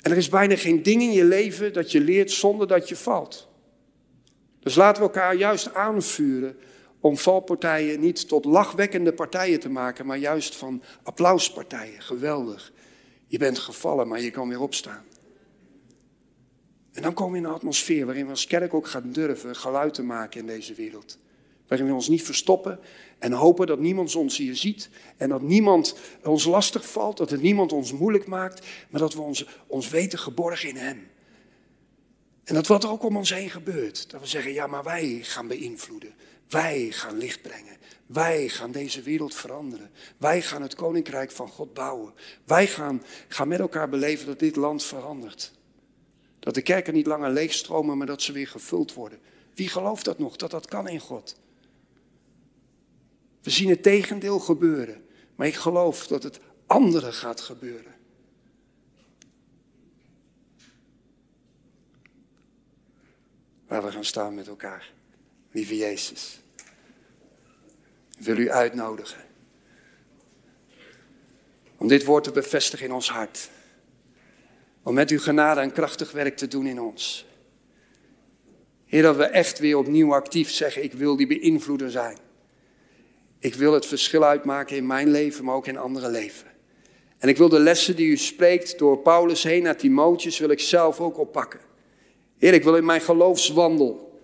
En 0.02 0.10
er 0.10 0.16
is 0.16 0.28
bijna 0.28 0.56
geen 0.56 0.82
ding 0.82 1.02
in 1.02 1.12
je 1.12 1.24
leven 1.24 1.72
dat 1.72 1.92
je 1.92 2.00
leert 2.00 2.30
zonder 2.30 2.66
dat 2.66 2.88
je 2.88 2.96
valt. 2.96 3.48
Dus 4.60 4.74
laten 4.74 5.02
we 5.02 5.08
elkaar 5.08 5.34
juist 5.34 5.74
aanvuren 5.74 6.56
om 7.02 7.16
valpartijen 7.16 8.00
niet 8.00 8.28
tot 8.28 8.44
lachwekkende 8.44 9.12
partijen 9.12 9.60
te 9.60 9.68
maken, 9.68 10.06
maar 10.06 10.18
juist 10.18 10.56
van 10.56 10.82
applauspartijen. 11.02 12.02
Geweldig. 12.02 12.72
Je 13.26 13.38
bent 13.38 13.58
gevallen, 13.58 14.08
maar 14.08 14.20
je 14.20 14.30
kan 14.30 14.48
weer 14.48 14.60
opstaan. 14.60 15.04
En 16.92 17.02
dan 17.02 17.14
komen 17.14 17.32
we 17.32 17.38
in 17.38 17.44
een 17.44 17.54
atmosfeer 17.54 18.06
waarin 18.06 18.24
we 18.24 18.30
als 18.30 18.46
kerk 18.46 18.74
ook 18.74 18.86
gaan 18.86 19.12
durven 19.12 19.56
geluid 19.56 19.94
te 19.94 20.02
maken 20.02 20.40
in 20.40 20.46
deze 20.46 20.74
wereld. 20.74 21.18
Waarin 21.66 21.86
we 21.86 21.94
ons 21.94 22.08
niet 22.08 22.22
verstoppen 22.22 22.78
en 23.18 23.32
hopen 23.32 23.66
dat 23.66 23.78
niemand 23.78 24.16
ons 24.16 24.36
hier 24.36 24.56
ziet. 24.56 24.88
En 25.16 25.28
dat 25.28 25.42
niemand 25.42 25.96
ons 26.24 26.44
lastig 26.44 26.90
valt, 26.90 27.16
dat 27.16 27.30
het 27.30 27.42
niemand 27.42 27.72
ons 27.72 27.92
moeilijk 27.92 28.26
maakt. 28.26 28.66
Maar 28.90 29.00
dat 29.00 29.14
we 29.14 29.20
ons, 29.20 29.46
ons 29.66 29.88
weten 29.88 30.18
geborgen 30.18 30.68
in 30.68 30.76
Hem. 30.76 31.10
En 32.44 32.54
dat 32.54 32.66
wat 32.66 32.84
er 32.84 32.90
ook 32.90 33.02
om 33.02 33.16
ons 33.16 33.34
heen 33.34 33.50
gebeurt. 33.50 34.10
Dat 34.10 34.20
we 34.20 34.26
zeggen, 34.26 34.52
ja 34.52 34.66
maar 34.66 34.82
wij 34.82 35.18
gaan 35.22 35.46
beïnvloeden. 35.46 36.14
Wij 36.52 36.90
gaan 36.90 37.18
licht 37.18 37.42
brengen. 37.42 37.76
Wij 38.06 38.48
gaan 38.48 38.72
deze 38.72 39.02
wereld 39.02 39.34
veranderen. 39.34 39.90
Wij 40.16 40.42
gaan 40.42 40.62
het 40.62 40.74
koninkrijk 40.74 41.30
van 41.30 41.48
God 41.48 41.74
bouwen. 41.74 42.14
Wij 42.44 42.66
gaan, 42.66 43.02
gaan 43.28 43.48
met 43.48 43.60
elkaar 43.60 43.88
beleven 43.88 44.26
dat 44.26 44.38
dit 44.38 44.56
land 44.56 44.84
verandert. 44.84 45.52
Dat 46.38 46.54
de 46.54 46.62
kerken 46.62 46.94
niet 46.94 47.06
langer 47.06 47.30
leegstromen, 47.30 47.98
maar 47.98 48.06
dat 48.06 48.22
ze 48.22 48.32
weer 48.32 48.48
gevuld 48.48 48.94
worden. 48.94 49.18
Wie 49.54 49.68
gelooft 49.68 50.04
dat 50.04 50.18
nog, 50.18 50.36
dat 50.36 50.50
dat 50.50 50.66
kan 50.66 50.88
in 50.88 51.00
God? 51.00 51.36
We 53.42 53.50
zien 53.50 53.68
het 53.68 53.82
tegendeel 53.82 54.38
gebeuren. 54.38 55.04
Maar 55.34 55.46
ik 55.46 55.54
geloof 55.54 56.06
dat 56.06 56.22
het 56.22 56.40
andere 56.66 57.12
gaat 57.12 57.40
gebeuren. 57.40 57.94
Waar 63.66 63.84
we 63.84 63.92
gaan 63.92 64.04
staan 64.04 64.34
met 64.34 64.48
elkaar. 64.48 64.92
Lieve 65.50 65.76
Jezus. 65.76 66.41
Wil 68.22 68.36
u 68.36 68.50
uitnodigen. 68.50 69.20
Om 71.76 71.88
dit 71.88 72.04
woord 72.04 72.24
te 72.24 72.30
bevestigen 72.30 72.86
in 72.86 72.92
ons 72.92 73.10
hart. 73.10 73.50
Om 74.82 74.94
met 74.94 75.10
uw 75.10 75.18
genade 75.18 75.60
een 75.60 75.72
krachtig 75.72 76.12
werk 76.12 76.36
te 76.36 76.48
doen 76.48 76.66
in 76.66 76.80
ons. 76.80 77.26
Heer, 78.84 79.02
dat 79.02 79.16
we 79.16 79.24
echt 79.24 79.58
weer 79.58 79.78
opnieuw 79.78 80.14
actief 80.14 80.50
zeggen, 80.50 80.82
ik 80.82 80.92
wil 80.92 81.16
die 81.16 81.26
beïnvloeder 81.26 81.90
zijn. 81.90 82.18
Ik 83.38 83.54
wil 83.54 83.72
het 83.72 83.86
verschil 83.86 84.24
uitmaken 84.24 84.76
in 84.76 84.86
mijn 84.86 85.10
leven, 85.10 85.44
maar 85.44 85.54
ook 85.54 85.66
in 85.66 85.78
andere 85.78 86.10
leven. 86.10 86.46
En 87.18 87.28
ik 87.28 87.36
wil 87.36 87.48
de 87.48 87.60
lessen 87.60 87.96
die 87.96 88.06
u 88.06 88.16
spreekt 88.16 88.78
door 88.78 88.98
Paulus 88.98 89.42
heen 89.42 89.62
naar 89.62 89.76
Timotheus, 89.76 90.38
wil 90.38 90.50
ik 90.50 90.60
zelf 90.60 91.00
ook 91.00 91.18
oppakken. 91.18 91.60
Heer, 92.38 92.54
ik 92.54 92.64
wil 92.64 92.76
in 92.76 92.84
mijn 92.84 93.00
geloofswandel 93.00 94.20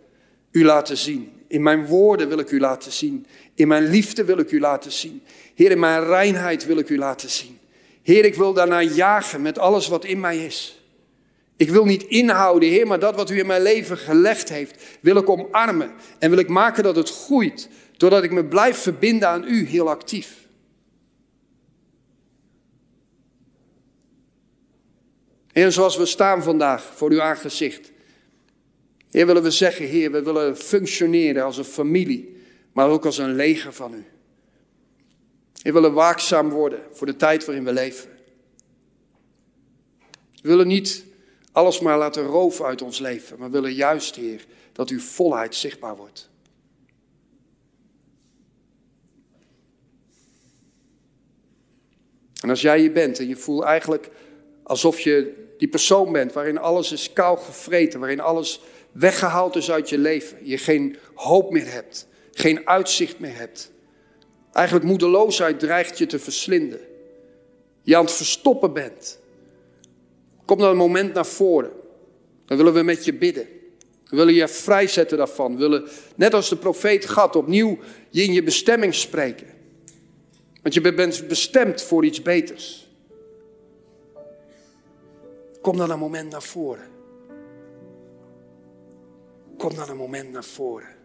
u 0.51 0.65
laten 0.65 0.97
zien. 0.97 1.38
In 1.49 1.63
mijn 1.63 1.87
woorden 1.87 2.29
wil 2.29 2.39
ik 2.39 2.51
u 2.51 2.61
laten 2.61 2.93
zien. 2.93 3.27
In 3.55 3.69
mijn 3.69 3.87
liefde 3.87 4.25
wil 4.25 4.39
ik 4.39 4.51
u 4.51 4.61
laten 4.61 4.93
zien. 4.93 5.23
Heer, 5.55 5.71
in 5.71 5.79
mijn 5.79 6.05
reinheid 6.05 6.67
wil 6.67 6.79
ik 6.79 6.89
u 6.89 6.99
laten 6.99 7.31
zien. 7.31 7.59
Heer, 8.03 8.25
ik 8.25 8.35
wil 8.35 8.53
daarna 8.53 8.83
jagen 8.83 9.43
met 9.43 9.59
alles 9.59 9.89
wat 9.89 10.05
in 10.05 10.21
mij 10.21 10.45
is. 10.45 10.83
Ik 11.57 11.71
wil 11.71 11.85
niet 11.85 12.03
inhouden, 12.03 12.69
Heer, 12.69 12.87
maar 12.87 12.99
dat 12.99 13.15
wat 13.15 13.31
u 13.31 13.39
in 13.39 13.47
mijn 13.47 13.63
leven 13.63 13.97
gelegd 13.97 14.49
heeft, 14.49 14.83
wil 15.01 15.17
ik 15.17 15.29
omarmen. 15.29 15.93
En 16.19 16.31
wil 16.31 16.39
ik 16.39 16.49
maken 16.49 16.83
dat 16.83 16.97
het 16.97 17.11
groeit, 17.11 17.69
doordat 17.97 18.23
ik 18.23 18.31
me 18.31 18.45
blijf 18.45 18.79
verbinden 18.79 19.29
aan 19.29 19.45
u 19.45 19.67
heel 19.67 19.89
actief. 19.89 20.47
Heer, 25.53 25.73
zoals 25.73 25.97
we 25.97 26.07
staan 26.07 26.43
vandaag 26.43 26.93
voor 26.95 27.11
uw 27.11 27.23
aangezicht. 27.23 27.93
Heer, 29.11 29.27
willen 29.27 29.43
we 29.43 29.51
zeggen, 29.51 29.87
Heer, 29.87 30.13
we 30.13 30.23
willen 30.23 30.57
functioneren 30.57 31.45
als 31.45 31.57
een 31.57 31.65
familie, 31.65 32.37
maar 32.73 32.89
ook 32.89 33.05
als 33.05 33.19
een 33.19 33.35
leger 33.35 33.73
van 33.73 33.95
u. 33.95 34.05
We 35.63 35.73
willen 35.73 35.93
waakzaam 35.93 36.49
worden 36.49 36.81
voor 36.93 37.07
de 37.07 37.17
tijd 37.17 37.45
waarin 37.45 37.65
we 37.65 37.73
leven. 37.73 38.11
We 40.43 40.49
willen 40.49 40.67
niet 40.67 41.05
alles 41.53 41.81
maar 41.81 41.99
laten 41.99 42.25
roven 42.25 42.65
uit 42.65 42.83
ons 42.83 42.99
leven, 42.99 43.39
maar 43.39 43.51
willen 43.51 43.75
juist, 43.75 44.15
Heer, 44.15 44.47
dat 44.73 44.89
uw 44.89 45.01
volheid 45.01 45.55
zichtbaar 45.55 45.97
wordt. 45.97 46.31
En 52.41 52.51
als 52.51 52.61
jij 52.61 52.83
je 52.83 52.91
bent 52.91 53.19
en 53.19 53.29
je 53.29 53.37
voelt 53.37 53.63
eigenlijk 53.63 54.11
alsof 54.63 55.01
je 55.01 55.47
die 55.59 55.69
persoon 55.69 56.13
bent 56.13 56.33
waarin 56.33 56.59
alles 56.59 56.93
is 56.93 57.13
kou 57.13 57.39
gevreten, 57.39 58.01
waarin 58.01 58.21
alles 58.21 58.61
weggehaald 58.99 59.57
is 59.57 59.71
uit 59.71 59.89
je 59.89 59.99
leven, 59.99 60.39
je 60.43 60.59
geen 60.59 60.97
hoop 61.15 61.51
meer 61.51 61.71
hebt, 61.73 62.07
geen 62.33 62.69
uitzicht 62.69 63.19
meer 63.19 63.37
hebt. 63.37 63.71
Eigenlijk 64.53 64.87
moedeloosheid 64.87 65.61
dreigt 65.61 65.99
je 65.99 66.07
te 66.07 66.19
verslinden. 66.19 66.81
Je 67.83 67.97
aan 67.97 68.05
het 68.05 68.13
verstoppen 68.13 68.73
bent. 68.73 69.19
Kom 70.45 70.59
dan 70.59 70.71
een 70.71 70.77
moment 70.77 71.15
naar 71.15 71.27
voren. 71.27 71.71
Dan 72.45 72.57
willen 72.57 72.75
we 72.75 72.83
met 72.83 73.05
je 73.05 73.15
bidden. 73.15 73.49
We 74.05 74.17
willen 74.17 74.35
je 74.35 74.49
vrijzetten 74.49 75.19
daarvan. 75.19 75.53
We 75.53 75.59
willen, 75.59 75.89
net 76.15 76.35
als 76.35 76.49
de 76.49 76.57
profeet 76.57 77.07
Gad, 77.07 77.37
opnieuw 77.37 77.79
je 78.11 78.23
in 78.23 78.33
je 78.33 78.43
bestemming 78.43 78.95
spreken. 78.95 79.47
Want 80.63 80.75
je 80.75 80.81
bent 80.81 81.29
bestemd 81.29 81.83
voor 81.83 82.05
iets 82.05 82.23
beters. 82.23 82.89
Kom 85.61 85.77
dan 85.77 85.91
een 85.91 85.99
moment 85.99 86.31
naar 86.31 86.43
voren. 86.43 86.98
Kom 89.59 89.75
dan 89.75 89.89
een 89.89 89.97
moment 89.97 90.31
naar 90.31 90.45
voren. 90.45 90.97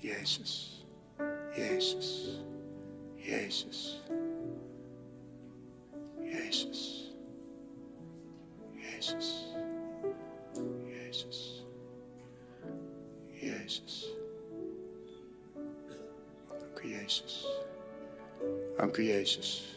Jezus, 0.00 0.84
Jezus, 1.54 2.40
Jezus, 3.14 4.02
Jezus, 6.20 7.12
Jezus, 8.72 9.54
Jezus, 10.86 11.64
Jezus. 13.30 14.14
Dank 16.48 16.78
u, 16.78 16.88
Jezus. 16.88 17.46
Dank 18.76 18.96
u, 18.96 19.02
Jezus. 19.02 19.73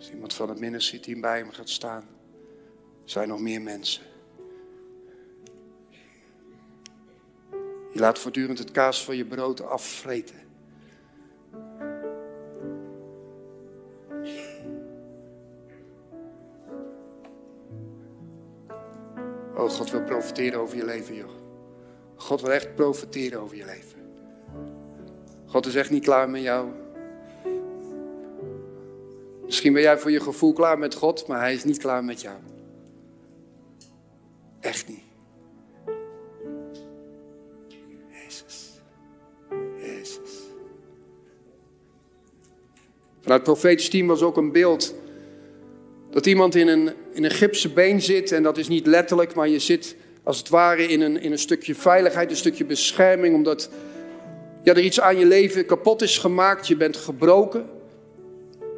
Als 0.00 0.10
iemand 0.10 0.34
van 0.34 0.48
het 0.48 0.60
ministerie 0.60 1.20
bij 1.20 1.44
me 1.44 1.52
gaat 1.52 1.68
staan, 1.68 2.08
zijn 3.04 3.28
nog 3.28 3.40
meer 3.40 3.62
mensen. 3.62 4.02
Je 7.92 7.98
laat 7.98 8.18
voortdurend 8.18 8.58
het 8.58 8.70
kaas 8.70 9.04
van 9.04 9.16
je 9.16 9.24
brood 9.24 9.62
afvreten. 9.62 10.38
Oh, 19.54 19.70
God 19.70 19.90
wil 19.90 20.04
profiteren 20.04 20.60
over 20.60 20.76
je 20.76 20.84
leven, 20.84 21.14
joh. 21.14 21.30
God 22.14 22.40
wil 22.40 22.52
echt 22.52 22.74
profiteren 22.74 23.40
over 23.40 23.56
je 23.56 23.64
leven. 23.64 23.98
God 25.46 25.66
is 25.66 25.74
echt 25.74 25.90
niet 25.90 26.04
klaar 26.04 26.30
met 26.30 26.42
jou. 26.42 26.89
Misschien 29.50 29.72
ben 29.72 29.82
jij 29.82 29.98
voor 29.98 30.10
je 30.10 30.20
gevoel 30.20 30.52
klaar 30.52 30.78
met 30.78 30.94
God, 30.94 31.26
maar 31.26 31.40
Hij 31.40 31.54
is 31.54 31.64
niet 31.64 31.78
klaar 31.78 32.04
met 32.04 32.20
jou. 32.20 32.36
Echt 34.60 34.88
niet. 34.88 35.02
Jezus. 38.12 38.80
Jezus. 39.76 40.30
Vanuit 43.20 43.40
het 43.40 43.42
profetisch 43.42 43.88
team 43.88 44.06
was 44.06 44.22
ook 44.22 44.36
een 44.36 44.52
beeld 44.52 44.94
dat 46.10 46.26
iemand 46.26 46.54
in 46.54 46.68
een, 46.68 46.92
in 47.12 47.24
een 47.24 47.30
gipse 47.30 47.72
been 47.72 48.02
zit. 48.02 48.32
En 48.32 48.42
dat 48.42 48.58
is 48.58 48.68
niet 48.68 48.86
letterlijk, 48.86 49.34
maar 49.34 49.48
je 49.48 49.58
zit 49.58 49.96
als 50.22 50.38
het 50.38 50.48
ware 50.48 50.86
in 50.86 51.00
een, 51.00 51.20
in 51.20 51.32
een 51.32 51.38
stukje 51.38 51.74
veiligheid, 51.74 52.30
een 52.30 52.36
stukje 52.36 52.64
bescherming. 52.64 53.34
Omdat 53.34 53.70
ja, 54.62 54.72
er 54.72 54.80
iets 54.80 55.00
aan 55.00 55.18
je 55.18 55.26
leven 55.26 55.66
kapot 55.66 56.02
is 56.02 56.18
gemaakt, 56.18 56.68
je 56.68 56.76
bent 56.76 56.96
gebroken. 56.96 57.78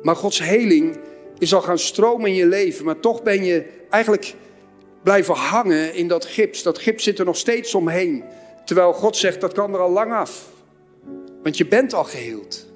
Maar 0.03 0.17
Gods 0.17 0.43
heling 0.43 0.99
is 1.39 1.55
al 1.55 1.63
gaan 1.63 1.79
stromen 1.79 2.27
in 2.27 2.35
je 2.35 2.47
leven. 2.47 2.85
Maar 2.85 3.01
toch 3.01 3.23
ben 3.23 3.45
je 3.45 3.65
eigenlijk 3.91 4.35
blijven 5.03 5.35
hangen 5.35 5.95
in 5.95 6.09
dat 6.09 6.25
gips. 6.25 6.63
Dat 6.63 6.79
gips 6.79 7.05
zit 7.05 7.19
er 7.19 7.25
nog 7.25 7.37
steeds 7.37 7.75
omheen. 7.75 8.25
Terwijl 8.65 8.93
God 8.93 9.17
zegt, 9.17 9.41
dat 9.41 9.53
kan 9.53 9.75
er 9.75 9.81
al 9.81 9.91
lang 9.91 10.13
af. 10.13 10.49
Want 11.43 11.57
je 11.57 11.67
bent 11.67 11.95
al 11.95 12.05
geheeld. 12.05 12.67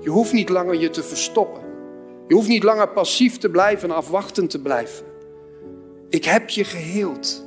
Je 0.00 0.10
hoeft 0.10 0.32
niet 0.32 0.48
langer 0.48 0.74
je 0.74 0.90
te 0.90 1.02
verstoppen. 1.02 1.62
Je 2.28 2.34
hoeft 2.34 2.48
niet 2.48 2.62
langer 2.62 2.88
passief 2.88 3.38
te 3.38 3.50
blijven 3.50 3.88
en 3.90 3.96
afwachtend 3.96 4.50
te 4.50 4.60
blijven. 4.60 5.06
Ik 6.08 6.24
heb 6.24 6.48
je 6.48 6.64
geheeld. 6.64 7.44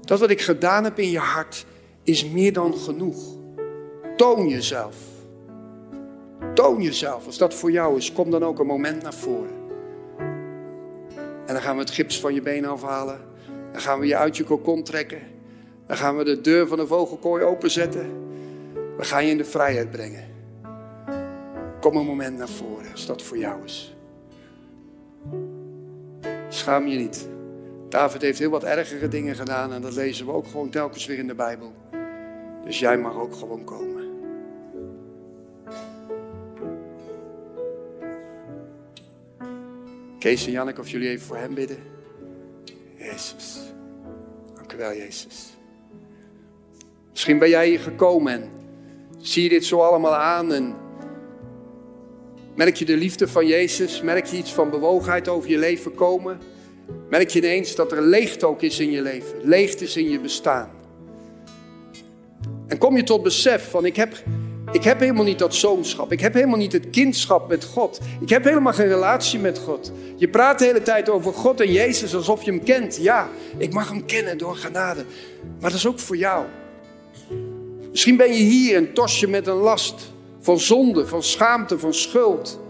Dat 0.00 0.20
wat 0.20 0.30
ik 0.30 0.40
gedaan 0.40 0.84
heb 0.84 0.98
in 0.98 1.10
je 1.10 1.18
hart 1.18 1.64
is 2.02 2.24
meer 2.24 2.52
dan 2.52 2.74
genoeg. 2.74 3.36
Toon 4.16 4.48
jezelf. 4.48 5.09
Toon 6.54 6.82
jezelf. 6.82 7.26
Als 7.26 7.38
dat 7.38 7.54
voor 7.54 7.70
jou 7.70 7.96
is, 7.96 8.12
kom 8.12 8.30
dan 8.30 8.44
ook 8.44 8.58
een 8.58 8.66
moment 8.66 9.02
naar 9.02 9.14
voren. 9.14 9.58
En 11.46 11.56
dan 11.56 11.60
gaan 11.62 11.74
we 11.74 11.80
het 11.80 11.90
gips 11.90 12.20
van 12.20 12.34
je 12.34 12.42
benen 12.42 12.70
afhalen. 12.70 13.20
Dan 13.72 13.80
gaan 13.80 14.00
we 14.00 14.06
je 14.06 14.16
uit 14.16 14.36
je 14.36 14.44
kokon 14.44 14.82
trekken. 14.82 15.20
Dan 15.86 15.96
gaan 15.96 16.16
we 16.16 16.24
de 16.24 16.40
deur 16.40 16.66
van 16.66 16.78
de 16.78 16.86
vogelkooi 16.86 17.44
openzetten. 17.44 18.10
We 18.96 19.04
gaan 19.04 19.24
je 19.24 19.30
in 19.30 19.36
de 19.36 19.44
vrijheid 19.44 19.90
brengen. 19.90 20.24
Kom 21.80 21.96
een 21.96 22.06
moment 22.06 22.38
naar 22.38 22.48
voren 22.48 22.92
als 22.92 23.06
dat 23.06 23.22
voor 23.22 23.38
jou 23.38 23.64
is. 23.64 23.96
Schaam 26.48 26.86
je 26.86 26.98
niet. 26.98 27.28
David 27.88 28.22
heeft 28.22 28.38
heel 28.38 28.50
wat 28.50 28.64
ergere 28.64 29.08
dingen 29.08 29.34
gedaan 29.34 29.72
en 29.72 29.82
dat 29.82 29.94
lezen 29.94 30.26
we 30.26 30.32
ook 30.32 30.46
gewoon 30.46 30.70
telkens 30.70 31.06
weer 31.06 31.18
in 31.18 31.26
de 31.26 31.34
Bijbel. 31.34 31.72
Dus 32.64 32.78
jij 32.78 32.98
mag 32.98 33.14
ook 33.14 33.34
gewoon 33.34 33.64
komen. 33.64 33.99
Kees 40.20 40.46
en 40.46 40.52
Janneke, 40.52 40.80
of 40.80 40.88
jullie 40.88 41.08
even 41.08 41.26
voor 41.26 41.36
hem 41.36 41.54
bidden. 41.54 41.78
Jezus. 42.98 43.58
Dank 44.54 44.72
u 44.72 44.76
wel, 44.76 44.94
Jezus. 44.94 45.50
Misschien 47.10 47.38
ben 47.38 47.48
jij 47.48 47.68
hier 47.68 47.80
gekomen 47.80 48.32
en 48.32 48.50
zie 49.18 49.42
je 49.42 49.48
dit 49.48 49.64
zo 49.64 49.80
allemaal 49.80 50.14
aan 50.14 50.52
en 50.52 50.74
Merk 52.60 52.76
je 52.76 52.84
de 52.84 52.96
liefde 52.96 53.28
van 53.28 53.46
Jezus? 53.46 54.02
Merk 54.02 54.26
je 54.26 54.36
iets 54.36 54.52
van 54.52 54.70
bewogenheid 54.70 55.28
over 55.28 55.50
je 55.50 55.58
leven 55.58 55.94
komen? 55.94 56.40
Merk 57.08 57.30
je 57.30 57.38
ineens 57.38 57.74
dat 57.74 57.92
er 57.92 58.02
leegte 58.02 58.46
ook 58.46 58.62
is 58.62 58.80
in 58.80 58.90
je 58.90 59.02
leven, 59.02 59.34
leegte 59.42 59.84
is 59.84 59.96
in 59.96 60.10
je 60.10 60.20
bestaan. 60.20 60.70
En 62.66 62.78
kom 62.78 62.96
je 62.96 63.02
tot 63.02 63.22
besef 63.22 63.70
van 63.70 63.84
ik 63.84 63.96
heb, 63.96 64.22
ik 64.72 64.84
heb 64.84 65.00
helemaal 65.00 65.24
niet 65.24 65.38
dat 65.38 65.54
zoonschap, 65.54 66.12
ik 66.12 66.20
heb 66.20 66.34
helemaal 66.34 66.58
niet 66.58 66.72
het 66.72 66.90
kindschap 66.90 67.48
met 67.48 67.64
God, 67.64 67.98
ik 68.20 68.28
heb 68.28 68.44
helemaal 68.44 68.72
geen 68.72 68.88
relatie 68.88 69.38
met 69.38 69.58
God. 69.58 69.92
Je 70.16 70.28
praat 70.28 70.58
de 70.58 70.64
hele 70.64 70.82
tijd 70.82 71.08
over 71.08 71.32
God 71.32 71.60
en 71.60 71.72
Jezus 71.72 72.14
alsof 72.14 72.42
je 72.42 72.50
hem 72.50 72.64
kent. 72.64 72.98
Ja, 73.00 73.28
ik 73.56 73.72
mag 73.72 73.88
hem 73.88 74.06
kennen 74.06 74.38
door 74.38 74.56
genade, 74.56 75.04
maar 75.60 75.70
dat 75.70 75.78
is 75.78 75.86
ook 75.86 75.98
voor 75.98 76.16
jou. 76.16 76.44
Misschien 77.90 78.16
ben 78.16 78.32
je 78.32 78.42
hier 78.42 78.76
en 78.76 78.92
tors 78.92 79.20
je 79.20 79.28
met 79.28 79.46
een 79.46 79.54
last 79.54 80.12
van 80.40 80.58
zonde, 80.60 81.06
van 81.06 81.22
schaamte, 81.22 81.78
van 81.78 81.94
schuld. 81.94 82.60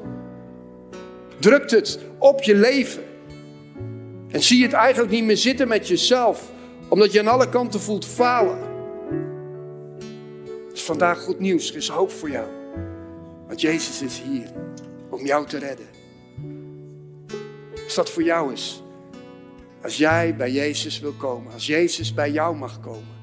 Drukt 1.39 1.71
het 1.71 1.99
op 2.19 2.43
je 2.43 2.55
leven. 2.55 3.03
En 4.29 4.43
zie 4.43 4.59
je 4.59 4.65
het 4.65 4.73
eigenlijk 4.73 5.13
niet 5.13 5.25
meer 5.25 5.37
zitten 5.37 5.69
met 5.69 5.89
jezelf, 5.89 6.51
omdat 6.89 7.13
je 7.13 7.21
aan 7.21 7.29
alle 7.29 7.49
kanten 7.49 7.81
voelt 7.81 8.07
falen. 8.07 8.70
Is 10.73 10.83
vandaag 10.83 11.21
goed 11.21 11.39
nieuws, 11.39 11.71
er 11.71 11.77
is 11.77 11.89
hoop 11.89 12.11
voor 12.11 12.31
jou. 12.31 12.49
Want 13.47 13.61
Jezus 13.61 14.03
is 14.03 14.21
hier 14.21 14.53
om 15.11 15.27
jou 15.27 15.47
te 15.47 15.59
redden. 15.59 15.87
Als 17.85 17.95
dat 17.95 18.11
voor 18.11 18.23
jou 18.23 18.53
is, 18.53 18.83
als 19.83 19.97
jij 19.97 20.37
bij 20.37 20.51
Jezus 20.51 21.01
wil 21.01 21.13
komen, 21.13 21.53
als 21.53 21.67
Jezus 21.67 22.15
bij 22.15 22.31
jou 22.31 22.57
mag 22.57 22.81
komen, 22.81 23.19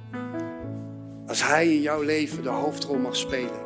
als 1.27 1.47
Hij 1.47 1.73
in 1.73 1.81
jouw 1.81 2.01
leven 2.01 2.43
de 2.43 2.49
hoofdrol 2.49 2.97
mag 2.97 3.15
spelen, 3.15 3.65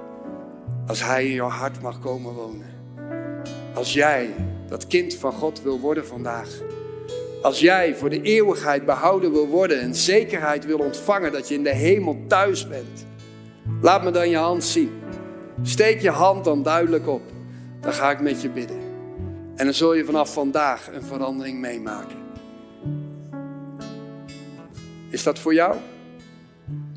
als 0.87 1.03
Hij 1.03 1.25
in 1.25 1.33
jouw 1.33 1.49
hart 1.49 1.81
mag 1.81 1.99
komen 1.99 2.33
wonen, 2.33 2.69
als 3.73 3.93
jij 3.93 4.29
dat 4.67 4.87
kind 4.87 5.15
van 5.15 5.31
God 5.31 5.61
wil 5.61 5.79
worden 5.79 6.07
vandaag. 6.07 6.49
Als 7.41 7.59
jij 7.59 7.95
voor 7.95 8.09
de 8.09 8.21
eeuwigheid 8.21 8.85
behouden 8.85 9.31
wil 9.31 9.47
worden 9.47 9.79
en 9.79 9.95
zekerheid 9.95 10.65
wil 10.65 10.79
ontvangen 10.79 11.31
dat 11.31 11.47
je 11.47 11.53
in 11.53 11.63
de 11.63 11.75
hemel 11.75 12.23
thuis 12.27 12.67
bent, 12.67 13.05
laat 13.81 14.03
me 14.03 14.11
dan 14.11 14.29
je 14.29 14.37
hand 14.37 14.63
zien. 14.63 15.01
Steek 15.61 16.01
je 16.01 16.09
hand 16.09 16.43
dan 16.43 16.63
duidelijk 16.63 17.07
op. 17.07 17.21
Dan 17.79 17.93
ga 17.93 18.11
ik 18.11 18.19
met 18.19 18.41
je 18.41 18.49
bidden. 18.49 18.79
En 19.55 19.65
dan 19.65 19.73
zul 19.73 19.93
je 19.93 20.05
vanaf 20.05 20.33
vandaag 20.33 20.93
een 20.93 21.03
verandering 21.03 21.59
meemaken. 21.59 22.17
Is 25.09 25.23
dat 25.23 25.39
voor 25.39 25.53
jou? 25.53 25.77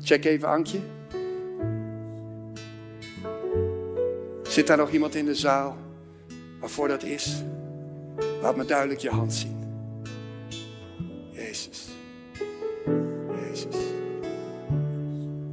Check 0.01 0.25
even 0.25 0.47
Ankje. 0.47 0.79
Zit 4.43 4.67
daar 4.67 4.77
nog 4.77 4.91
iemand 4.91 5.15
in 5.15 5.25
de 5.25 5.35
zaal 5.35 5.77
waarvoor 6.59 6.87
dat 6.87 7.03
is? 7.03 7.43
Laat 8.41 8.55
me 8.55 8.65
duidelijk 8.65 8.99
je 8.99 9.09
hand 9.09 9.33
zien. 9.33 9.63
Jezus. 11.31 11.84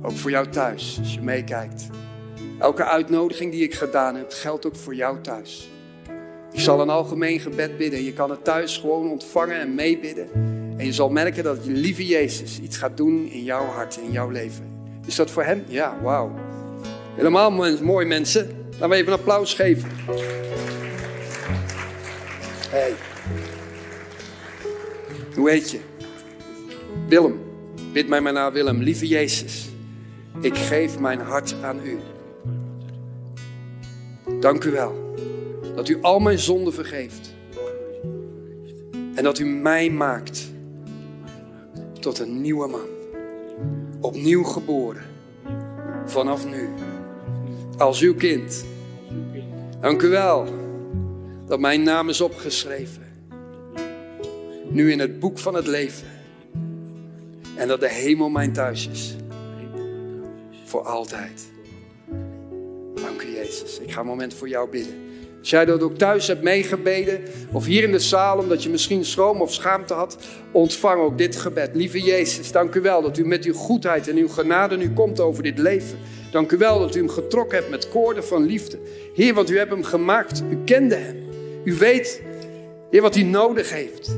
Ook 0.02 0.16
voor 0.16 0.30
jou 0.30 0.48
thuis, 0.48 0.96
als 0.98 1.14
je 1.14 1.20
meekijkt. 1.20 1.86
Elke 2.58 2.84
uitnodiging 2.84 3.52
die 3.52 3.62
ik 3.62 3.74
gedaan 3.74 4.16
heb, 4.16 4.32
geldt 4.32 4.66
ook 4.66 4.76
voor 4.76 4.94
jou 4.94 5.20
thuis. 5.20 5.70
Ik 6.52 6.60
zal 6.60 6.80
een 6.80 6.88
algemeen 6.90 7.40
gebed 7.40 7.76
bidden. 7.76 8.04
Je 8.04 8.12
kan 8.12 8.30
het 8.30 8.44
thuis 8.44 8.76
gewoon 8.76 9.10
ontvangen 9.10 9.60
en 9.60 9.74
meebidden. 9.74 10.28
En 10.76 10.86
je 10.86 10.92
zal 10.92 11.08
merken 11.10 11.44
dat 11.44 11.64
je 11.64 11.70
lieve 11.70 12.06
Jezus 12.06 12.60
iets 12.60 12.76
gaat 12.76 12.96
doen 12.96 13.30
in 13.30 13.44
jouw 13.44 13.64
hart, 13.64 13.98
in 14.04 14.12
jouw 14.12 14.28
leven. 14.28 14.64
Is 15.06 15.16
dat 15.16 15.30
voor 15.30 15.44
hem? 15.44 15.64
Ja, 15.66 15.96
wauw. 16.02 16.34
Helemaal 17.16 17.50
mooi 17.82 18.06
mensen. 18.06 18.50
Laten 18.70 18.88
we 18.88 18.94
even 18.94 19.12
een 19.12 19.18
applaus 19.18 19.54
geven. 19.54 19.88
Hey. 22.70 22.92
Hoe 25.34 25.50
heet 25.50 25.70
je? 25.70 25.78
Willem. 27.08 27.40
Bid 27.92 28.08
mij 28.08 28.20
maar 28.20 28.32
naar 28.32 28.52
Willem. 28.52 28.82
Lieve 28.82 29.06
Jezus, 29.06 29.68
ik 30.40 30.56
geef 30.56 30.98
mijn 30.98 31.20
hart 31.20 31.54
aan 31.62 31.80
u. 31.84 31.98
Dank 34.40 34.64
u 34.64 34.70
wel 34.70 35.14
dat 35.74 35.88
u 35.88 35.98
al 36.02 36.18
mijn 36.18 36.38
zonden 36.38 36.72
vergeeft. 36.72 37.34
En 39.14 39.22
dat 39.22 39.38
u 39.38 39.44
mij 39.44 39.90
maakt 39.90 40.52
tot 42.00 42.18
een 42.18 42.40
nieuwe 42.40 42.68
man. 42.68 42.86
Opnieuw 44.00 44.42
geboren. 44.42 45.02
Vanaf 46.06 46.46
nu. 46.46 46.68
Als 47.78 48.00
uw 48.00 48.14
kind. 48.14 48.64
Dank 49.80 50.02
u 50.02 50.08
wel 50.08 50.46
dat 51.46 51.60
mijn 51.60 51.82
naam 51.82 52.08
is 52.08 52.20
opgeschreven. 52.20 53.02
Nu 54.68 54.92
in 54.92 54.98
het 54.98 55.18
boek 55.18 55.38
van 55.38 55.54
het 55.54 55.66
leven. 55.66 56.06
En 57.56 57.68
dat 57.68 57.80
de 57.80 57.88
hemel 57.88 58.28
mijn 58.28 58.52
thuis 58.52 58.88
is. 58.88 59.16
Voor 60.72 60.82
altijd. 60.82 61.50
Dank 62.94 63.22
u 63.22 63.34
Jezus. 63.34 63.78
Ik 63.78 63.92
ga 63.92 64.00
een 64.00 64.06
moment 64.06 64.34
voor 64.34 64.48
jou 64.48 64.70
bidden. 64.70 64.94
Als 65.40 65.50
jij 65.50 65.64
dat 65.64 65.82
ook 65.82 65.96
thuis 65.98 66.26
hebt 66.26 66.42
meegebeden, 66.42 67.20
of 67.52 67.64
hier 67.64 67.82
in 67.82 67.92
de 67.92 67.98
zaal, 67.98 68.38
omdat 68.38 68.62
je 68.62 68.68
misschien 68.68 69.04
schroom 69.04 69.40
of 69.40 69.52
schaamte 69.52 69.94
had, 69.94 70.16
ontvang 70.52 71.00
ook 71.00 71.18
dit 71.18 71.36
gebed. 71.36 71.70
Lieve 71.74 72.00
Jezus, 72.00 72.52
dank 72.52 72.74
u 72.74 72.80
wel 72.80 73.02
dat 73.02 73.18
u 73.18 73.26
met 73.26 73.44
uw 73.44 73.54
goedheid 73.54 74.08
en 74.08 74.16
uw 74.16 74.28
genade 74.28 74.76
nu 74.76 74.92
komt 74.92 75.20
over 75.20 75.42
dit 75.42 75.58
leven. 75.58 75.98
Dank 76.30 76.52
u 76.52 76.56
wel 76.56 76.78
dat 76.78 76.94
u 76.94 76.98
hem 76.98 77.08
getrokken 77.08 77.58
hebt 77.58 77.70
met 77.70 77.88
koorden 77.88 78.24
van 78.24 78.44
liefde. 78.44 78.78
Heer, 79.14 79.34
want 79.34 79.50
u 79.50 79.58
hebt 79.58 79.70
hem 79.70 79.84
gemaakt. 79.84 80.42
U 80.50 80.58
kende 80.64 80.94
hem. 80.94 81.16
U 81.64 81.74
weet, 81.74 82.22
wat 82.90 83.14
hij 83.14 83.24
nodig 83.24 83.70
heeft. 83.70 84.08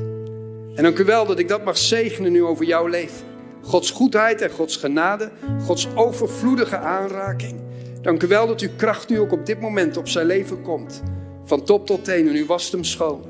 En 0.75 0.83
dank 0.83 0.99
u 0.99 1.03
wel 1.03 1.25
dat 1.25 1.39
ik 1.39 1.47
dat 1.47 1.63
mag 1.63 1.77
zegenen 1.77 2.31
nu 2.31 2.43
over 2.43 2.65
jouw 2.65 2.87
leven. 2.87 3.34
Gods 3.65 3.91
goedheid 3.91 4.41
en 4.41 4.49
Gods 4.49 4.77
genade, 4.77 5.31
Gods 5.65 5.87
overvloedige 5.95 6.77
aanraking. 6.77 7.61
Dank 8.01 8.23
u 8.23 8.27
wel 8.27 8.47
dat 8.47 8.61
uw 8.61 8.69
kracht 8.75 9.09
nu 9.09 9.19
ook 9.19 9.31
op 9.31 9.45
dit 9.45 9.59
moment 9.59 9.97
op 9.97 10.07
zijn 10.07 10.25
leven 10.25 10.61
komt. 10.61 11.01
Van 11.45 11.63
top 11.63 11.85
tot 11.85 12.03
teen 12.03 12.27
en 12.27 12.35
u 12.35 12.45
wast 12.45 12.71
hem 12.71 12.83
schoon. 12.83 13.23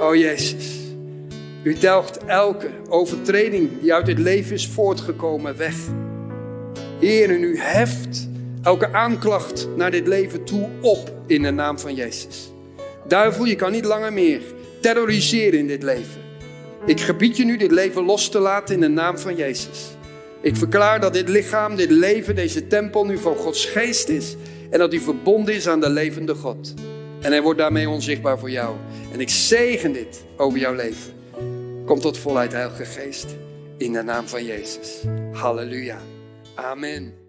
O 0.00 0.16
Jezus, 0.16 0.80
u 1.62 1.78
delgt 1.78 2.24
elke 2.24 2.68
overtreding 2.88 3.80
die 3.80 3.94
uit 3.94 4.06
dit 4.06 4.18
leven 4.18 4.54
is 4.54 4.68
voortgekomen 4.68 5.56
weg. 5.56 5.76
Heer, 7.00 7.30
en 7.30 7.42
u 7.42 7.58
heft 7.58 8.28
elke 8.62 8.92
aanklacht 8.92 9.68
naar 9.76 9.90
dit 9.90 10.06
leven 10.06 10.44
toe 10.44 10.68
op 10.80 11.12
in 11.26 11.42
de 11.42 11.50
naam 11.50 11.78
van 11.78 11.94
Jezus. 11.94 12.50
Duivel, 13.08 13.44
je 13.44 13.56
kan 13.56 13.72
niet 13.72 13.84
langer 13.84 14.12
meer 14.12 14.40
terroriseren 14.80 15.58
in 15.58 15.66
dit 15.66 15.82
leven. 15.82 16.25
Ik 16.84 17.00
gebied 17.00 17.36
je 17.36 17.44
nu 17.44 17.56
dit 17.56 17.70
leven 17.70 18.04
los 18.04 18.28
te 18.28 18.38
laten 18.38 18.74
in 18.74 18.80
de 18.80 18.88
naam 18.88 19.18
van 19.18 19.36
Jezus. 19.36 19.96
Ik 20.40 20.56
verklaar 20.56 21.00
dat 21.00 21.12
dit 21.12 21.28
lichaam, 21.28 21.76
dit 21.76 21.90
leven, 21.90 22.34
deze 22.34 22.66
tempel 22.66 23.04
nu 23.04 23.18
van 23.18 23.36
Gods 23.36 23.64
geest 23.64 24.08
is. 24.08 24.36
En 24.70 24.78
dat 24.78 24.92
hij 24.92 25.00
verbonden 25.00 25.54
is 25.54 25.68
aan 25.68 25.80
de 25.80 25.90
levende 25.90 26.34
God. 26.34 26.74
En 27.20 27.30
hij 27.30 27.42
wordt 27.42 27.58
daarmee 27.58 27.88
onzichtbaar 27.88 28.38
voor 28.38 28.50
jou. 28.50 28.76
En 29.12 29.20
ik 29.20 29.28
zegen 29.28 29.92
dit 29.92 30.24
over 30.36 30.58
jouw 30.58 30.74
leven. 30.74 31.12
Kom 31.84 32.00
tot 32.00 32.18
volheid, 32.18 32.52
Heilige 32.52 32.84
Geest. 32.84 33.26
In 33.78 33.92
de 33.92 34.02
naam 34.02 34.28
van 34.28 34.44
Jezus. 34.44 35.04
Halleluja. 35.32 35.98
Amen. 36.54 37.25